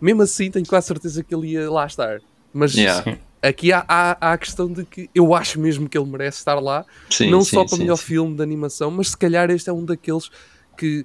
mesmo 0.00 0.22
assim 0.22 0.50
tenho 0.50 0.66
quase 0.66 0.86
certeza 0.86 1.22
que 1.22 1.34
ele 1.34 1.52
ia 1.52 1.70
lá 1.70 1.86
estar. 1.86 2.20
Mas 2.52 2.74
Yeah. 2.74 3.18
aqui 3.42 3.72
há, 3.72 3.84
há, 3.88 4.16
há 4.20 4.32
a 4.32 4.38
questão 4.38 4.70
de 4.72 4.84
que 4.84 5.08
eu 5.14 5.34
acho 5.34 5.58
mesmo 5.60 5.88
que 5.88 5.96
ele 5.96 6.06
merece 6.08 6.38
estar 6.38 6.58
lá, 6.58 6.84
Sim, 7.10 7.30
não 7.30 7.42
sim, 7.42 7.56
só 7.56 7.64
para 7.64 7.76
sim, 7.76 7.82
melhor 7.82 7.96
sim. 7.96 8.04
filme 8.04 8.34
de 8.36 8.42
animação, 8.42 8.90
mas 8.90 9.10
se 9.10 9.16
calhar 9.16 9.50
este 9.50 9.70
é 9.70 9.72
um 9.72 9.84
daqueles 9.84 10.30
que 10.76 11.04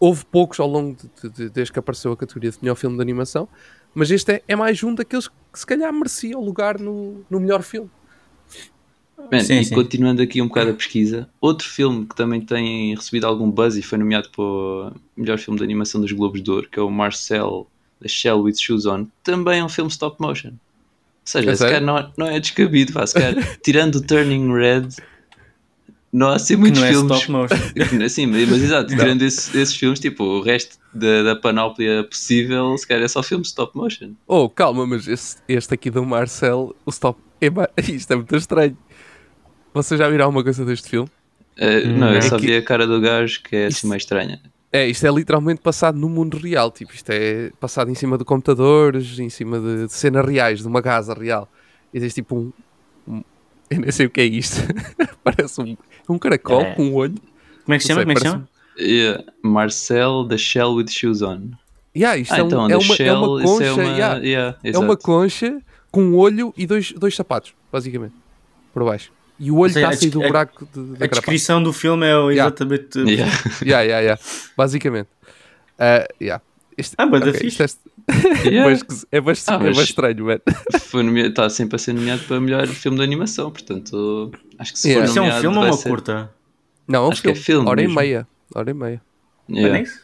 houve 0.00 0.24
poucos 0.26 0.58
ao 0.60 0.68
longo 0.68 0.96
de, 0.96 1.28
de- 1.28 1.36
de- 1.36 1.48
desde 1.50 1.72
que 1.72 1.78
apareceu 1.78 2.12
a 2.12 2.16
categoria 2.16 2.50
de 2.50 2.58
melhor 2.60 2.74
filme 2.74 2.96
de 2.96 3.02
animação, 3.02 3.48
mas 3.94 4.10
este 4.10 4.32
é, 4.32 4.42
é 4.48 4.56
mais 4.56 4.82
um 4.82 4.94
daqueles 4.94 5.28
que 5.28 5.34
se 5.54 5.66
calhar 5.66 5.92
merecia 5.92 6.36
o 6.38 6.44
lugar 6.44 6.78
no, 6.78 7.24
no 7.30 7.38
melhor 7.40 7.62
filme. 7.62 7.90
Man, 9.30 9.40
Sim, 9.40 9.60
e 9.60 9.64
sim. 9.64 9.74
continuando 9.74 10.20
aqui 10.22 10.42
um 10.42 10.48
bocado 10.48 10.70
a 10.70 10.74
pesquisa, 10.74 11.28
outro 11.40 11.68
filme 11.68 12.06
que 12.06 12.14
também 12.16 12.40
tem 12.40 12.94
recebido 12.94 13.26
algum 13.26 13.50
buzz 13.50 13.76
e 13.76 13.82
foi 13.82 13.96
nomeado 13.98 14.28
para 14.30 14.42
o 14.42 14.92
melhor 15.16 15.38
filme 15.38 15.58
de 15.58 15.64
animação 15.64 16.00
dos 16.00 16.10
Globos 16.12 16.42
de 16.42 16.50
Ouro, 16.50 16.68
que 16.68 16.78
é 16.78 16.82
o 16.82 16.90
Marcel 16.90 17.66
The 18.00 18.08
Shell 18.08 18.40
with 18.42 18.56
Shoes 18.56 18.84
On, 18.86 19.06
também 19.22 19.60
é 19.60 19.64
um 19.64 19.68
filme 19.68 19.90
stop 19.90 20.16
motion. 20.20 20.48
Ou 20.50 20.56
seja, 21.24 21.50
É 21.50 21.54
se 21.54 21.58
sério? 21.60 21.74
calhar 21.74 21.86
não, 21.86 21.98
é- 21.98 22.12
não 22.18 22.26
é 22.26 22.40
descabido, 22.40 22.92
pá, 22.92 23.06
se 23.06 23.14
calhar, 23.14 23.34
tirando 23.62 23.96
o 23.96 24.02
Turning 24.02 24.52
Red, 24.52 24.88
não 26.12 26.28
há 26.28 26.34
assim 26.36 26.54
Que 26.54 26.60
muitos 26.60 26.80
não 26.80 26.86
é 26.86 26.90
filmes. 26.92 27.12
stop 27.18 27.32
motion. 27.32 28.08
Sim, 28.10 28.26
mas, 28.26 28.62
exato, 28.62 28.88
tirando 28.94 29.22
esses, 29.22 29.54
esses 29.54 29.74
filmes, 29.74 29.98
tipo, 29.98 30.22
o 30.24 30.42
resto 30.42 30.76
da, 30.92 31.22
da 31.22 31.36
panóplia 31.36 32.04
possível, 32.04 32.76
se 32.76 32.86
calhar 32.86 33.02
é 33.04 33.08
só 33.08 33.22
filmes 33.22 33.48
stop 33.48 33.76
motion. 33.76 34.12
Oh, 34.26 34.48
calma, 34.48 34.86
mas 34.86 35.08
este, 35.08 35.40
este 35.48 35.72
aqui 35.74 35.90
do 35.90 36.04
Marcel, 36.04 36.76
o 36.84 36.90
stop. 36.90 37.18
Epá, 37.40 37.68
isto 37.88 38.10
é 38.12 38.16
muito 38.16 38.36
estranho. 38.36 38.76
Vocês 39.74 39.98
já 39.98 40.08
viram 40.08 40.26
alguma 40.26 40.44
coisa 40.44 40.64
deste 40.64 40.88
filme? 40.90 41.08
Uh, 41.58 41.88
Hum, 41.88 41.98
não, 41.98 42.08
eu 42.10 42.16
é 42.16 42.20
só 42.22 42.36
que- 42.38 42.46
vi 42.46 42.56
a 42.56 42.62
cara 42.62 42.86
do 42.86 43.00
gajo 43.00 43.42
que 43.42 43.54
é 43.56 43.68
Isto- 43.68 43.78
assim 43.78 43.86
mais 43.88 44.02
estranha. 44.02 44.40
É, 44.74 44.86
isto 44.88 45.06
é 45.06 45.10
literalmente 45.10 45.60
passado 45.60 45.98
no 45.98 46.08
mundo 46.08 46.38
real. 46.38 46.70
Tipo, 46.70 46.94
isto 46.94 47.10
é 47.10 47.50
passado 47.60 47.90
em 47.90 47.94
cima 47.94 48.16
de 48.16 48.24
computadores, 48.24 49.18
em 49.18 49.28
cima 49.28 49.60
de, 49.60 49.86
de 49.86 49.92
cenas 49.92 50.24
reais, 50.26 50.60
de 50.60 50.66
uma 50.66 50.80
casa 50.80 51.12
real. 51.12 51.46
E 51.92 52.00
tens 52.00 52.14
tipo 52.14 52.34
um. 52.36 52.52
Um- 53.72 53.76
eu 53.76 53.80
nem 53.82 53.90
sei 53.92 54.06
o 54.06 54.10
que 54.10 54.20
é 54.20 54.24
isto. 54.24 54.60
Parece 55.24 55.60
um, 55.60 55.76
um 56.08 56.18
caracol 56.18 56.62
É. 56.62 56.74
com 56.74 56.84
um 56.84 56.94
olho. 56.94 57.14
Como 57.64 57.74
é 57.74 57.78
que 57.78 57.82
se 57.82 57.88
chama? 57.88 58.04
Não 58.04 58.06
Como 58.06 58.12
é 58.12 58.14
que 58.14 58.20
se 58.20 58.26
sei, 58.28 58.32
chama? 58.32 58.48
Yeah, 58.78 59.24
Marcel 59.42 60.26
The 60.28 60.38
Shell 60.38 60.74
with 60.74 60.88
Shoes 60.88 61.22
On. 61.22 61.40
Yeah, 61.94 62.16
isto 62.18 62.32
ah, 62.34 62.38
é, 62.38 62.42
um- 62.42 62.46
então, 62.46 62.64
é 62.64 62.68
The 62.68 62.76
uma, 62.76 62.94
é 62.94 62.96
Shell, 62.96 63.22
uma 63.22 63.42
isso 63.44 63.52
concha. 63.52 63.64
é 63.66 63.72
uma. 63.72 63.82
yeah, 63.82 64.16
yeah, 64.24 64.56
é 64.64 64.78
uma 64.78 64.96
concha 64.96 65.60
com 65.90 66.02
um 66.02 66.16
olho 66.16 66.54
e 66.56 66.66
dois, 66.66 66.92
dois 66.92 67.14
sapatos, 67.14 67.52
basicamente. 67.70 68.14
Por 68.72 68.82
baixo. 68.84 69.12
E 69.38 69.50
o 69.50 69.58
olho 69.58 69.68
está 69.68 69.88
a 69.90 69.92
sair 69.92 70.08
do 70.10 70.20
buraco 70.20 70.66
de, 70.72 70.80
da 70.80 70.82
A 70.82 70.86
carapaça. 71.08 71.08
descrição 71.20 71.62
do 71.62 71.72
filme 71.72 72.06
é 72.06 72.32
exatamente. 72.32 72.98
Yeah. 72.98 73.32
Yeah, 73.62 73.82
yeah, 73.82 74.00
yeah. 74.00 74.22
Basicamente. 74.56 75.08
Uh, 75.78 76.06
yeah. 76.22 76.42
Isto, 76.78 76.94
Ah, 76.98 77.06
bué 77.06 77.20
da 77.20 77.28
ok, 77.30 77.40
fixe. 77.40 77.62
é, 77.62 77.66
Yeah. 78.48 78.70
Mas 78.70 78.82
que- 78.82 79.06
é 79.12 79.20
bem, 79.20 79.34
Ah, 79.46 79.54
é 79.54 79.58
mas- 79.58 79.78
estranho, 79.78 80.24
mano. 80.24 80.40
Está 81.28 81.48
sempre 81.50 81.76
a 81.76 81.78
ser 81.78 81.92
nomeado 81.92 82.22
para 82.24 82.40
melhor 82.40 82.66
filme 82.66 82.96
de 82.98 83.04
animação, 83.04 83.50
portanto, 83.50 84.32
acho 84.58 84.72
que 84.72 84.78
se 84.78 84.88
Yeah. 84.88 85.06
for 85.06 85.10
Isso 85.10 85.18
é 85.18 85.22
um 85.22 85.24
nomeado, 85.24 85.40
filme 85.42 85.56
ou 85.58 85.64
uma 85.64 85.72
ser- 85.76 85.88
curta? 85.88 86.32
Não, 86.88 87.06
é 87.06 87.12
Acho 87.12 87.22
que 87.22 87.28
é 87.30 87.34
filme. 87.34 87.44
filme 87.44 87.68
Hora 87.68 87.80
mesmo. 87.82 87.92
e 87.92 88.02
meia. 88.02 88.28
Hora 88.54 88.70
e 88.70 88.74
meia. 88.74 89.02
Yeah. 89.48 89.78
É 89.78 89.82
isso? 89.82 90.00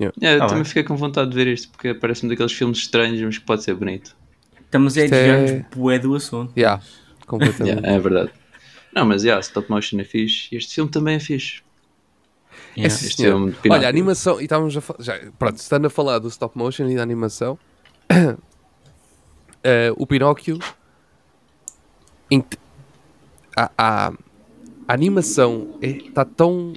Yeah, 0.00 0.16
eu 0.36 0.38
Tá 0.40 0.46
também 0.46 0.64
fiquei 0.64 0.82
com 0.82 0.96
vontade 0.96 1.28
de 1.30 1.36
ver 1.36 1.46
isto, 1.46 1.68
porque 1.70 1.92
parece-me 1.94 2.30
daqueles 2.30 2.52
filmes 2.52 2.78
estranhos, 2.78 3.20
mas 3.20 3.36
que 3.38 3.44
pode 3.44 3.62
ser 3.64 3.74
bonito. 3.74 4.16
Estamos 4.64 4.96
a 4.96 5.00
é- 5.02 5.08
desviar-nos 5.08 5.66
bué 5.76 5.98
do 5.98 6.14
assunto. 6.14 6.52
Yeah, 6.56 6.82
completamente. 7.26 7.76
Yeah, 7.80 7.96
é 7.96 7.98
verdade. 7.98 8.30
Não, 8.94 9.04
mas 9.04 9.22
yeah, 9.24 9.40
stop 9.40 9.68
motion 9.70 10.00
é 10.00 10.04
fixe 10.04 10.48
e 10.52 10.56
este 10.56 10.74
filme 10.74 10.90
também 10.90 11.16
é 11.16 11.20
fixe. 11.20 11.60
É 12.76 12.80
Yeah. 12.80 12.96
senhor. 12.96 13.50
de 13.50 13.56
Pinóquio. 13.56 13.72
Olha, 13.72 13.86
a 13.86 13.90
animação, 13.90 14.40
e 14.40 14.44
estávamos 14.44 14.76
a 14.76 14.80
falar, 14.80 15.02
já, 15.02 15.18
pronto, 15.38 15.56
estando 15.56 15.86
a 15.86 15.90
falar 15.90 16.18
do 16.18 16.28
stop 16.28 16.56
motion 16.56 16.88
e 16.88 16.94
da 16.94 17.02
animação, 17.02 17.58
eh, 19.62 19.92
o 19.96 20.06
Pinóquio, 20.06 20.58
a, 23.56 23.70
a, 23.76 24.12
a 24.88 24.94
animação 24.94 25.76
está 25.82 26.24
tão, 26.24 26.74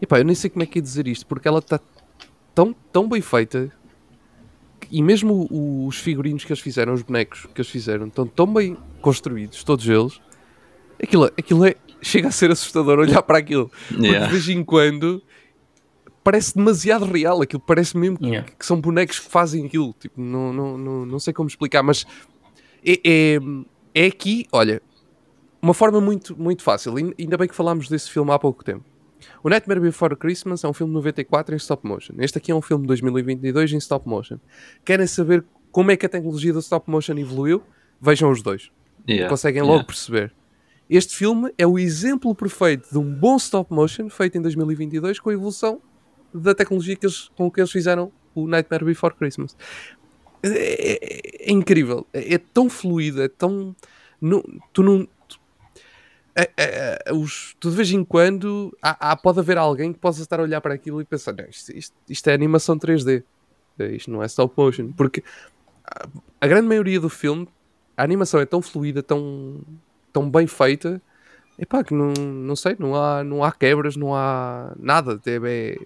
epá, 0.00 0.18
eu 0.18 0.24
nem 0.24 0.34
sei 0.34 0.50
como 0.50 0.62
é 0.62 0.66
que 0.66 0.78
é 0.78 0.82
dizer 0.82 1.06
isto, 1.06 1.26
porque 1.26 1.46
ela 1.46 1.58
está 1.58 1.78
tão, 2.54 2.74
tão 2.92 3.08
bem 3.08 3.20
feita, 3.20 3.70
e 4.90 5.02
mesmo 5.02 5.46
os 5.86 5.98
figurinos 5.98 6.44
que 6.44 6.52
eles 6.52 6.62
fizeram, 6.62 6.94
os 6.94 7.02
bonecos 7.02 7.46
que 7.54 7.60
eles 7.60 7.70
fizeram, 7.70 8.06
estão 8.06 8.26
tão 8.26 8.46
bem 8.52 8.76
construídos, 9.02 9.62
todos 9.62 9.86
eles, 9.86 10.20
aquilo, 11.02 11.24
aquilo 11.24 11.66
é, 11.66 11.76
chega 12.02 12.28
a 12.28 12.30
ser 12.30 12.50
assustador 12.50 12.98
olhar 12.98 13.22
para 13.22 13.38
aquilo. 13.38 13.70
Porque 13.88 14.06
Yeah. 14.06 14.26
de 14.26 14.32
vez 14.32 14.48
em 14.48 14.64
quando 14.64 15.22
parece 16.22 16.54
demasiado 16.54 17.04
real. 17.06 17.40
Aquilo 17.42 17.60
parece 17.60 17.96
mesmo 17.96 18.18
que, 18.18 18.26
Yeah. 18.26 18.48
que 18.58 18.64
são 18.66 18.80
bonecos 18.80 19.18
que 19.18 19.30
fazem 19.30 19.66
aquilo. 19.66 19.94
Tipo, 19.98 20.20
não, 20.20 20.52
não, 20.52 20.78
não, 20.78 21.06
não 21.06 21.18
sei 21.18 21.32
como 21.32 21.48
explicar, 21.48 21.82
mas 21.82 22.04
é, 22.84 23.00
é, 23.04 23.38
é 23.94 24.06
aqui, 24.06 24.46
olha, 24.52 24.82
uma 25.60 25.74
forma 25.74 26.00
muito, 26.00 26.40
muito 26.40 26.62
fácil. 26.62 26.96
Ain- 26.96 27.14
Ainda 27.18 27.36
bem 27.36 27.48
que 27.48 27.54
falámos 27.54 27.88
desse 27.88 28.10
filme 28.10 28.30
há 28.30 28.38
pouco 28.38 28.62
tempo. 28.64 28.84
O 29.42 29.48
Nightmare 29.48 29.80
Before 29.80 30.14
Christmas 30.16 30.62
é 30.62 30.68
um 30.68 30.72
filme 30.72 30.92
de 30.92 30.96
94 30.96 31.54
em 31.54 31.56
stop 31.58 31.86
motion. 31.86 32.14
Este 32.18 32.38
aqui 32.38 32.52
é 32.52 32.54
um 32.54 32.62
filme 32.62 32.82
de 32.82 32.88
2022 32.88 33.72
em 33.72 33.78
stop 33.78 34.08
motion. 34.08 34.38
Querem 34.84 35.06
saber 35.06 35.44
como 35.72 35.90
é 35.90 35.96
que 35.96 36.06
a 36.06 36.08
tecnologia 36.08 36.52
do 36.52 36.60
stop 36.60 36.88
motion 36.90 37.16
evoluiu? 37.18 37.62
Vejam 38.00 38.30
os 38.30 38.42
dois 38.42 38.70
Yeah. 39.08 39.28
conseguem 39.28 39.62
logo 39.62 39.72
Yeah. 39.72 39.86
perceber. 39.86 40.32
Este 40.88 41.14
filme 41.16 41.52
é 41.58 41.66
o 41.66 41.78
exemplo 41.78 42.34
perfeito 42.34 42.88
de 42.90 42.98
um 42.98 43.14
bom 43.14 43.36
stop 43.36 43.72
motion 43.72 44.08
feito 44.08 44.38
em 44.38 44.42
2022 44.42 45.20
com 45.20 45.28
a 45.30 45.32
evolução 45.34 45.80
da 46.32 46.54
tecnologia 46.54 46.96
que 46.96 47.04
eles, 47.04 47.28
com 47.36 47.50
que 47.50 47.60
eles 47.60 47.70
fizeram 47.70 48.10
o 48.34 48.46
Nightmare 48.46 48.84
Before 48.84 49.14
Christmas. 49.14 49.56
É, 50.42 50.48
é- 50.48 51.50
é 51.50 51.52
incrível, 51.52 52.06
é, 52.12 52.34
é 52.34 52.38
tão 52.38 52.70
fluido, 52.70 53.22
é 53.22 53.28
tão. 53.28 53.74
tu 54.72 54.82
não. 54.82 55.06
tu- 55.26 55.38
é- 56.34 56.50
é- 56.56 57.12
os- 57.12 57.54
tu 57.60 57.70
de 57.70 57.76
vez 57.76 57.90
em 57.90 58.04
quando 58.04 58.76
há, 58.80 59.10
há- 59.12 59.16
pode 59.16 59.40
haver 59.40 59.58
alguém 59.58 59.92
que 59.92 59.98
possa 59.98 60.22
estar 60.22 60.38
a 60.40 60.42
olhar 60.42 60.60
para 60.60 60.74
aquilo 60.74 61.00
e 61.00 61.04
pensar: 61.04 61.32
"Não, 61.34 61.44
isto, 61.46 61.70
isto- 61.76 61.96
isto 62.08 62.28
é 62.28 62.32
animação 62.34 62.78
3D, 62.78 63.24
É, 63.80 63.92
isto 63.94 64.10
não 64.10 64.22
é 64.22 64.26
stop 64.26 64.52
motion, 64.56 64.90
porque 64.92 65.22
a 66.40 66.46
grande 66.48 66.66
maioria 66.66 66.98
do 67.00 67.08
filme 67.08 67.46
a 67.96 68.02
animação 68.02 68.40
é 68.40 68.46
tão 68.46 68.60
fluida, 68.62 69.02
tão, 69.02 69.60
tão 70.12 70.28
bem 70.30 70.46
feita, 70.46 71.00
epá, 71.58 71.82
que 71.84 71.94
não, 71.94 72.12
não 72.12 72.56
sei, 72.56 72.76
não 72.78 72.94
há, 72.94 73.22
não 73.24 73.42
há 73.44 73.52
quebras, 73.52 73.96
não 73.96 74.14
há 74.14 74.72
nada, 74.78 75.20
é, 75.26 75.78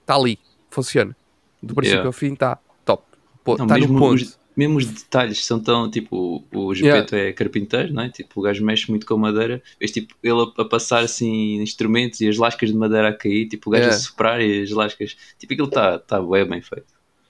está 0.00 0.14
ali, 0.16 0.38
funciona. 0.70 1.16
Do 1.62 1.74
princípio 1.74 1.96
Yeah. 1.98 2.08
ao 2.08 2.12
fim 2.12 2.32
está 2.32 2.58
top, 2.84 3.04
está 3.46 3.64
no 3.64 3.80
mesmo, 3.80 3.98
ponto. 3.98 4.14
os, 4.14 4.38
mesmo 4.56 4.78
os 4.78 4.86
detalhes 4.86 5.44
são 5.44 5.60
tão 5.60 5.90
tipo 5.90 6.16
o 6.52 6.58
o 6.58 6.72
Yeah. 6.72 6.96
Gepeto 7.00 7.16
é 7.16 7.32
carpinteiro, 7.32 7.92
não 7.92 8.02
é? 8.04 8.08
Tipo, 8.08 8.40
o 8.40 8.42
gajo 8.42 8.64
mexe 8.64 8.88
muito 8.90 9.06
com 9.06 9.16
madeira, 9.18 9.62
vês 9.78 9.90
tipo 9.92 10.14
ele 10.22 10.50
a, 10.56 10.64
passar 10.64 11.00
assim 11.04 11.60
instrumentos 11.60 12.20
e 12.22 12.28
as 12.28 12.38
lascas 12.38 12.70
de 12.70 12.76
madeira 12.76 13.08
a 13.08 13.12
cair, 13.12 13.46
tipo 13.48 13.68
o 13.68 13.72
gajo 13.72 13.82
Yeah. 13.84 13.96
a 13.96 14.00
soprar 14.00 14.40
e 14.40 14.62
as 14.62 14.70
lascas, 14.70 15.16
tipo 15.38 15.52
aquilo 15.52 15.68
está 15.68 15.98
tá 15.98 16.20
bué 16.20 16.44
bem 16.46 16.62
feito. 16.62 16.86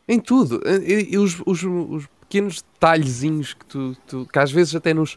Em 0.08 0.18
tudo. 0.20 0.60
E, 0.64 1.12
e 1.14 1.18
os, 1.18 1.40
os- 1.44 1.62
os 1.64 2.06
pequenos 2.20 2.62
detalhezinhos 2.62 3.52
que 3.54 3.64
tu, 3.66 3.96
tu- 4.06 4.28
que 4.32 4.38
às 4.38 4.50
vezes 4.52 4.74
até 4.76 4.94
nos. 4.94 5.16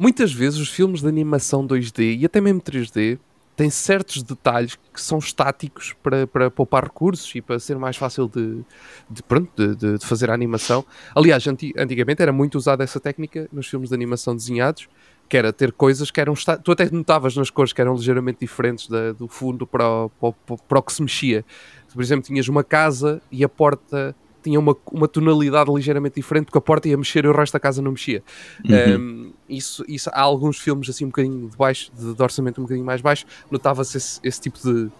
Muitas 0.00 0.32
vezes 0.32 0.58
os 0.58 0.70
filmes 0.70 1.02
de 1.02 1.08
animação 1.08 1.66
2D 1.66 2.18
e 2.20 2.24
até 2.24 2.40
mesmo 2.40 2.58
3D 2.62 3.18
têm 3.54 3.68
certos 3.68 4.22
detalhes 4.22 4.76
que 4.94 4.98
são 5.02 5.18
estáticos 5.18 5.94
para, 6.02 6.26
para 6.26 6.50
poupar 6.50 6.84
recursos 6.84 7.30
e 7.34 7.42
para 7.42 7.58
ser 7.58 7.76
mais 7.76 7.98
fácil 7.98 8.26
de, 8.26 8.62
de, 9.10 9.22
pronto, 9.22 9.50
de, 9.54 9.76
de- 9.76 9.98
de 9.98 10.06
fazer 10.06 10.30
a 10.30 10.34
animação. 10.34 10.82
Aliás, 11.14 11.46
anti- 11.46 11.74
antigamente 11.76 12.22
era 12.22 12.32
muito 12.32 12.54
usada 12.56 12.82
essa 12.82 12.98
técnica 12.98 13.46
nos 13.52 13.66
filmes 13.68 13.90
de 13.90 13.94
animação 13.94 14.34
desenhados, 14.34 14.88
que 15.28 15.36
era 15.36 15.52
ter 15.52 15.70
coisas 15.72 16.10
que 16.10 16.18
eram. 16.18 16.32
Tu 16.64 16.72
até 16.72 16.90
notavas 16.90 17.36
nas 17.36 17.50
cores 17.50 17.74
que 17.74 17.82
eram 17.82 17.94
ligeiramente 17.94 18.38
diferentes 18.40 18.88
da- 18.88 19.12
do 19.12 19.28
fundo 19.28 19.66
para 19.66 19.86
o, 19.86 20.08
para, 20.08 20.28
o- 20.54 20.58
para 20.58 20.78
o 20.78 20.82
que 20.82 20.94
se 20.94 21.02
mexia. 21.02 21.44
Por 21.92 22.02
exemplo, 22.02 22.24
tinhas 22.24 22.48
uma 22.48 22.64
casa 22.64 23.20
e 23.30 23.44
a 23.44 23.48
porta 23.50 24.16
tinha 24.42 24.58
uma, 24.58 24.76
uma 24.90 25.08
tonalidade 25.08 25.72
ligeiramente 25.72 26.16
diferente, 26.16 26.46
porque 26.46 26.58
a 26.58 26.60
porta 26.60 26.88
ia 26.88 26.96
mexer 26.96 27.24
e 27.24 27.28
o 27.28 27.32
resto 27.32 27.52
da 27.52 27.60
casa 27.60 27.82
não 27.82 27.92
mexia. 27.92 28.22
Uhum. 28.68 28.98
Um, 28.98 29.32
isso, 29.48 29.84
isso, 29.88 30.10
há 30.12 30.20
alguns 30.20 30.58
filmes 30.58 30.88
assim 30.88 31.04
um 31.04 31.08
bocadinho 31.08 31.48
de 31.48 31.56
baixo, 31.56 31.90
de, 31.96 32.14
de 32.14 32.22
orçamento 32.22 32.60
um 32.60 32.64
bocadinho 32.64 32.86
mais 32.86 33.00
baixo, 33.00 33.24
notava-se 33.50 33.96
esse, 33.96 34.20
esse 34.22 34.40
tipo 34.40 34.58
de, 34.58 34.90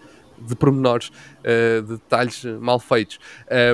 de 0.47 0.55
pormenores, 0.55 1.09
uh, 1.09 1.81
de 1.81 1.93
detalhes 1.93 2.43
mal 2.59 2.79
feitos. 2.79 3.19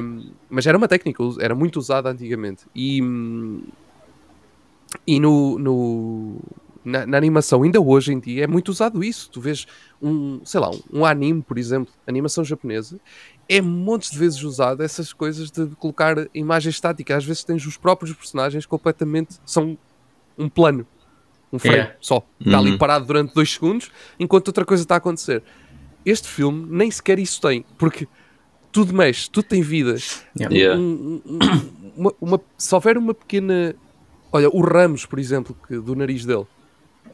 Um, 0.01 0.31
mas 0.49 0.65
era 0.67 0.77
uma 0.77 0.87
técnica, 0.87 1.23
era 1.39 1.55
muito 1.55 1.77
usada 1.77 2.09
antigamente. 2.09 2.65
E, 2.73 3.01
hum, 3.01 3.63
e 5.05 5.19
no, 5.19 5.59
no- 5.59 6.39
na, 6.87 7.05
na 7.05 7.17
animação, 7.17 7.63
ainda 7.63 7.81
hoje 7.81 8.13
em 8.13 8.19
dia, 8.19 8.43
é 8.45 8.47
muito 8.47 8.69
usado 8.69 9.03
isso. 9.03 9.29
Tu 9.29 9.41
vês 9.41 9.65
um, 10.01 10.39
sei 10.45 10.59
lá, 10.59 10.69
um, 10.69 10.79
um 10.99 11.05
anime, 11.05 11.41
por 11.41 11.57
exemplo, 11.57 11.93
animação 12.07 12.43
japonesa, 12.45 12.99
é 13.49 13.61
montes 13.61 14.11
de 14.11 14.17
vezes 14.17 14.41
usado 14.43 14.81
essas 14.83 15.11
coisas 15.11 15.51
de 15.51 15.67
colocar 15.77 16.15
imagem 16.33 16.69
estática. 16.69 17.15
Às 17.17 17.25
vezes 17.25 17.43
tens 17.43 17.65
os 17.65 17.77
próprios 17.77 18.15
personagens 18.15 18.65
completamente. 18.65 19.35
são 19.45 19.77
um 20.37 20.47
plano, 20.47 20.85
um 21.51 21.57
frame 21.59 21.75
Yeah. 21.77 21.95
só. 21.99 22.25
Está 22.39 22.59
ali 22.59 22.71
Uhum. 22.71 22.77
parado 22.77 23.05
durante 23.05 23.33
dois 23.33 23.51
segundos 23.51 23.91
enquanto 24.19 24.47
outra 24.47 24.63
coisa 24.65 24.83
está 24.83 24.95
a 24.95 24.97
acontecer. 24.99 25.43
Este 26.05 26.27
filme 26.27 26.67
nem 26.69 26.89
sequer 26.91 27.19
isso 27.19 27.41
tem, 27.41 27.65
porque 27.77 28.07
tudo 28.71 28.93
mexe, 28.93 29.29
tudo 29.29 29.45
tem 29.45 29.61
vida. 29.61 29.95
Yeah. 30.39 30.79
Um- 30.79 31.21
um- 31.25 31.33
um- 31.33 31.91
uma- 31.97 32.13
uma- 32.21 32.41
se 32.57 32.73
houver 32.73 32.97
uma 32.97 33.13
pequena. 33.13 33.75
Olha, 34.31 34.49
o 34.49 34.61
Ramos, 34.61 35.05
por 35.05 35.17
exemplo, 35.19 35.55
que, 35.67 35.79
do 35.79 35.95
nariz 35.95 36.23
dele, 36.25 36.45
é, 36.45 36.56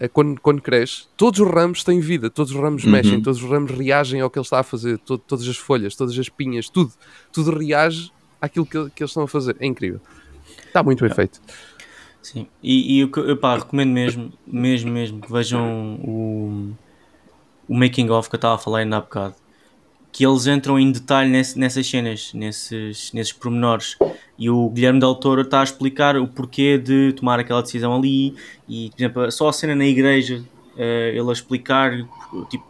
quando, 0.07 0.39
quando 0.41 0.61
cresce, 0.61 1.05
todos 1.15 1.39
os 1.39 1.47
ramos 1.49 1.83
têm 1.83 1.99
vida, 1.99 2.29
todos 2.29 2.51
os 2.53 2.59
ramos 2.59 2.83
Uhum. 2.83 2.91
mexem, 2.91 3.21
todos 3.21 3.41
os 3.43 3.49
ramos 3.49 3.71
reagem 3.71 4.21
ao 4.21 4.29
que 4.29 4.37
ele 4.39 4.43
está 4.45 4.59
a 4.59 4.63
fazer, 4.63 4.97
to- 4.99 5.17
todas 5.17 5.47
as 5.47 5.57
folhas, 5.57 5.95
todas 5.95 6.17
as 6.17 6.29
pinhas, 6.29 6.69
tudo, 6.69 6.91
tudo 7.31 7.57
reage 7.57 8.11
àquilo 8.41 8.65
que, 8.65 8.89
que 8.91 9.03
eles 9.03 9.11
estão 9.11 9.23
a 9.23 9.27
fazer. 9.27 9.55
É 9.59 9.65
incrível. 9.65 10.01
Está 10.67 10.81
muito 10.83 11.03
bem 11.05 11.13
feito. 11.13 11.39
Sim, 12.21 12.47
e, 12.61 13.01
e 13.03 13.07
que 13.07 13.19
eu 13.19 13.37
pá, 13.37 13.57
recomendo 13.57 13.91
mesmo, 13.91 14.31
mesmo, 14.47 14.89
mesmo 14.91 15.19
que 15.21 15.31
vejam 15.31 15.95
o, 16.03 16.71
o 17.67 17.77
making 17.77 18.09
of 18.09 18.29
que 18.29 18.35
eu 18.35 18.37
estava 18.37 18.55
a 18.55 18.57
falar 18.57 18.79
ainda 18.79 18.97
há 18.97 19.01
bocado. 19.01 19.35
Que 20.13 20.25
eles 20.25 20.45
entram 20.47 20.79
em 20.79 20.91
detalhe 20.91 21.29
nesse- 21.29 21.57
nessas 21.59 21.85
cenas, 21.87 22.31
nesses, 22.33 23.11
nesses 23.11 23.33
pormenores. 23.33 23.97
E 24.37 24.49
o 24.49 24.69
Guilherme 24.69 24.99
Del 24.99 25.15
Toro 25.15 25.41
está 25.41 25.59
a 25.61 25.63
explicar 25.63 26.15
o 26.15 26.27
porquê 26.27 26.77
de 26.77 27.11
tomar 27.13 27.39
aquela 27.39 27.61
decisão 27.63 27.95
ali. 27.95 28.35
E, 28.69 28.89
por 28.91 28.95
exemplo, 28.99 29.31
só 29.31 29.49
a 29.49 29.53
cena 29.53 29.73
na 29.75 29.85
igreja, 29.85 30.43
eh, 30.77 31.13
ele 31.15 31.29
a 31.29 31.33
explicar, 31.33 31.91
tipo, 32.49 32.63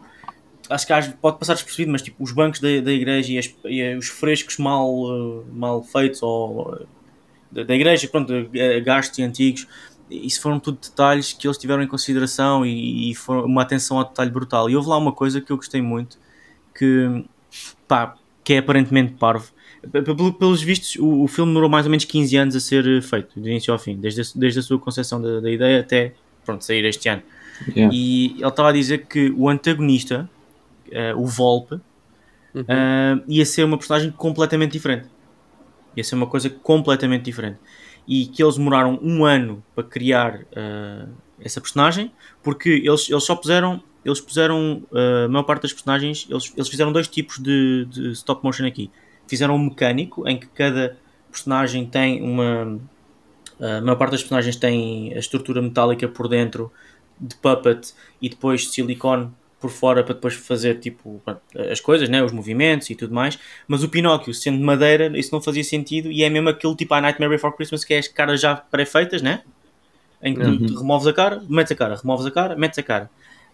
acho 0.70 0.86
que 0.86 0.92
pode 1.20 1.38
passar 1.38 1.52
despercebido, 1.54 1.92
mas 1.92 2.00
tipo, 2.00 2.24
os 2.24 2.32
bancos 2.32 2.60
da, 2.60 2.80
da 2.80 2.90
igreja 2.92 3.32
e, 3.32 3.38
as- 3.38 3.54
e 3.66 3.94
os 3.94 4.08
frescos 4.08 4.56
mal, 4.56 4.88
eh, 4.90 5.44
mal 5.52 5.82
feitos 5.82 6.22
ou 6.22 6.74
eh, 6.80 6.86
da, 7.52 7.62
da 7.64 7.74
igreja, 7.74 8.08
pronto, 8.08 8.32
gastos 8.84 9.18
antigos, 9.18 9.66
isso 10.10 10.40
foram 10.40 10.58
tudo 10.58 10.78
detalhes 10.80 11.32
que 11.34 11.46
eles 11.46 11.58
tiveram 11.58 11.82
em 11.82 11.86
consideração 11.86 12.64
e, 12.64 13.10
e 13.12 13.14
uma 13.28 13.60
atenção 13.62 13.98
ao 13.98 14.04
detalhe 14.04 14.30
brutal. 14.30 14.68
E 14.70 14.74
houve 14.76 14.88
lá 14.88 14.96
uma 14.96 15.12
coisa 15.12 15.40
que 15.42 15.50
eu 15.52 15.56
gostei 15.56 15.80
muito, 15.82 16.18
que, 16.76 17.24
pá, 17.88 18.14
que 18.42 18.54
é 18.54 18.58
aparentemente 18.58 19.14
parvo. 19.14 19.52
Pelos 20.38 20.62
vistos, 20.62 20.96
o, 20.96 21.24
o 21.24 21.28
filme 21.28 21.50
demorou 21.50 21.68
mais 21.68 21.84
ou 21.86 21.90
menos 21.90 22.04
15 22.04 22.36
anos 22.36 22.56
a 22.56 22.60
ser 22.60 23.02
feito, 23.02 23.38
do 23.38 23.48
início 23.48 23.72
ao 23.72 23.78
fim, 23.78 23.96
desde 23.96 24.22
a, 24.22 24.24
desde 24.34 24.60
a 24.60 24.62
sua 24.62 24.78
concepção 24.78 25.20
da, 25.20 25.40
da 25.40 25.50
ideia 25.50 25.80
até 25.80 26.14
pronto, 26.44 26.64
sair 26.64 26.84
este 26.84 27.08
ano. 27.08 27.22
Yeah. 27.68 27.94
E 27.94 28.32
ele 28.38 28.48
estava 28.48 28.70
a 28.70 28.72
dizer 28.72 29.06
que 29.06 29.30
o 29.36 29.48
antagonista, 29.48 30.28
eh, 30.90 31.14
o 31.14 31.26
Volpe, 31.26 31.80
Uhum. 32.54 32.64
ah, 32.68 33.20
ia 33.26 33.44
ser 33.44 33.64
uma 33.64 33.76
personagem 33.76 34.10
completamente 34.12 34.72
diferente. 34.72 35.08
Ia 35.96 36.04
ser 36.04 36.14
uma 36.14 36.26
coisa 36.26 36.48
completamente 36.48 37.24
diferente. 37.24 37.58
E 38.06 38.26
que 38.26 38.42
eles 38.42 38.56
demoraram 38.56 38.98
um 39.02 39.24
ano 39.24 39.62
para 39.74 39.84
criar 39.84 40.40
ah, 40.54 41.06
essa 41.40 41.60
personagem, 41.60 42.12
porque 42.42 42.70
eles, 42.84 43.10
eles 43.10 43.24
só 43.24 43.34
puseram, 43.34 43.82
eles 44.04 44.20
puseram 44.20 44.82
ah, 44.92 45.24
a 45.24 45.28
maior 45.28 45.44
parte 45.44 45.62
das 45.62 45.72
personagens, 45.72 46.26
eles, 46.28 46.52
eles 46.56 46.68
fizeram 46.68 46.92
dois 46.92 47.08
tipos 47.08 47.38
de, 47.38 47.86
de 47.86 48.12
stop 48.12 48.44
motion 48.44 48.66
aqui. 48.66 48.90
fizeram 49.26 49.56
um 49.56 49.58
mecânico 49.58 50.28
em 50.28 50.38
que 50.38 50.46
cada 50.48 50.96
personagem 51.30 51.86
tem 51.86 52.22
uma. 52.22 52.78
A 53.60 53.80
maior 53.80 53.96
parte 53.96 54.12
das 54.12 54.20
personagens 54.20 54.56
tem 54.56 55.14
a 55.14 55.18
estrutura 55.18 55.62
metálica 55.62 56.08
por 56.08 56.28
dentro 56.28 56.72
de 57.20 57.36
puppet 57.36 57.94
e 58.20 58.28
depois 58.28 58.62
de 58.62 58.68
silicone 58.68 59.30
por 59.64 59.70
fora 59.70 60.04
para 60.04 60.14
depois 60.14 60.34
fazer 60.34 60.78
tipo 60.78 61.22
as 61.70 61.80
coisas, 61.80 62.06
né? 62.08 62.22
os 62.22 62.32
movimentos 62.32 62.90
e 62.90 62.94
tudo 62.94 63.14
mais. 63.14 63.38
Mas 63.66 63.82
o 63.82 63.88
Pinóquio, 63.88 64.34
sendo 64.34 64.58
de 64.58 64.62
madeira, 64.64 65.18
isso 65.18 65.30
não 65.32 65.40
fazia 65.40 65.64
sentido 65.64 66.10
e 66.10 66.22
é 66.22 66.28
mesmo 66.28 66.50
aquele 66.50 66.76
tipo 66.76 66.92
a 66.92 67.00
Nightmare 67.00 67.30
Before 67.30 67.56
Christmas 67.56 67.82
que 67.82 67.94
é 67.94 67.98
as 67.98 68.08
caras 68.08 68.42
já 68.42 68.56
pré-feitas, 68.56 69.22
né? 69.22 69.42
Em 70.22 70.34
que 70.34 70.42
uhum. 70.42 70.66
tu 70.66 70.78
removes 70.78 71.06
a 71.06 71.14
cara, 71.14 71.42
metes 71.48 71.72
a 71.72 71.74
cara, 71.74 71.96
removes 71.96 72.26
a 72.26 72.30
cara, 72.30 72.56
metes 72.56 72.78
a 72.78 72.82
cara. 72.82 73.10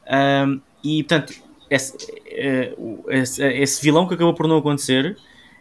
Um, 0.06 0.60
e 0.82 1.02
portanto, 1.02 1.34
esse, 1.68 1.96
eh, 2.26 2.74
esse, 3.08 3.42
esse, 3.44 3.82
vilão 3.82 4.08
que 4.08 4.14
acabou 4.14 4.34
por 4.34 4.48
não 4.48 4.56
acontecer 4.56 5.16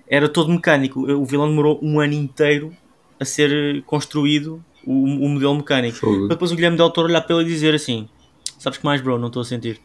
era 0.08 0.28
todo 0.28 0.52
mecânico. 0.52 1.02
O 1.12 1.26
vilão 1.26 1.50
demorou 1.50 1.80
um 1.82 2.00
ano 2.00 2.14
inteiro 2.14 2.76
a 3.20 3.26
ser 3.26 3.84
construído 3.84 4.64
o, 4.86 5.04
o 5.04 5.30
modelo 5.30 5.56
mecânico. 5.56 5.98
Fogo. 5.98 6.28
Depois 6.28 6.52
o 6.52 6.56
Guilherme 6.56 6.78
Del 6.78 6.90
Toro 6.90 7.08
olhar 7.08 7.22
para 7.22 7.36
ele 7.36 7.46
e 7.46 7.54
dizer 7.54 7.76
assim: 7.76 8.08
Sabes 8.58 8.80
que 8.80 8.86
mais, 8.86 9.02
bro? 9.02 9.20
Não 9.20 9.28
estou 9.28 9.42
a 9.42 9.46
sentir. 9.46 9.80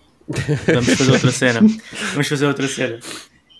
Vamos 0.72 0.94
fazer 0.94 1.12
outra 1.12 1.30
cena. 1.30 1.60
Vamos 2.12 2.28
fazer 2.28 2.46
outra 2.46 2.66
cena. 2.66 2.98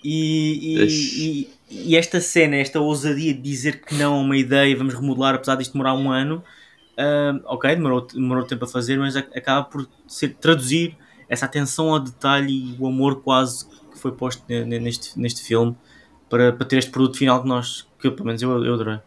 E, 0.03 0.77
e, 0.77 1.49
e, 1.71 1.89
e, 1.89 1.95
esta 1.95 2.21
cena, 2.21 2.57
esta 2.57 2.79
ousadia 2.79 3.33
de 3.33 3.41
dizer 3.41 3.81
que 3.81 3.95
não 3.95 4.13
a 4.13 4.19
uma 4.19 4.37
ideia, 4.37 4.75
vamos 4.75 4.93
remodelar, 4.93 5.33
apesar 5.33 5.55
disto 5.55 5.73
demorar 5.73 5.95
um 5.95 6.11
ano, 6.11 6.43
uh, 6.97 7.41
ok, 7.45 7.75
demorou, 7.75 8.01
demorou 8.01 8.43
tempo 8.43 8.65
a 8.65 8.67
fazer, 8.67 8.97
mas 8.97 9.15
acaba 9.15 9.63
por 9.63 9.87
ser, 10.07 10.35
traduzir 10.35 10.97
essa 11.29 11.45
atenção 11.45 11.91
ao 11.91 11.99
detalhe 11.99 12.51
e 12.51 12.75
o 12.79 12.87
amor 12.87 13.21
quase 13.21 13.67
que 13.91 13.97
foi 13.99 14.11
posto 14.11 14.43
neste, 14.47 15.19
neste 15.19 15.41
filme 15.41 15.75
para, 16.29 16.53
para 16.53 16.65
ter 16.65 16.77
este 16.77 16.91
produto 16.91 17.17
final 17.17 17.41
que 17.41 17.47
nós, 17.47 17.87
que 17.99 18.09
pelo 18.11 18.25
menos 18.25 18.41
eu, 18.41 18.63
eu 18.63 18.73
adorei. 18.73 18.99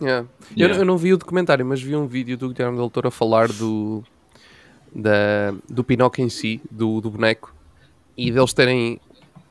Yeah. 0.00 0.28
Yeah. 0.56 0.74
Eu, 0.74 0.80
eu, 0.80 0.84
não 0.84 0.96
vi 0.96 1.12
o 1.12 1.18
documentário, 1.18 1.64
mas 1.64 1.80
vi 1.80 1.94
um 1.94 2.06
vídeo 2.06 2.36
do 2.36 2.48
Guilherme 2.48 2.76
Del 2.76 2.90
Toro 2.90 3.08
a 3.08 3.10
falar 3.10 3.48
do, 3.48 4.02
da, 4.94 5.54
do 5.68 5.84
Pinóquio 5.84 6.24
em 6.24 6.28
si, 6.28 6.60
do, 6.70 7.00
do 7.00 7.10
boneco, 7.10 7.54
e 8.16 8.30
deles 8.30 8.52
terem 8.52 9.00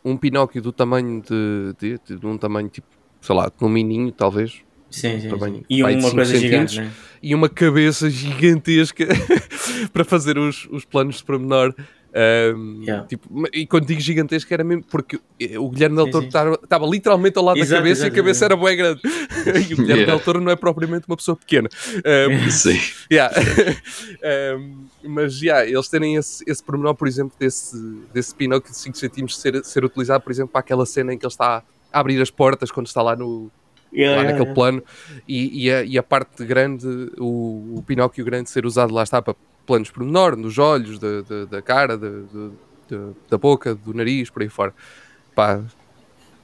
um 0.04 0.18
Pinóquio 0.18 0.62
do 0.62 0.72
tamanho 0.72 1.22
de, 1.22 1.74
de, 1.80 2.18
de 2.18 2.26
um 2.26 2.38
tamanho 2.38 2.68
tipo, 2.68 2.88
sei 3.22 3.36
lá, 3.36 3.49
de 3.56 3.64
um 3.64 3.70
mininho, 3.70 4.12
talvez. 4.12 4.62
Sim, 4.92 5.22
sim, 5.22 5.30
sim. 5.30 5.66
E 5.70 5.82
uma 5.82 6.12
coisa 6.12 6.38
gigante, 6.38 6.82
né? 6.82 6.92
E 7.24 7.34
uma 7.34 7.50
cabeça 7.50 8.10
gigantesca 8.10 9.08
para 9.94 10.04
fazer 10.04 10.38
os, 10.38 10.68
os 10.70 10.86
planos 10.86 11.18
de 11.18 11.24
pormenor. 11.24 11.74
Um, 12.14 12.82
yeah. 12.84 13.08
tipo, 13.08 13.26
e 13.54 13.66
quando 13.66 13.86
digo 13.86 14.02
gigantesco 14.02 14.54
era 14.54 14.66
mesmo 14.66 14.84
porque 14.84 15.18
o 15.58 15.70
Guilherme 15.70 15.96
Del 15.96 16.12
Toro 16.12 16.26
estava 16.26 16.86
literalmente 16.86 17.38
ao 17.38 17.46
lado 17.46 17.58
exato, 17.58 17.72
da 17.72 17.78
cabeça 17.78 18.02
exato, 18.02 18.12
e 18.12 18.12
a 18.12 18.22
cabeça 18.22 18.46
exato. 18.46 18.54
era 18.54 18.68
bem 18.68 18.78
grande 18.78 19.02
e 19.70 19.74
o 19.74 19.78
Guilherme 19.78 19.94
yeah. 20.04 20.06
Del 20.12 20.20
Toro 20.20 20.42
não 20.42 20.52
é 20.52 20.58
propriamente 20.58 21.06
uma 21.08 21.16
pessoa 21.16 21.38
pequena 21.38 21.70
um, 21.96 22.52
Sim. 22.52 22.78
Yeah. 23.10 23.34
um, 24.58 24.88
mas 25.06 25.42
yeah, 25.42 25.66
eles 25.66 25.88
terem 25.88 26.18
esse, 26.18 26.44
esse 26.46 26.62
pormenor 26.62 26.96
por 26.96 27.08
exemplo 27.08 27.34
desse, 27.39 27.78
desse 28.14 28.36
Pinóquio 28.36 28.72
de 28.72 28.78
5 28.78 28.98
cm 28.98 29.28
ser, 29.30 29.64
ser 29.64 29.86
utilizado 29.86 30.22
por 30.22 30.34
exemplo 30.34 30.52
para 30.52 30.60
aquela 30.60 30.86
cena 30.86 31.14
em 31.14 31.18
que 31.18 31.26
ele 31.26 31.32
está 31.32 31.64
a 31.94 32.00
abrir 32.02 32.22
as 32.22 32.30
portas 32.30 32.70
quando 32.70 32.88
está 32.88 33.02
lá 33.02 33.16
no 33.16 33.50
Yeah, 33.94 34.16
lá 34.16 34.22
yeah, 34.22 34.32
naquele 34.32 34.44
yeah. 34.46 34.54
plano 34.54 34.84
e, 35.28 35.66
e, 35.66 35.72
a, 35.72 35.84
e, 35.84 35.98
a, 35.98 36.04
parte 36.04 36.46
grande, 36.46 36.88
o, 37.18 37.76
o 37.76 37.84
Pinóquio 37.86 38.24
grande 38.24 38.50
ser 38.50 38.66
usado 38.66 38.94
lá 38.94 39.04
está 39.04 39.22
para 39.22 39.36
planos 39.66 39.89
por 39.89 40.04
menor, 40.04 40.38
nos 40.38 40.58
olhos, 40.58 40.98
da, 40.98 41.22
da, 41.22 41.46
da 41.46 41.62
cara, 41.62 41.98
da, 41.98 42.10
da, 43.30 43.38
boca, 43.38 43.76
do 43.76 43.94
nariz, 43.94 44.30
por 44.30 44.42
aí 44.42 44.50
fora. 44.50 44.74
Pá, 45.36 45.64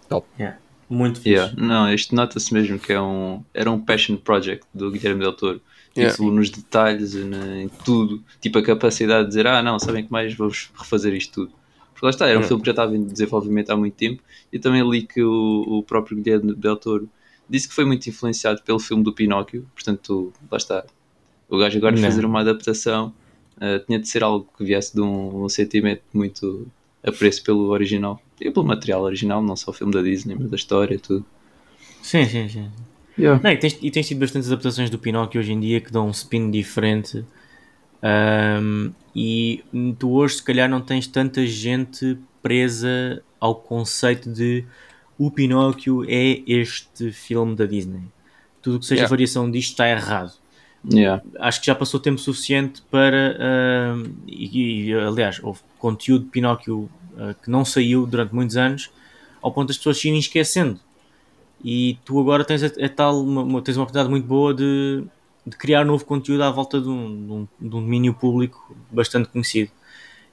top. 0.08 0.28
Yeah. 0.39 0.58
Muito 0.89 1.18
fixe. 1.18 1.30
Yeah. 1.30 1.54
Não, 1.58 1.93
isto 1.93 2.16
nota-se 2.16 2.54
mesmo 2.54 2.80
que 2.80 2.93
é 2.93 3.02
um, 3.02 3.43
era 3.54 3.70
um 3.70 3.80
passion 3.80 4.16
project 4.16 4.66
do 4.74 4.91
Guilherme 4.91 5.22
Del 5.22 5.34
Toro. 5.34 5.62
Tipo, 5.93 6.24
yeah. 6.24 6.24
nos 6.24 6.50
detalhes, 6.50 7.16
em 7.16 7.70
tudo. 7.84 8.24
Tipo, 8.39 8.60
a 8.60 8.64
capacidade 8.64 9.24
de 9.24 9.30
dizer, 9.30 9.48
ah, 9.48 9.62
não, 9.62 9.80
sabem 9.80 10.06
que 10.06 10.12
mais, 10.12 10.34
vamos 10.34 10.72
refazer 10.78 11.14
isto 11.14 11.34
tudo. 11.34 11.54
Porque 11.91 12.06
lá 12.06 12.10
está, 12.12 12.26
era 12.26 12.36
um 12.36 12.41
yeah. 12.41 12.48
filme 12.48 12.62
que 12.62 12.68
já 12.68 12.72
estava 12.72 12.95
em 12.95 13.04
desenvolvimento 13.04 13.72
há 13.72 13.76
muito 13.76 13.95
tempo. 13.95 14.22
E 14.54 14.60
também 14.60 14.88
li 14.88 15.02
que 15.02 15.22
o, 15.22 15.66
o 15.68 15.84
próprio 15.84 16.18
Guilherme 16.18 16.54
Del 16.56 16.78
Toro 16.78 17.10
disse 17.50 17.68
que 17.68 17.74
foi 17.74 17.86
muito 17.86 18.08
influenciado 18.08 18.62
pelo 18.64 18.80
filme 18.80 19.04
do 19.04 19.14
Pinóquio. 19.14 19.68
Portanto, 19.74 20.34
lá 20.52 20.58
está, 20.58 20.86
o 21.50 21.58
gajo 21.58 21.78
agora 21.78 21.95
de 21.95 22.02
fazer 22.02 22.26
uma 22.26 22.41
adaptação 22.41 23.14
uh, 23.58 23.86
tinha 23.86 24.00
de 24.00 24.08
ser 24.08 24.24
algo 24.24 24.48
que 24.58 24.64
viesse 24.64 24.93
de 24.93 25.02
um, 25.02 25.43
um 25.43 25.50
sentimento 25.50 26.04
muito 26.14 26.68
apreço 27.04 27.43
pelo 27.43 27.70
original 27.70 28.22
e 28.39 28.52
pelo 28.52 28.66
material 28.66 29.02
original, 29.02 29.41
não 29.41 29.56
só 29.56 29.72
o 29.72 29.74
filme 29.74 29.93
da 29.93 30.02
Disney, 30.02 30.36
mas 30.36 30.50
da 30.50 30.56
história 30.56 30.95
e 30.95 31.00
tudo. 31.00 31.26
Sim, 32.02 32.26
sim, 32.26 32.48
sim. 32.48 32.70
Yeah. 33.18 33.41
Não, 33.43 33.52
e, 33.52 33.58
tens, 33.58 33.78
e 33.82 33.89
tens 33.89 34.08
tido 34.08 34.20
bastantes 34.20 34.52
adaptações 34.52 34.89
do 34.89 35.00
Pinóquio 35.00 35.39
hoje 35.39 35.52
em 35.52 35.60
dia 35.60 35.82
que 35.82 35.91
dão 35.91 36.08
um 36.08 36.12
spin 36.12 36.52
diferente. 36.52 37.26
Um, 38.04 38.91
e 39.16 39.64
tu 39.98 40.12
hoje, 40.12 40.36
se 40.36 40.43
calhar, 40.43 40.70
não 40.70 40.82
tens 40.82 41.08
tanta 41.08 41.45
gente 41.45 42.18
presa 42.43 43.24
ao 43.39 43.56
conceito 43.56 44.32
de 44.32 44.64
o 45.18 45.32
Pinóquio 45.32 46.03
é 46.07 46.41
este 46.45 47.11
filme 47.11 47.55
da 47.55 47.65
Disney. 47.65 48.03
Tudo 48.61 48.80
que 48.80 48.86
seja 48.86 49.01
yeah. 49.01 49.09
variação 49.09 49.49
disto 49.49 49.72
está 49.72 49.89
errado. 49.89 50.34
Yeah. 50.89 51.24
Acho 51.39 51.59
que 51.59 51.68
já 51.68 51.76
passou 51.76 51.99
tempo 51.99 52.20
suficiente 52.20 52.82
para. 52.89 53.36
Uh, 53.38 54.13
e, 54.28 54.89
e, 54.89 54.93
aliás, 54.93 55.39
houve 55.43 55.59
conteúdo 55.80 56.26
de 56.26 56.32
Pinóquio 56.32 56.89
uh, 57.13 57.36
que 57.41 57.49
não 57.49 57.65
saiu 57.65 58.05
durante 58.05 58.34
muitos 58.34 58.55
anos, 58.57 58.91
ao 59.41 59.51
ponto 59.51 59.70
das 59.70 59.78
pessoas 59.78 59.97
se 59.97 60.07
irem 60.07 60.20
esquecendo. 60.20 60.80
E 61.63 61.97
tu 62.05 62.20
agora 62.20 62.43
tens 62.43 62.63
a, 62.63 62.68
a 62.68 62.89
tal, 62.89 63.22
uma, 63.24 63.61
tens 63.61 63.78
uma 63.78 63.84
oportunidade 63.84 64.09
muito 64.09 64.28
boa 64.28 64.53
de, 64.53 65.03
de 65.45 65.57
criar 65.57 65.84
novo 65.84 66.05
conteúdo 66.05 66.43
à 66.43 66.51
volta 66.51 66.80
de 66.80 66.88
um, 66.88 67.26
de, 67.26 67.32
um, 67.32 67.47
de 67.59 67.76
um 67.76 67.82
domínio 67.82 68.13
público 68.13 68.76
bastante 68.91 69.30
conhecido. 69.30 69.72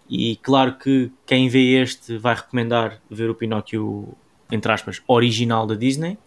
E 0.09 0.37
claro 0.37 0.77
que 0.77 1.11
quem 1.25 1.49
vê 1.49 1.81
este 1.83 2.19
vai 2.19 2.35
recomendar 2.35 3.01
ver 3.11 3.31
o 3.31 3.35
Pinóquio, 3.35 4.15
entre 4.51 4.71
aspas, 4.73 5.03
original 5.07 5.67
da 5.67 5.75
Disney. 5.75 6.19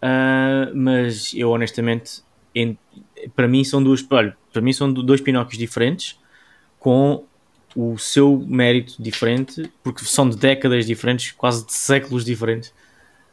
Uh, 0.00 0.74
mas 0.74 1.32
eu 1.34 1.50
honestamente 1.50 2.22
para 3.34 3.48
mim 3.48 3.64
são 3.64 3.82
duas, 3.82 4.04
olha, 4.10 4.36
para 4.52 4.62
mim 4.62 4.72
são 4.72 4.92
dois 4.92 5.20
Pinóquios 5.20 5.58
diferentes 5.58 6.18
com 6.78 7.24
o 7.76 7.98
seu 7.98 8.44
mérito 8.46 9.00
diferente, 9.00 9.70
porque 9.82 10.04
são 10.04 10.28
de 10.28 10.36
décadas 10.36 10.86
diferentes, 10.86 11.32
quase 11.32 11.66
de 11.66 11.72
séculos 11.72 12.24
diferentes. 12.24 12.72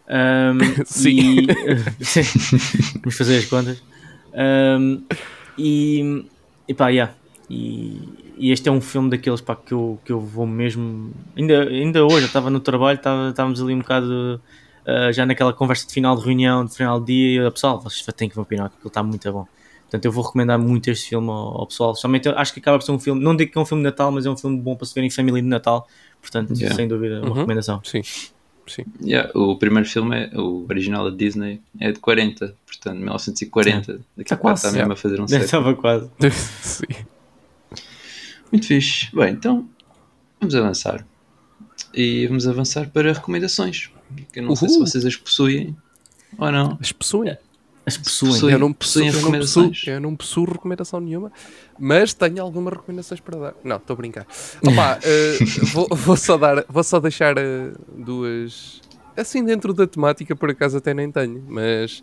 Um, 0.08 0.86
sim. 0.86 1.40
E, 1.40 1.48
vamos 3.02 3.18
fazer 3.18 3.38
as 3.38 3.46
contas. 3.46 3.82
Um, 4.34 5.04
e, 5.58 6.26
e 6.68 6.74
pá, 6.74 6.90
yeah. 6.90 7.14
E, 7.50 8.02
e, 8.38 8.52
este 8.52 8.70
é 8.70 8.72
um 8.72 8.82
filme 8.82 9.10
daqueles 9.10 9.42
pá, 9.42 9.56
que, 9.56 9.74
eu, 9.74 10.00
que 10.06 10.12
eu 10.12 10.20
vou 10.20 10.46
mesmo. 10.46 11.12
Ainda, 11.36 11.64
ainda 11.64 12.06
hoje, 12.06 12.22
eu 12.22 12.28
estava 12.28 12.50
no 12.50 12.60
trabalho, 12.60 12.98
estávamos 12.98 13.62
ali 13.62 13.74
um 13.74 13.80
bocado 13.80 14.42
uh, 14.86 15.12
já 15.12 15.26
naquela 15.26 15.54
conversa 15.54 15.88
de 15.88 15.94
final 15.94 16.16
de 16.16 16.24
reunião, 16.24 16.66
de 16.66 16.76
final 16.76 17.00
de 17.00 17.08
dia, 17.08 17.28
e 17.28 17.36
eu, 17.46 17.52
pessoal, 17.52 17.80
vocês 17.80 18.06
têm 18.16 18.30
que 18.30 18.36
ver 18.36 18.42
o 18.42 18.46
Pinóquio, 18.46 18.78
ele 18.80 18.88
está 18.88 19.04
muito 19.04 19.32
bom. 19.32 19.48
Portanto, 19.84 20.06
eu 20.06 20.12
vou 20.12 20.24
recomendar 20.24 20.58
muito 20.58 20.90
este 20.90 21.10
filme 21.10 21.30
ao, 21.30 21.62
ao 21.62 21.68
pessoal. 21.68 21.96
Somente 21.96 22.28
acho 22.28 22.54
que 22.54 22.60
acaba 22.60 22.78
por 22.80 22.84
ser 22.84 22.92
um 22.92 23.00
filme, 23.00 23.24
não 23.24 23.36
digo 23.36 23.52
que 23.52 23.58
é 23.58 23.62
um 23.62 23.66
filme 23.66 23.84
de 23.84 23.90
Natal, 23.90 24.12
mas 24.12 24.26
é 24.26 24.30
um 24.30 24.38
filme 24.38 24.60
bom 24.60 24.76
para 24.76 24.86
se 24.86 24.96
ver 24.96 25.04
em 25.04 25.10
família 25.10 25.42
de 25.42 25.48
Natal. 25.48 25.88
Portanto, 26.22 26.54
yeah. 26.54 26.76
sem 26.76 26.88
dúvida, 26.88 27.20
uma 27.20 27.30
uhum. 27.30 27.34
recomendação. 27.34 27.82
Sim. 27.84 28.02
Sim. 28.68 28.84
Yeah, 29.00 29.32
o 29.36 29.56
primeiro 29.58 29.88
filme, 29.88 30.16
é, 30.16 30.40
o 30.40 30.66
original 30.68 31.10
da 31.10 31.16
Disney, 31.16 31.62
é 31.80 31.92
de 31.92 32.00
40, 32.00 32.56
portanto, 32.66 32.98
1940. 32.98 33.92
Yeah. 33.92 34.06
Daqui 34.18 34.34
a 34.34 34.38
pouco 34.38 34.56
está 34.56 34.72
mesmo 34.72 34.94
a 34.94 34.96
fazer 34.96 35.22
um 35.22 35.28
set. 35.30 35.44
Estava 35.44 35.76
quase. 35.76 36.10
Sim. 36.32 36.88
Muito 38.52 38.68
fixe. 38.68 39.16
Bem, 39.16 39.34
então 39.34 39.68
vamos 40.40 40.56
avançar. 40.56 41.06
E 41.94 42.28
vamos 42.28 42.48
avançar 42.48 42.90
para 42.90 43.14
recomendações. 43.14 43.90
Que 44.32 44.40
eu 44.40 44.44
não 44.44 44.50
Uhul. 44.50 44.58
sei 44.58 44.70
se 44.70 44.80
vocês 44.80 45.06
as 45.06 45.16
possuem 45.16 45.76
ou 46.38 46.52
não. 46.52 46.78
As 46.80 46.92
possuem? 46.92 47.38
As 47.86 47.98
possuem. 47.98 48.52
Eu 48.52 48.60
não 48.60 48.74
possuo, 48.74 49.04
eu 49.04 49.22
não 49.22 49.32
possuo, 49.32 49.72
eu 49.86 50.02
não 50.02 50.16
possuo 50.16 50.46
recomendação 50.46 51.00
nenhuma, 51.00 51.32
mas 51.78 52.14
tenho 52.14 52.42
algumas 52.42 52.74
recomendações 52.74 53.20
para 53.20 53.40
dar. 53.40 53.54
Não, 53.64 53.76
estou 53.76 53.94
a 53.94 53.98
brincar. 53.98 54.26
Opa, 54.66 54.98
uh, 54.98 55.66
vou, 55.72 55.88
vou, 55.92 56.18
só 56.18 56.36
dar, 56.36 56.66
vou 56.68 56.84
só 56.84 57.00
deixar 57.00 57.38
uh, 57.38 57.74
duas. 57.96 58.82
Assim, 59.16 59.44
dentro 59.44 59.72
da 59.72 59.86
temática, 59.86 60.36
por 60.36 60.50
acaso 60.50 60.78
até 60.78 60.94
nem 60.94 61.12
tenho, 61.12 61.44
mas. 61.48 62.00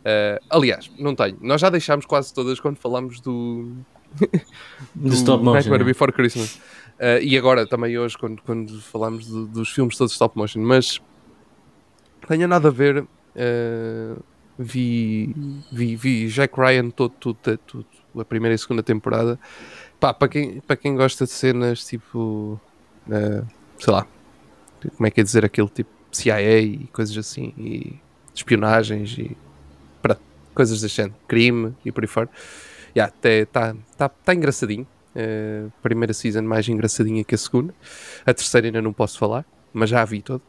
Uh, 0.00 0.38
aliás, 0.48 0.88
não 0.96 1.14
tenho. 1.14 1.36
Nós 1.40 1.60
já 1.60 1.68
deixámos 1.70 2.06
quase 2.06 2.32
todas 2.32 2.60
quando 2.60 2.76
falámos 2.76 3.20
do. 3.20 3.72
Do 4.94 5.14
stop 5.14 5.42
motion. 5.42 5.54
Nightmare 5.54 5.82
né? 5.82 5.84
Before 5.84 6.12
Christmas. 6.12 6.60
e 7.22 7.36
agora 7.36 7.66
também 7.66 7.98
hoje, 7.98 8.16
quando, 8.16 8.40
quando 8.42 8.80
falámos 8.80 9.26
do, 9.26 9.46
dos 9.46 9.70
filmes 9.70 9.96
todos 9.96 10.12
stop 10.12 10.36
motion, 10.36 10.60
mas. 10.60 11.00
Tenha 12.26 12.48
nada 12.48 12.68
a 12.68 12.70
ver. 12.70 13.02
Uh, 13.02 14.22
vi, 14.58 15.34
vi, 15.70 15.96
vi 15.96 16.28
Jack 16.28 16.58
Ryan 16.58 16.90
todo, 16.90 17.12
tudo, 17.20 17.58
tudo, 17.66 17.86
a 18.18 18.24
primeira 18.24 18.54
e 18.54 18.58
segunda 18.58 18.82
temporada. 18.82 19.38
Pá, 20.00 20.12
para 20.12 20.28
quem, 20.28 20.60
para 20.60 20.76
quem 20.76 20.96
gosta 20.96 21.24
de 21.24 21.30
cenas 21.30 21.86
tipo, 21.86 22.60
uh, 23.08 23.46
sei 23.78 23.92
lá, 23.92 24.06
como 24.96 25.06
é 25.06 25.10
que 25.10 25.20
é 25.20 25.24
dizer 25.24 25.44
aquele 25.44 25.68
tipo 25.68 25.90
CIA 26.12 26.60
e 26.60 26.86
coisas 26.92 27.16
assim, 27.16 27.52
e 27.58 27.96
espionagens 28.34 29.16
e 29.18 29.36
pronto, 30.00 30.20
coisas 30.54 30.80
deste 30.80 30.96
género, 30.96 31.14
crime 31.28 31.74
e 31.84 31.92
por 31.92 32.04
aí 32.04 32.08
fora. 32.08 32.30
Yeah, 32.96 33.12
está 33.22 33.74
tá, 33.98 34.08
tá 34.08 34.34
engraçadinho. 34.34 34.86
Uh, 35.14 35.70
primeira 35.82 36.14
season 36.14 36.42
mais 36.42 36.66
engraçadinha 36.66 37.22
que 37.22 37.34
a 37.34 37.38
segunda. 37.38 37.74
A 38.24 38.32
terceira 38.32 38.68
ainda 38.68 38.80
não 38.80 38.92
posso 38.92 39.18
falar, 39.18 39.44
mas 39.70 39.90
já 39.90 40.00
a 40.00 40.04
vi 40.06 40.22
todo. 40.22 40.42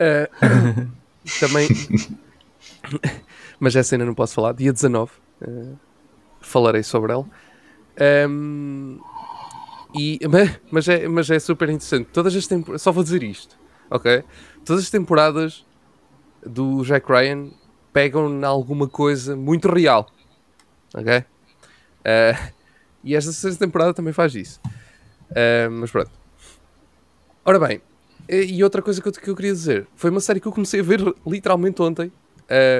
Uh, 0.00 0.90
também. 1.40 1.68
mas 3.60 3.76
essa 3.76 3.94
ainda 3.94 4.06
não 4.06 4.14
posso 4.14 4.34
falar. 4.34 4.54
Dia 4.54 4.72
19. 4.72 5.12
Uh, 5.42 5.76
falarei 6.40 6.82
sobre 6.82 7.12
ela. 7.12 7.26
Um, 8.30 8.98
e, 9.94 10.18
mas, 10.70 10.88
é, 10.88 11.06
mas 11.06 11.28
é 11.28 11.38
super 11.38 11.68
interessante. 11.68 12.08
Todas 12.14 12.34
as 12.34 12.46
temporadas. 12.46 12.80
Só 12.80 12.92
vou 12.92 13.04
dizer 13.04 13.22
isto, 13.22 13.58
ok? 13.90 14.24
Todas 14.64 14.84
as 14.84 14.90
temporadas 14.90 15.66
do 16.44 16.82
Jack 16.82 17.10
Ryan 17.10 17.50
pegam 17.92 18.28
em 18.30 18.44
alguma 18.44 18.88
coisa 18.88 19.36
muito 19.36 19.68
real, 19.68 20.10
ok? 20.94 21.24
Uh, 22.04 22.52
e 23.02 23.14
esta 23.14 23.32
sexta 23.32 23.64
temporada 23.64 23.94
também 23.94 24.12
faz 24.12 24.34
isso. 24.34 24.60
Uh, 25.30 25.70
mas 25.70 25.90
pronto. 25.90 26.10
Ora 27.44 27.58
bem, 27.58 27.82
e 28.28 28.64
outra 28.64 28.80
coisa 28.80 29.02
que 29.02 29.08
eu, 29.08 29.12
que 29.12 29.28
eu, 29.28 29.36
queria 29.36 29.52
dizer 29.52 29.86
foi 29.94 30.10
uma 30.10 30.20
série 30.20 30.40
que 30.40 30.48
eu 30.48 30.52
comecei 30.52 30.80
a 30.80 30.82
ver 30.82 31.00
literalmente 31.26 31.82
ontem, 31.82 32.10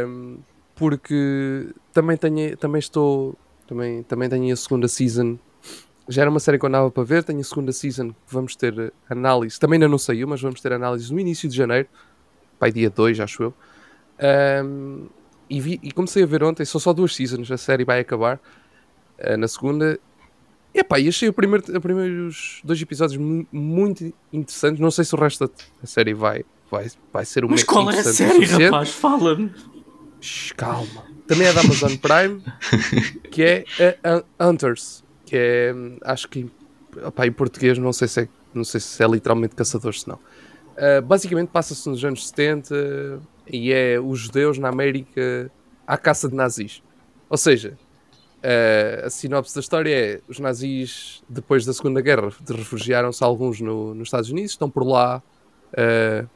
um, 0.07 0.39
porque 0.75 1.69
também 1.93 2.17
tenho, 2.17 2.57
também 2.57 2.79
estou, 2.79 3.37
também, 3.67 4.03
também 4.05 4.29
tenho 4.29 4.53
a 4.53 4.57
segunda 4.57 4.89
season. 4.89 5.39
Já 6.09 6.23
era 6.23 6.31
uma 6.31 6.41
série 6.41 6.59
que 6.59 6.65
eu 6.65 6.69
andava 6.69 6.91
para 6.91 7.03
ver, 7.03 7.25
tenho 7.25 7.41
a 7.41 7.45
segunda 7.45 7.73
season 7.73 8.11
que 8.11 8.17
vamos 8.35 8.57
ter 8.57 8.93
análise, 9.09 9.61
também 9.61 9.77
ainda 9.77 9.89
não 9.89 9.99
saiu, 9.99 10.27
mas 10.27 10.41
vamos 10.41 10.61
ter 10.63 10.73
análise 10.73 11.13
no 11.13 11.21
início 11.21 11.49
de 11.49 11.57
janeiro, 11.57 11.89
pai 12.59 12.73
dia 12.73 12.89
2, 12.89 13.21
acho 13.21 13.43
eu. 13.43 13.55
E, 15.49 15.61
vi, 15.61 15.79
e 15.83 15.93
comecei 15.93 16.23
a 16.23 16.27
ver 16.27 16.43
ontem, 16.43 16.65
são 16.65 16.81
só 16.81 16.95
duas 16.95 17.15
seasons, 17.15 17.51
a 17.51 17.59
série 17.59 17.85
vai 17.85 18.01
acabar 18.01 18.41
uh, 19.19 19.37
na 19.37 19.49
segunda 19.49 19.99
e 20.75 20.81
epá, 20.81 20.99
e 20.99 21.07
achei 21.07 21.29
o 21.29 21.33
primeiro, 21.33 21.65
os 21.73 21.79
primeiros 21.79 22.61
dois 22.65 22.83
episódios 22.83 23.17
muito 23.53 24.13
interessantes. 24.33 24.81
Não 24.81 24.91
sei 24.91 25.05
se 25.05 25.15
o 25.15 25.19
resto 25.19 25.47
da 25.47 25.87
série 25.87 26.13
vai, 26.13 26.45
vai, 26.69 26.91
vai 27.13 27.25
ser 27.25 27.45
o 27.45 27.49
Mas 27.49 27.63
qual 27.63 27.89
é 27.93 28.01
a 28.01 28.05
série, 28.05 28.45
rapaz? 28.45 28.91
Fala-me. 28.91 29.53
Calma. 30.57 31.05
Também 31.29 31.47
é 31.47 31.53
da 31.53 31.61
Amazon 31.61 31.95
Prime, 31.97 32.43
que 33.31 33.43
é 33.43 33.65
a 34.03 34.49
Hunters, 34.49 35.05
que 35.25 35.37
é, 35.37 35.73
acho 36.03 36.29
que, 36.29 36.51
epá, 37.07 37.25
em 37.25 37.33
português 37.33 37.79
não 37.79 37.93
sei 37.93 38.09
se 38.09 38.23
é, 38.23 38.29
não 38.53 38.65
sei 38.65 38.81
se 38.81 39.03
é 39.03 39.07
literalmente 39.07 39.55
caçadores, 39.55 40.01
se 40.01 40.09
não. 40.09 40.17
Uh, 40.17 41.01
basicamente 41.03 41.51
passa-se 41.51 41.89
nos 41.89 42.05
anos 42.05 42.27
70 42.27 43.21
e 43.47 43.73
é 43.73 44.01
os 44.01 44.19
judeus 44.19 44.59
na 44.59 44.71
América 44.71 45.53
à 45.87 45.97
caça 45.97 46.29
de 46.29 46.35
nazis. 46.35 46.83
Ou 47.31 47.39
seja, 47.39 47.79
Uh, 48.45 49.07
a 49.07 49.11
sinopse 49.11 49.55
da 49.55 49.61
história 49.61 49.91
é: 49.91 50.21
os 50.29 50.39
nazis, 50.39 51.23
depois 51.27 51.65
da 51.65 51.73
Segunda 51.73 52.03
Guerra, 52.03 52.31
refugiaram-se 52.47 53.25
alguns 53.25 53.59
no, 53.59 53.95
nos 53.95 54.09
Estados 54.09 54.29
Unidos, 54.29 54.51
estão 54.51 54.69
por 54.69 54.87
lá 54.87 55.23
uh, 55.73 56.29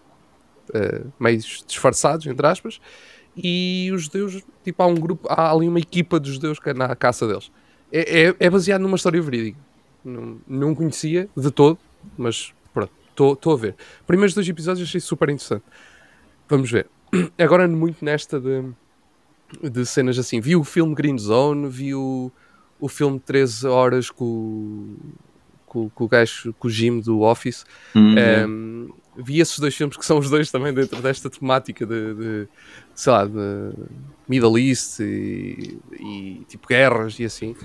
uh, 0.71 1.13
meio 1.21 1.39
disfarçados, 1.67 2.27
entre 2.27 2.47
aspas, 2.47 2.81
e 3.37 3.91
os 3.93 4.05
judeus, 4.05 4.43
tipo, 4.65 4.83
há 4.83 4.87
um 4.87 4.95
grupo, 4.95 5.29
há 5.31 5.53
ali 5.53 5.69
uma 5.69 5.79
equipa 5.79 6.19
de 6.19 6.33
judeus 6.33 6.59
que 6.59 6.71
é 6.71 6.75
na 6.75 6.97
caça 6.97 7.29
deles. 7.29 7.53
É, 7.93 8.29
é, 8.29 8.35
é 8.41 8.49
baseado 8.51 8.81
numa 8.81 8.97
história 8.97 9.21
verídica. 9.21 9.59
Não, 10.03 10.41
não 10.49 10.75
conhecia 10.75 11.29
de 11.37 11.51
todo, 11.51 11.79
mas 12.17 12.55
pronto, 12.73 12.91
estou 13.35 13.53
a 13.53 13.57
ver. 13.57 13.77
Primeiros 14.07 14.35
dois 14.35 14.49
episódios 14.49 14.89
achei 14.89 15.01
super 15.01 15.29
interessante. 15.29 15.65
Vamos 16.49 16.71
ver. 16.71 16.87
Agora, 17.39 17.69
muito 17.69 18.03
nesta 18.03 18.41
de 18.41 18.65
de 19.63 19.87
cenas 19.87 20.19
assim. 20.19 20.41
Vi 20.41 20.57
o 20.57 20.65
filme 20.65 20.95
Green 20.95 21.19
Zone, 21.19 21.69
vi 21.69 21.95
o, 21.95 22.31
o 22.81 22.89
filme 22.89 23.19
13 23.19 23.67
horas 23.67 24.11
com, 24.11 24.97
com, 25.67 25.89
com 25.89 26.05
o 26.05 26.09
gajo, 26.09 26.55
com 26.59 26.69
o 26.69 26.71
Jim 26.71 27.01
do 27.01 27.21
Office. 27.21 27.65
Uhum. 27.95 28.15
Um, 28.49 28.89
vi 29.17 29.41
esses 29.41 29.59
dois 29.59 29.75
filmes 29.75 29.97
que 29.97 30.05
são 30.05 30.19
os 30.19 30.31
dois 30.31 30.51
também 30.51 30.73
dentro 30.73 31.03
desta 31.03 31.29
temática 31.29 31.85
de, 31.85 32.15
de 32.15 32.49
sei 32.95 33.13
lá, 33.13 33.25
de 33.25 33.73
Middle 34.29 34.59
East 34.59 35.01
e, 35.01 35.79
e 35.99 36.45
tipo 36.49 36.69
guerras 36.69 37.19
e 37.19 37.25
assim. 37.25 37.57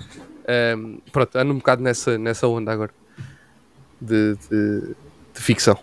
Um, 0.76 0.98
pronto, 1.12 1.36
ando 1.36 1.52
um 1.52 1.58
bocado 1.58 1.82
nessa, 1.82 2.18
nessa 2.18 2.46
onda 2.46 2.72
agora 2.72 2.92
de, 4.00 4.36
de, 4.50 4.94
de 5.34 5.40
ficção. 5.40 5.78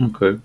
Ok. 0.00 0.38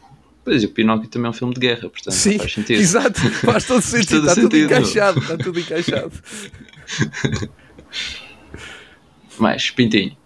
Pois, 0.50 0.64
o 0.64 0.70
Pinóquio 0.70 1.08
também 1.08 1.28
é 1.28 1.30
um 1.30 1.34
filme 1.34 1.54
de 1.54 1.60
guerra, 1.60 1.88
portanto 1.88 2.12
Sim, 2.12 2.40
faz 2.40 2.54
sentido. 2.54 2.80
Exato, 2.80 3.20
faz 3.46 3.66
todo 3.66 3.82
sentido, 3.86 4.28
está 4.28 4.34
tudo 4.34 4.58
encaixado, 4.58 5.20
está 5.20 5.38
tudo 5.38 5.60
encaixado. 5.60 6.12
Mais, 9.38 9.70
Pintinho. 9.70 10.18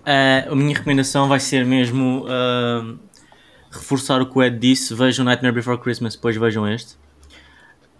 Uh, 0.00 0.50
a 0.50 0.54
minha 0.56 0.76
recomendação 0.76 1.28
vai 1.28 1.38
ser 1.38 1.64
mesmo 1.64 2.24
uh, 2.24 2.98
reforçar 3.70 4.20
o 4.20 4.26
que 4.26 4.36
o 4.36 4.42
Ed 4.42 4.58
disse. 4.58 4.92
Vejam 4.94 5.24
Nightmare 5.24 5.54
Before 5.54 5.78
Christmas, 5.78 6.16
depois 6.16 6.36
vejam 6.36 6.66
este. 6.68 6.94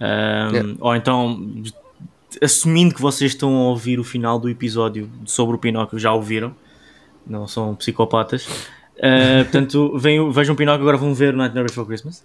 Uh, 0.01 0.53
yeah. 0.53 0.75
Ou 0.81 0.97
então, 0.97 1.63
assumindo 2.43 2.93
que 2.93 3.01
vocês 3.01 3.31
estão 3.31 3.55
a 3.55 3.69
ouvir 3.69 4.01
o 4.01 4.05
final 4.05 4.37
do 4.37 4.49
episódio 4.49 5.09
sobre 5.25 5.55
o 5.55 5.59
Pinóquio, 5.61 5.97
já 5.97 6.13
ouviram, 6.13 6.57
não 7.25 7.47
são 7.47 7.77
psicopatas. 7.77 8.49
Uh, 8.99 9.45
portanto, 9.45 9.97
venham, 9.97 10.31
vejam 10.33 10.57
Pinóquio, 10.57 10.83
agora 10.83 10.97
vão 10.97 11.15
ver 11.15 11.33
Nightmare 11.35 11.69
Before 11.69 11.87
Christmas. 11.87 12.25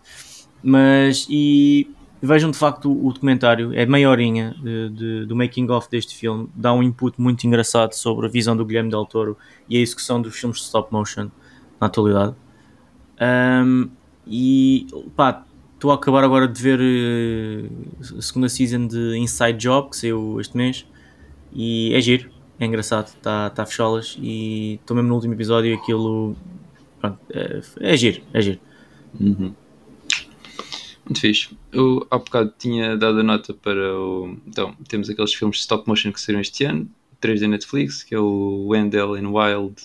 Mas, 0.64 1.28
e 1.30 1.88
vejam 2.22 2.50
de 2.50 2.58
facto 2.58 2.92
o, 2.92 3.08
o 3.08 3.14
documentário, 3.14 3.74
é 3.74 3.86
meia 3.86 4.10
horinha 4.10 4.56
de, 4.62 4.90
de, 4.90 5.26
do 5.26 5.36
making 5.36 5.70
of 5.70 5.90
deste 5.90 6.16
filme, 6.16 6.50
dá 6.56 6.74
um 6.74 6.82
input 6.82 7.20
muito 7.22 7.46
engraçado 7.46 7.94
sobre 7.94 8.26
a 8.26 8.30
visão 8.30 8.56
do 8.56 8.66
Guilherme 8.66 8.90
Del 8.90 9.06
Toro 9.06 9.38
e 9.70 9.78
a 9.78 9.82
execução 9.82 10.22
dos 10.22 10.36
filmes 10.36 10.60
de 10.60 10.64
stop 10.64 10.92
motion 10.92 11.30
na 11.80 11.88
atualidade. 11.88 12.34
Um, 13.22 13.90
e 14.26 14.88
pá, 15.16 15.44
estou 15.74 15.92
a 15.92 15.96
acabar 15.96 16.24
agora 16.24 16.48
de 16.48 16.62
ver 16.62 16.80
uh, 16.80 18.18
a 18.18 18.22
segunda 18.22 18.48
season 18.48 18.88
de 18.88 19.18
Inside 19.18 19.58
Job, 19.58 19.90
que 19.90 19.98
saiu 19.98 20.40
este 20.40 20.56
mês, 20.56 20.88
e 21.52 21.94
é 21.94 22.00
giro, 22.00 22.32
é 22.58 22.66
engraçado, 22.66 23.08
está 23.08 23.50
tá 23.50 23.66
fecholas 23.66 24.18
e 24.20 24.76
estou 24.76 24.96
mesmo 24.96 25.10
no 25.10 25.16
último 25.16 25.34
episódio 25.34 25.72
e 25.72 25.74
aquilo 25.76 26.36
pronto, 27.04 27.20
é, 27.32 27.62
é 27.82 27.98
giro, 27.98 28.22
é 28.34 28.42
giro. 28.42 28.60
Uhum. 29.20 29.54
Muito 31.06 31.20
fixe. 31.20 31.50
Eu 31.72 32.08
há 32.10 32.18
bocado 32.18 32.54
tinha 32.58 32.96
dado 32.96 33.20
a 33.20 33.24
nota 33.24 33.54
para 33.54 34.00
o. 34.00 34.38
Então, 34.48 34.74
temos 34.88 35.10
aqueles 35.10 35.34
filmes 35.34 35.58
de 35.58 35.62
stop 35.64 35.88
motion 35.88 36.14
que 36.14 36.22
saíram 36.22 36.40
este 36.40 36.64
ano, 36.64 36.90
três 37.20 37.42
da 37.42 37.48
Netflix, 37.48 38.04
que 38.04 38.16
é 38.16 38.20
o 38.20 38.68
Wendell 38.68 39.16
and 39.16 39.30
Wild, 39.30 39.84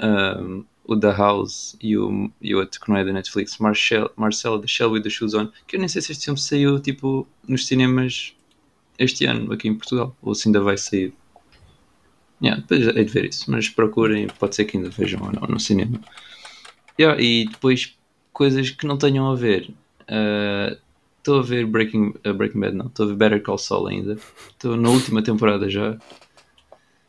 um, 0.00 0.64
o 0.84 0.96
The 0.98 1.12
House 1.14 1.76
e 1.82 1.98
o, 1.98 2.30
e 2.40 2.54
outro 2.54 2.80
que 2.80 2.88
não 2.88 2.96
é 2.96 3.04
da 3.04 3.12
Netflix, 3.12 3.58
Marcel, 3.58 4.10
Marcel 4.16 4.58
The 4.58 4.66
Shell 4.66 4.90
with 4.90 5.02
the 5.02 5.10
Shoes 5.10 5.34
On, 5.34 5.48
que 5.66 5.76
eu 5.76 5.80
nem 5.80 5.88
sei 5.88 6.00
se 6.00 6.12
este 6.12 6.24
filme 6.24 6.40
saiu 6.40 6.80
tipo 6.80 7.28
nos 7.46 7.66
cinemas 7.66 8.34
este 8.98 9.26
ano 9.26 9.52
aqui 9.52 9.68
em 9.68 9.74
Portugal, 9.74 10.16
ou 10.22 10.34
se 10.34 10.48
ainda 10.48 10.60
vai 10.60 10.78
sair. 10.78 11.12
Yeah, 12.42 12.60
depois 12.60 12.96
hei 12.96 13.04
de 13.04 13.12
ver 13.12 13.24
isso, 13.26 13.50
mas 13.50 13.68
procurem, 13.68 14.26
pode 14.38 14.56
ser 14.56 14.64
que 14.64 14.76
ainda 14.76 14.90
vejam 14.90 15.22
ou 15.22 15.32
não 15.32 15.46
no 15.46 15.60
cinema. 15.60 16.00
Yeah, 16.98 17.20
e 17.22 17.46
depois 17.46 17.96
coisas 18.32 18.70
que 18.70 18.86
não 18.86 18.98
tenham 18.98 19.30
a 19.30 19.36
ver. 19.36 19.70
Uh, 20.02 20.76
estou 21.18 21.36
uh, 21.36 21.40
a 21.40 21.42
ver 21.42 21.66
Breaking, 21.66 22.14
uh, 22.26 22.34
Breaking 22.34 22.60
Bad, 22.60 22.76
não, 22.76 22.86
estou 22.86 23.06
a 23.06 23.08
ver 23.10 23.14
Better 23.14 23.42
Call 23.42 23.58
Saul 23.58 23.88
ainda. 23.88 24.18
Estou 24.50 24.76
na 24.76 24.90
última 24.90 25.22
temporada 25.22 25.70
já. 25.70 25.96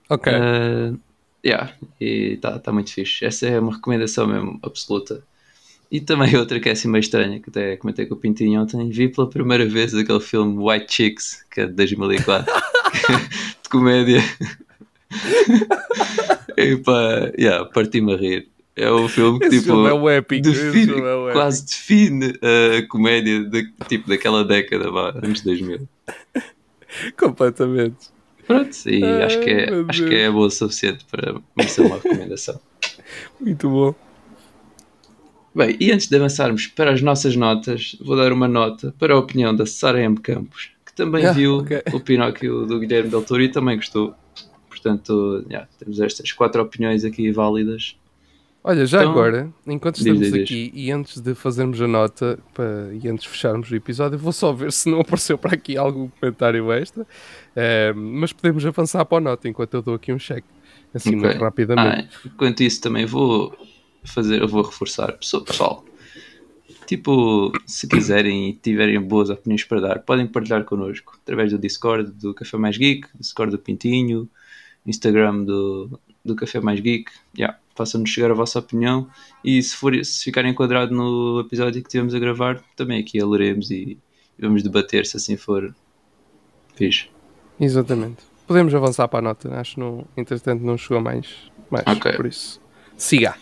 Ok. 0.10 0.32
Uh, 0.32 1.00
yeah, 1.44 1.74
e 2.00 2.34
está 2.34 2.60
tá 2.60 2.72
muito 2.72 2.94
fixe. 2.94 3.26
Essa 3.26 3.48
é 3.48 3.60
uma 3.60 3.74
recomendação 3.74 4.28
mesmo 4.28 4.60
absoluta. 4.62 5.24
E 5.92 6.00
também 6.00 6.36
outra 6.38 6.60
que 6.60 6.70
é 6.70 6.74
assim 6.74 6.88
meio 6.88 7.02
estranha, 7.02 7.40
que 7.40 7.50
até 7.50 7.76
comentei 7.78 8.06
com 8.06 8.14
o 8.14 8.18
Pintinho 8.18 8.62
ontem, 8.62 8.88
vi 8.90 9.10
pela 9.10 9.28
primeira 9.28 9.66
vez 9.66 9.96
aquele 9.96 10.20
filme 10.20 10.58
White 10.58 10.94
Chicks, 10.94 11.46
que 11.52 11.62
é 11.62 11.66
de 11.66 11.74
2004, 11.74 12.54
de 13.64 13.70
comédia. 13.70 14.22
Epá, 16.58 17.32
yeah, 17.38 17.66
parti-me 17.66 18.14
a 18.14 18.18
rir. 18.18 18.48
É 18.76 18.92
um 18.92 19.08
filme 19.08 19.40
que 19.40 19.50
tipo, 19.50 19.64
filme 19.66 19.90
é 19.90 19.94
um 19.94 20.10
épico. 20.10 20.50
Define, 20.50 20.94
é 20.94 21.16
um 21.16 21.32
quase 21.32 21.66
define 21.66 22.34
a 22.42 22.88
comédia 22.88 23.44
de, 23.44 23.72
tipo, 23.88 24.10
daquela 24.10 24.44
década, 24.44 24.90
vá, 24.90 25.10
anos 25.12 25.42
2000. 25.42 25.88
Completamente. 27.18 28.12
Pronto, 28.48 28.76
e 28.88 29.04
Ai, 29.04 29.24
acho, 29.24 29.40
que 29.40 29.50
é, 29.50 29.70
acho 29.88 30.06
que 30.06 30.16
é 30.16 30.30
boa 30.30 30.48
o 30.48 30.50
suficiente 30.50 31.06
para 31.10 31.34
me 31.56 31.64
ser 31.68 31.82
uma 31.82 31.96
recomendação. 31.96 32.60
Muito 33.40 33.70
bom. 33.70 33.96
Bem, 35.56 35.78
e 35.80 35.92
antes 35.92 36.08
de 36.08 36.16
avançarmos 36.16 36.68
para 36.68 36.92
as 36.92 37.02
nossas 37.02 37.36
notas, 37.36 37.96
vou 38.02 38.18
dar 38.18 38.34
uma 38.34 38.48
nota 38.48 38.94
para 38.98 39.14
a 39.14 39.18
opinião 39.18 39.56
da 39.56 39.66
Sara 39.66 40.02
M. 40.02 40.18
Campos, 40.20 40.72
que 40.84 40.94
também 40.94 41.26
ah, 41.26 41.32
viu 41.32 41.58
okay. 41.58 41.84
o 41.94 42.00
Pinóquio 42.00 42.66
do 42.66 42.80
Guilherme 42.80 43.10
Del 43.10 43.22
Toro 43.22 43.42
e 43.42 43.50
também 43.50 43.76
gostou. 43.76 44.16
Portanto, 44.84 45.46
yeah, 45.50 45.68
temos 45.80 46.00
estas 46.02 46.32
quatro 46.34 46.62
opiniões 46.62 47.06
aqui 47.06 47.32
válidas. 47.32 47.96
Olha, 48.66 48.86
já 48.86 49.00
Então, 49.00 49.12
agora, 49.12 49.54
enquanto 49.68 49.98
estamos 49.98 50.20
diz, 50.20 50.32
diz. 50.32 50.44
aqui 50.44 50.72
e 50.74 50.92
antes 50.92 51.20
de 51.20 51.34
fazermos 51.36 51.82
a 51.82 51.88
nota 51.88 52.40
para, 52.54 52.94
e 52.94 53.08
antes 53.10 53.24
de 53.24 53.30
fecharmos 53.30 53.70
o 53.70 53.76
episódio, 53.76 54.18
vou 54.18 54.32
só 54.32 54.54
ver 54.54 54.72
se 54.72 54.90
não 54.90 55.00
apareceu 55.02 55.38
para 55.38 55.54
aqui 55.54 55.78
algum 55.78 56.08
comentário 56.10 56.72
extra. 56.72 57.06
Eh, 57.56 57.94
mas 57.94 58.32
podemos 58.34 58.66
avançar 58.66 59.04
para 59.06 59.18
a 59.18 59.22
nota 59.22 59.48
enquanto 59.50 59.74
eu 59.74 59.82
dou 59.82 59.96
aqui 59.96 60.14
um 60.14 60.20
cheque. 60.20 60.48
Assim, 60.94 61.10
Ok. 61.16 61.20
muito 61.22 61.42
rapidamente. 61.42 62.10
Ah, 62.16 62.28
enquanto 62.28 62.62
isso 62.62 62.80
também 62.82 63.06
vou 63.06 63.54
fazer, 64.04 64.42
eu 64.42 64.48
vou 64.48 64.62
reforçar. 64.64 65.12
Pessoal, 65.14 65.84
tipo, 66.86 67.52
se 67.66 67.88
quiserem 67.88 68.50
e 68.50 68.54
tiverem 68.54 69.00
boas 69.02 69.30
opiniões 69.30 69.64
para 69.64 69.82
dar, 69.82 70.00
podem 70.00 70.28
partilhar 70.28 70.64
connosco 70.64 71.18
através 71.22 71.52
do 71.52 71.58
Discord 71.58 72.12
do 72.12 72.34
Café 72.34 72.58
Mais 72.58 72.78
Geek, 72.78 73.08
Discord 73.20 73.52
do 73.52 73.60
Pintinho, 73.60 74.30
Instagram 74.86 75.44
do, 75.44 76.00
do 76.24 76.36
Café 76.36 76.60
Mais 76.60 76.80
Geek. 76.80 77.12
Yeah, 77.38 77.58
Façam-nos 77.76 78.10
chegar 78.10 78.30
a 78.30 78.36
vossa 78.36 78.60
opinião 78.60 79.08
e 79.44 79.62
se, 79.62 79.76
for, 79.76 79.94
se 80.06 80.24
ficar 80.24 80.46
enquadrado 80.46 80.94
no 80.94 81.40
episódio 81.40 81.82
que 81.82 81.90
tivemos 81.90 82.14
a 82.14 82.20
gravar, 82.20 82.62
também 82.76 83.00
aqui 83.00 83.20
a 83.20 83.26
leremos 83.26 83.72
e, 83.72 83.98
e 84.38 84.42
vamos 84.42 84.62
debater 84.62 85.06
se 85.08 85.18
assim 85.18 85.36
for. 85.36 85.74
Fixe. 86.76 87.08
Exatamente. 87.60 88.24
Podemos 88.48 88.74
avançar 88.76 89.08
para 89.08 89.20
a 89.20 89.22
nota. 89.22 89.54
Acho 89.56 89.76
que, 89.76 89.80
não, 89.80 90.06
entretanto, 90.16 90.62
não 90.64 90.78
chegou 90.78 91.02
mais. 91.02 91.28
mais 91.70 91.86
Ok. 91.88 92.14
Por 92.14 92.26
isso, 92.28 92.62
siga. 92.98 93.36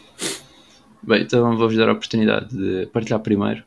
Bem, 1.03 1.23
então 1.23 1.57
vou-vos 1.57 1.75
dar 1.75 1.89
a 1.89 1.93
oportunidade 1.93 2.55
de 2.55 2.85
partilhar 2.87 3.19
primeiro. 3.19 3.63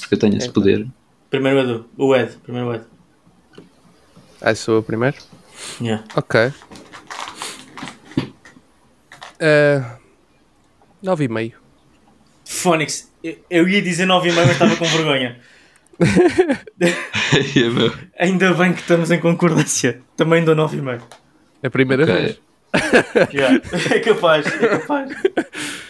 Porque 0.00 0.14
eu 0.14 0.18
tenho 0.18 0.36
esse 0.36 0.48
Então. 0.48 0.62
poder. 0.62 0.86
Primeiro 1.30 1.58
o 1.58 1.62
Edu. 1.62 1.86
O 1.96 2.14
Ed. 2.14 2.36
Primeiro 2.42 2.68
o 2.68 2.74
Ed. 2.74 2.84
Ah, 4.40 4.54
sou 4.54 4.76
eu 4.76 4.82
primeiro? 4.82 5.16
Yeah. 5.80 6.04
Ok. 6.16 6.52
Uh, 9.40 9.84
9,5. 11.02 11.52
Phonics. 12.46 13.10
Eu, 13.22 13.36
eu 13.50 13.68
ia 13.68 13.82
dizer 13.82 14.06
9 14.06 14.28
e 14.28 14.32
meio, 14.32 14.46
mas 14.46 14.54
estava 14.54 14.76
com 14.76 14.84
vergonha. 14.84 15.38
Ainda 18.18 18.54
bem 18.54 18.72
que 18.72 18.80
estamos 18.80 19.10
em 19.10 19.20
concordância. 19.20 20.00
Também 20.16 20.44
dou 20.44 20.54
9 20.54 20.76
e 20.76 20.82
meio. 20.82 21.02
É 21.62 21.66
a 21.66 21.70
primeira 21.70 22.04
Ok. 22.04 22.14
vez. 22.14 22.40
Yeah. 23.32 23.60
É 23.94 24.00
capaz, 24.00 24.46
é 24.46 24.68
capaz. 24.68 25.10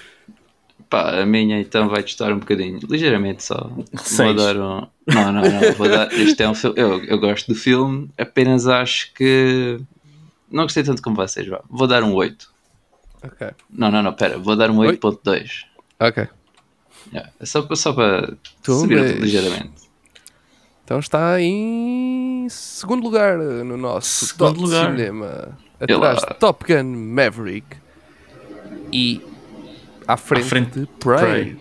Pá, 0.95 1.21
a 1.23 1.27
minha 1.27 1.61
então 1.61 1.89
vai 1.89 2.03
testar 2.05 2.33
um 2.33 2.39
bocadinho, 2.39 2.79
ligeiramente 2.89 3.43
só. 3.43 3.69
Vou 3.69 3.85
Seis. 3.97 4.37
dar 4.37 4.57
um. 4.57 4.87
Não, 5.07 5.33
não, 5.33 5.43
não. 5.43 5.73
Vou 5.77 5.89
dar... 5.89 6.13
Este 6.13 6.43
é 6.45 6.49
um 6.49 6.55
filme. 6.55 6.81
Eu, 6.81 7.03
eu 7.05 7.19
gosto 7.19 7.49
do 7.53 7.55
filme, 7.59 8.09
apenas 8.17 8.69
acho 8.69 9.13
que. 9.13 9.81
Não 10.51 10.63
gostei 10.63 10.85
tanto 10.85 11.03
como 11.03 11.17
vocês, 11.17 11.49
vá. 11.49 11.61
Vou 11.69 11.89
dar 11.89 12.05
um 12.05 12.15
8. 12.15 12.49
Ok. 13.25 13.49
Não, 13.71 13.91
não, 13.91 14.05
não, 14.05 14.13
pera. 14.13 14.39
Vou 14.39 14.55
dar 14.55 14.71
um 14.71 14.79
Oi? 14.79 14.97
8.2. 14.97 15.65
Ok. 15.99 16.29
Yeah. 17.13 17.33
É 17.41 17.45
só, 17.47 17.63
para- 17.63 17.75
só 17.77 17.93
para 17.93 18.35
Tu 18.63 18.73
subir 18.79 19.19
ligeiramente. 19.21 19.73
Então 20.85 21.01
está 21.01 21.41
em 21.41 22.47
segundo 22.49 23.03
lugar 23.03 23.37
no 23.39 23.77
nosso 23.77 24.27
Segundo 24.27 24.55
top 24.55 24.61
lugar. 24.61 24.91
cinema. 24.93 25.59
Atrás 25.81 26.21
de 26.21 26.35
Top 26.39 26.65
Gun 26.73 26.85
Maverick. 27.15 27.67
E 28.93 29.21
à 30.07 30.17
frente, 30.17 30.45
frente 30.47 30.81
de 30.81 30.87
Prey. 30.87 31.19
Prey. 31.19 31.59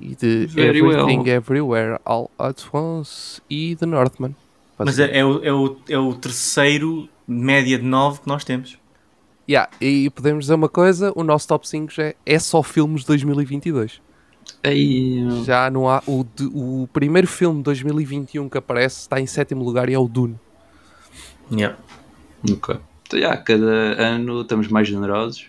E 0.00 0.14
de 0.14 0.46
Very 0.46 0.78
Everything 0.78 1.18
well. 1.20 1.28
Everywhere 1.28 1.98
All 2.04 2.30
at 2.38 2.62
Once. 2.72 3.40
E 3.48 3.74
The 3.76 3.86
Northman. 3.86 4.34
Mas 4.78 4.98
é, 4.98 5.18
é, 5.18 5.24
o, 5.24 5.42
é, 5.42 5.52
o, 5.52 5.76
é 5.88 5.98
o 5.98 6.14
terceiro 6.14 7.08
média 7.26 7.78
de 7.78 7.84
9 7.84 8.20
que 8.20 8.28
nós 8.28 8.44
temos. 8.44 8.78
Yeah, 9.48 9.70
e 9.80 10.10
podemos 10.10 10.44
dizer 10.44 10.54
uma 10.54 10.68
coisa: 10.68 11.12
o 11.16 11.22
nosso 11.24 11.48
top 11.48 11.66
5 11.66 11.92
já 11.92 12.02
é, 12.04 12.16
é 12.26 12.38
só 12.38 12.62
filmes 12.62 13.02
de 13.02 13.06
2022. 13.06 14.02
Aí. 14.62 15.24
Já 15.44 15.70
não 15.70 15.88
há. 15.88 16.02
O, 16.06 16.24
de- 16.24 16.50
o 16.52 16.88
primeiro 16.92 17.26
filme 17.26 17.58
de 17.58 17.64
2021 17.64 18.48
que 18.48 18.58
aparece 18.58 19.00
está 19.00 19.18
em 19.20 19.26
sétimo 19.26 19.64
lugar 19.64 19.88
e 19.88 19.94
é 19.94 19.98
o 19.98 20.06
Dune. 20.06 20.38
Yeah. 21.50 21.78
Ok. 22.52 22.76
Então, 23.06 23.18
yeah, 23.18 23.40
cada 23.40 23.64
ano 24.02 24.42
estamos 24.42 24.68
mais 24.68 24.88
generosos. 24.88 25.46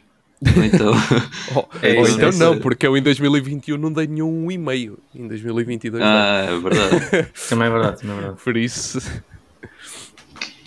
Ou 0.55 0.63
então. 0.63 0.93
É 1.81 1.99
ou 1.99 2.07
então 2.07 2.25
é 2.27 2.29
isso. 2.29 2.39
não, 2.39 2.59
porque 2.59 2.85
eu 2.85 2.95
em 2.97 3.01
2021 3.01 3.77
não 3.77 3.91
dei 3.91 4.05
nenhum 4.07 4.45
um 4.45 4.51
e-mail. 4.51 4.99
Em 5.15 5.27
2022 5.27 6.01
não. 6.03 6.07
ah, 6.09 6.45
é 6.49 6.59
verdade. 6.59 7.31
Também 7.49 7.67
é 7.67 7.71
verdade, 7.71 7.99
também 8.01 8.15
é 8.17 8.19
verdade. 8.19 8.41
Por 8.43 8.55
isso. 8.57 8.99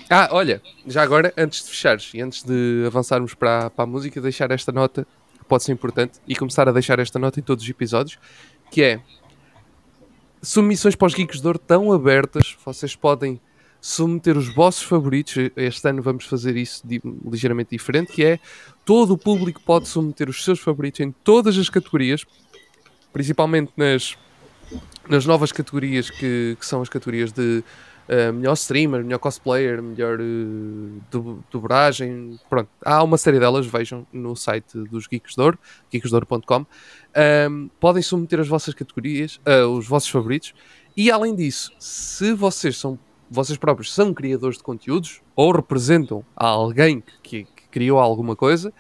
Ah, 0.09 0.29
olha, 0.33 0.61
já 0.87 1.03
agora, 1.03 1.33
antes 1.37 1.63
de 1.65 1.71
fechares 1.71 2.11
e 2.15 2.21
antes 2.21 2.43
de 2.43 2.85
avançarmos 2.87 3.33
para, 3.35 3.67
a- 3.67 3.71
para 3.71 3.85
a 3.85 3.87
música, 3.87 4.21
deixar 4.21 4.51
esta 4.51 4.73
nota, 4.73 5.07
que 5.39 5.45
pode 5.45 5.63
ser 5.63 5.71
importante, 5.73 6.19
e 6.27 6.35
começar 6.35 6.69
a 6.69 6.73
deixar 6.73 6.99
esta 6.99 7.17
nota 7.19 7.39
em 7.39 7.43
todos 7.43 7.63
os 7.63 7.71
episódios, 7.71 8.19
que 8.73 8.83
é 8.83 9.01
submissões 10.43 10.97
para 10.97 11.07
os 11.07 11.15
Geeks 11.15 11.41
de 11.41 11.47
Ouro 11.47 11.59
tão 11.61 11.93
abertas, 11.93 12.57
vocês 12.65 12.97
podem 12.97 13.41
submeter 13.81 14.37
os 14.37 14.53
vossos 14.55 14.83
favoritos, 14.83 15.35
este 15.57 15.89
ano 15.89 16.03
vamos 16.03 16.25
fazer 16.25 16.57
isso 16.57 16.87
di- 16.87 17.01
ligeiramente 17.25 17.71
diferente, 17.71 18.13
que 18.13 18.25
é 18.25 18.39
todo 18.85 19.15
o 19.15 19.19
público 19.19 19.61
pode 19.65 19.89
submeter 19.89 20.29
os 20.29 20.45
seus 20.45 20.61
favoritos 20.61 21.01
em 21.01 21.13
todas 21.25 21.57
as 21.57 21.71
categorias, 21.71 22.25
principalmente 23.13 23.73
nas, 23.77 24.17
nas 25.09 25.25
novas 25.25 25.51
categorias 25.51 26.11
que, 26.11 26.57
que 26.59 26.67
são 26.67 26.83
as 26.83 26.89
categorias 26.89 27.33
de 27.33 27.65
uh, 28.09 28.33
melhor 28.33 28.53
streamer, 28.53 29.03
melhor 29.03 29.19
cosplayer, 29.19 29.83
melhor 29.83 30.19
uh, 30.21 31.43
dobragem, 31.51 32.39
pronto, 32.51 32.69
há 32.85 33.03
uma 33.03 33.17
série 33.17 33.39
delas, 33.39 33.67
vejam 33.67 34.07
no 34.13 34.37
site 34.37 34.77
dos 34.91 35.07
Geeks 35.07 35.35
de 35.35 35.41
Ouro, 35.43 35.59
geeksdouro.com. 35.91 36.67
Um, 37.49 37.71
podem 37.81 38.03
submeter 38.03 38.41
as 38.41 38.49
vossas 38.49 38.75
categorias, 38.75 39.41
uh, 39.47 39.67
os 39.69 39.87
vossos 39.89 40.11
favoritos, 40.11 40.53
e 40.97 41.11
além 41.11 41.35
disso, 41.35 41.73
se 41.79 42.33
vocês 42.35 42.77
são 42.77 42.99
vocês 43.31 43.57
próprios 43.57 43.95
são 43.95 44.13
criadores 44.13 44.57
de 44.59 44.65
conteúdos 44.65 45.23
ou 45.37 45.53
representam 45.53 46.25
a 46.35 46.47
alguém 46.47 47.03
que, 47.23 47.45
que 47.45 47.69
criou 47.71 47.99
alguma 47.99 48.35
coisa, 48.35 48.73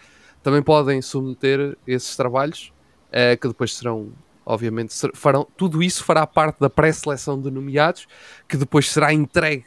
também 0.42 0.62
podem 0.62 1.00
submeter 1.00 1.76
esses 1.86 2.16
trabalhos 2.16 2.72
eh, 3.12 3.36
que 3.36 3.46
depois 3.46 3.76
serão, 3.76 4.12
obviamente, 4.44 4.92
ser- 4.92 5.12
farão, 5.14 5.46
tudo 5.56 5.82
isso 5.82 6.02
fará 6.02 6.26
parte 6.26 6.58
da 6.58 6.68
pré-seleção 6.70 7.40
de 7.40 7.50
nomeados 7.50 8.06
que 8.48 8.56
depois 8.56 8.90
será 8.90 9.12
entregue 9.12 9.64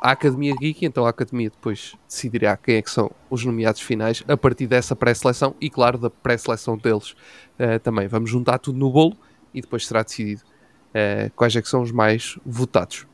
à 0.00 0.12
Academia 0.12 0.54
Geek, 0.54 0.86
então 0.86 1.04
a 1.04 1.10
Academia 1.10 1.50
depois 1.50 1.94
decidirá 2.08 2.56
quem 2.56 2.76
é 2.76 2.82
que 2.82 2.90
são 2.90 3.10
os 3.28 3.44
nomeados 3.44 3.80
finais 3.80 4.22
a 4.28 4.36
partir 4.36 4.66
dessa 4.66 4.94
pré-seleção 4.94 5.54
e, 5.60 5.68
claro, 5.68 5.98
da 5.98 6.08
pré-seleção 6.08 6.78
deles 6.78 7.14
eh, 7.58 7.78
também. 7.78 8.06
Vamos 8.06 8.30
juntar 8.30 8.58
tudo 8.58 8.78
no 8.78 8.90
bolo 8.90 9.16
e 9.52 9.60
depois 9.60 9.86
será 9.86 10.02
decidido 10.02 10.42
eh, 10.94 11.30
quais 11.34 11.54
é 11.56 11.60
que 11.60 11.68
são 11.68 11.82
os 11.82 11.90
mais 11.90 12.38
votados. 12.46 13.06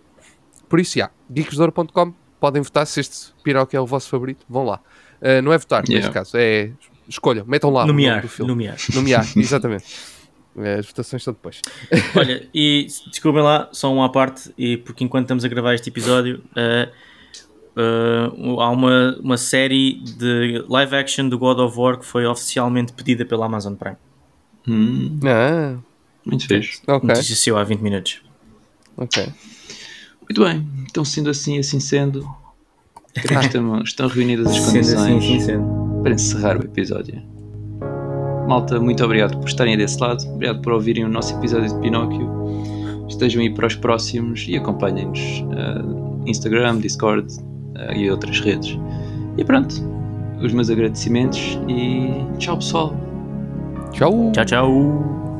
Por 0.73 0.81
isso, 0.81 0.99
já, 0.99 1.11
geeksdouro.com, 1.31 2.15
podem 2.41 2.63
votar 2.63 2.87
se 2.87 2.99
este 2.99 3.35
piroca 3.45 3.77
é 3.77 3.81
o 3.81 3.85
vosso 3.85 4.09
favorito, 4.09 4.43
vão 4.49 4.65
lá. 4.65 4.81
Eh, 5.21 5.43
não 5.43 5.53
é 5.53 5.59
votar, 5.59 5.85
Yeah. 5.85 5.97
neste 6.07 6.11
caso, 6.11 6.39
é 6.39 6.71
escolham, 7.07 7.45
metam 7.47 7.69
lá 7.69 7.85
o 7.85 7.87
nome 7.89 8.05
Nomear, 8.05 8.23
do 8.23 8.29
filme. 8.29 8.51
nomear. 8.51 8.77
Nomear, 8.95 9.27
exatamente. 9.37 9.85
Eh, 10.57 10.79
As 10.79 10.87
votações 10.87 11.23
são 11.23 11.35
depois. 11.35 11.61
Olha, 12.17 12.49
e 12.55 12.87
desculpem 13.11 13.43
lá, 13.43 13.69
só 13.71 13.93
uma 13.93 14.07
à 14.07 14.09
parte, 14.09 14.51
e 14.57 14.79
porque 14.79 15.05
enquanto 15.05 15.25
estamos 15.27 15.45
a 15.45 15.49
gravar 15.49 15.75
este 15.75 15.91
episódio, 15.91 16.43
eh, 16.57 16.89
eh, 17.77 18.31
há 18.59 18.71
uma, 18.71 19.15
uma 19.21 19.37
série 19.37 20.01
de 20.01 20.65
live 20.71 20.97
action 20.97 21.29
do 21.29 21.39
God 21.39 21.59
of 21.59 21.79
War 21.79 21.99
que 21.99 22.07
foi 22.07 22.25
oficialmente 22.25 22.95
pedida 22.95 23.27
pela 23.27 23.45
Amazon 23.45 23.75
Prime. 23.75 23.97
Hum, 24.67 25.21
Ah, 25.27 25.77
muito 26.25 26.47
fixe. 26.47 26.81
ok, 26.87 27.07
Notícia 27.07 27.55
há 27.59 27.63
20 27.63 27.81
minutos. 27.81 28.23
ok. 28.97 29.29
Muito 30.33 30.45
bem, 30.45 30.67
então 30.91 31.05
sendo 31.05 31.29
assim, 31.29 31.59
assim 31.59 31.79
sendo, 31.79 32.27
creio 33.13 33.41
que 33.41 33.47
estão, 33.49 33.81
estão 33.85 34.09
reunidas 34.09 34.47
as 34.47 34.57
Sendo 34.57 34.79
assim, 34.79 35.13
condições 35.13 35.25
sim, 35.25 35.41
sendo. 35.41 36.01
para 36.03 36.15
encerrar 36.15 36.57
o 36.57 36.65
episódio. 36.65 37.23
Malta, 38.49 38.81
muito 38.81 39.05
obrigado 39.05 39.39
por 39.39 39.47
estarem 39.47 39.77
desse 39.77 40.01
lado, 40.01 40.25
obrigado 40.27 40.63
por 40.63 40.73
ouvirem 40.73 41.05
o 41.05 41.09
nosso 41.09 41.35
episódio 41.35 41.69
de 41.69 41.79
Pinóquio. 41.81 42.27
Estejam 43.11 43.43
aí 43.43 43.51
para 43.53 43.67
os 43.67 43.77
próximos 43.77 44.47
e 44.49 44.57
acompanhem-nos 44.57 45.21
uh, 45.21 46.23
Instagram, 46.27 46.79
Discord 46.79 47.31
uh, 47.35 47.95
e 47.95 48.11
outras 48.11 48.41
redes. 48.41 48.79
E 49.37 49.45
pronto, 49.45 49.75
os 50.41 50.51
meus 50.51 50.71
agradecimentos 50.71 51.59
e 51.69 52.39
tchau 52.39 52.57
pessoal. 52.57 52.97
Tchau. 53.93 54.33
Tchau, 54.33 54.45
tchau. 54.47 55.32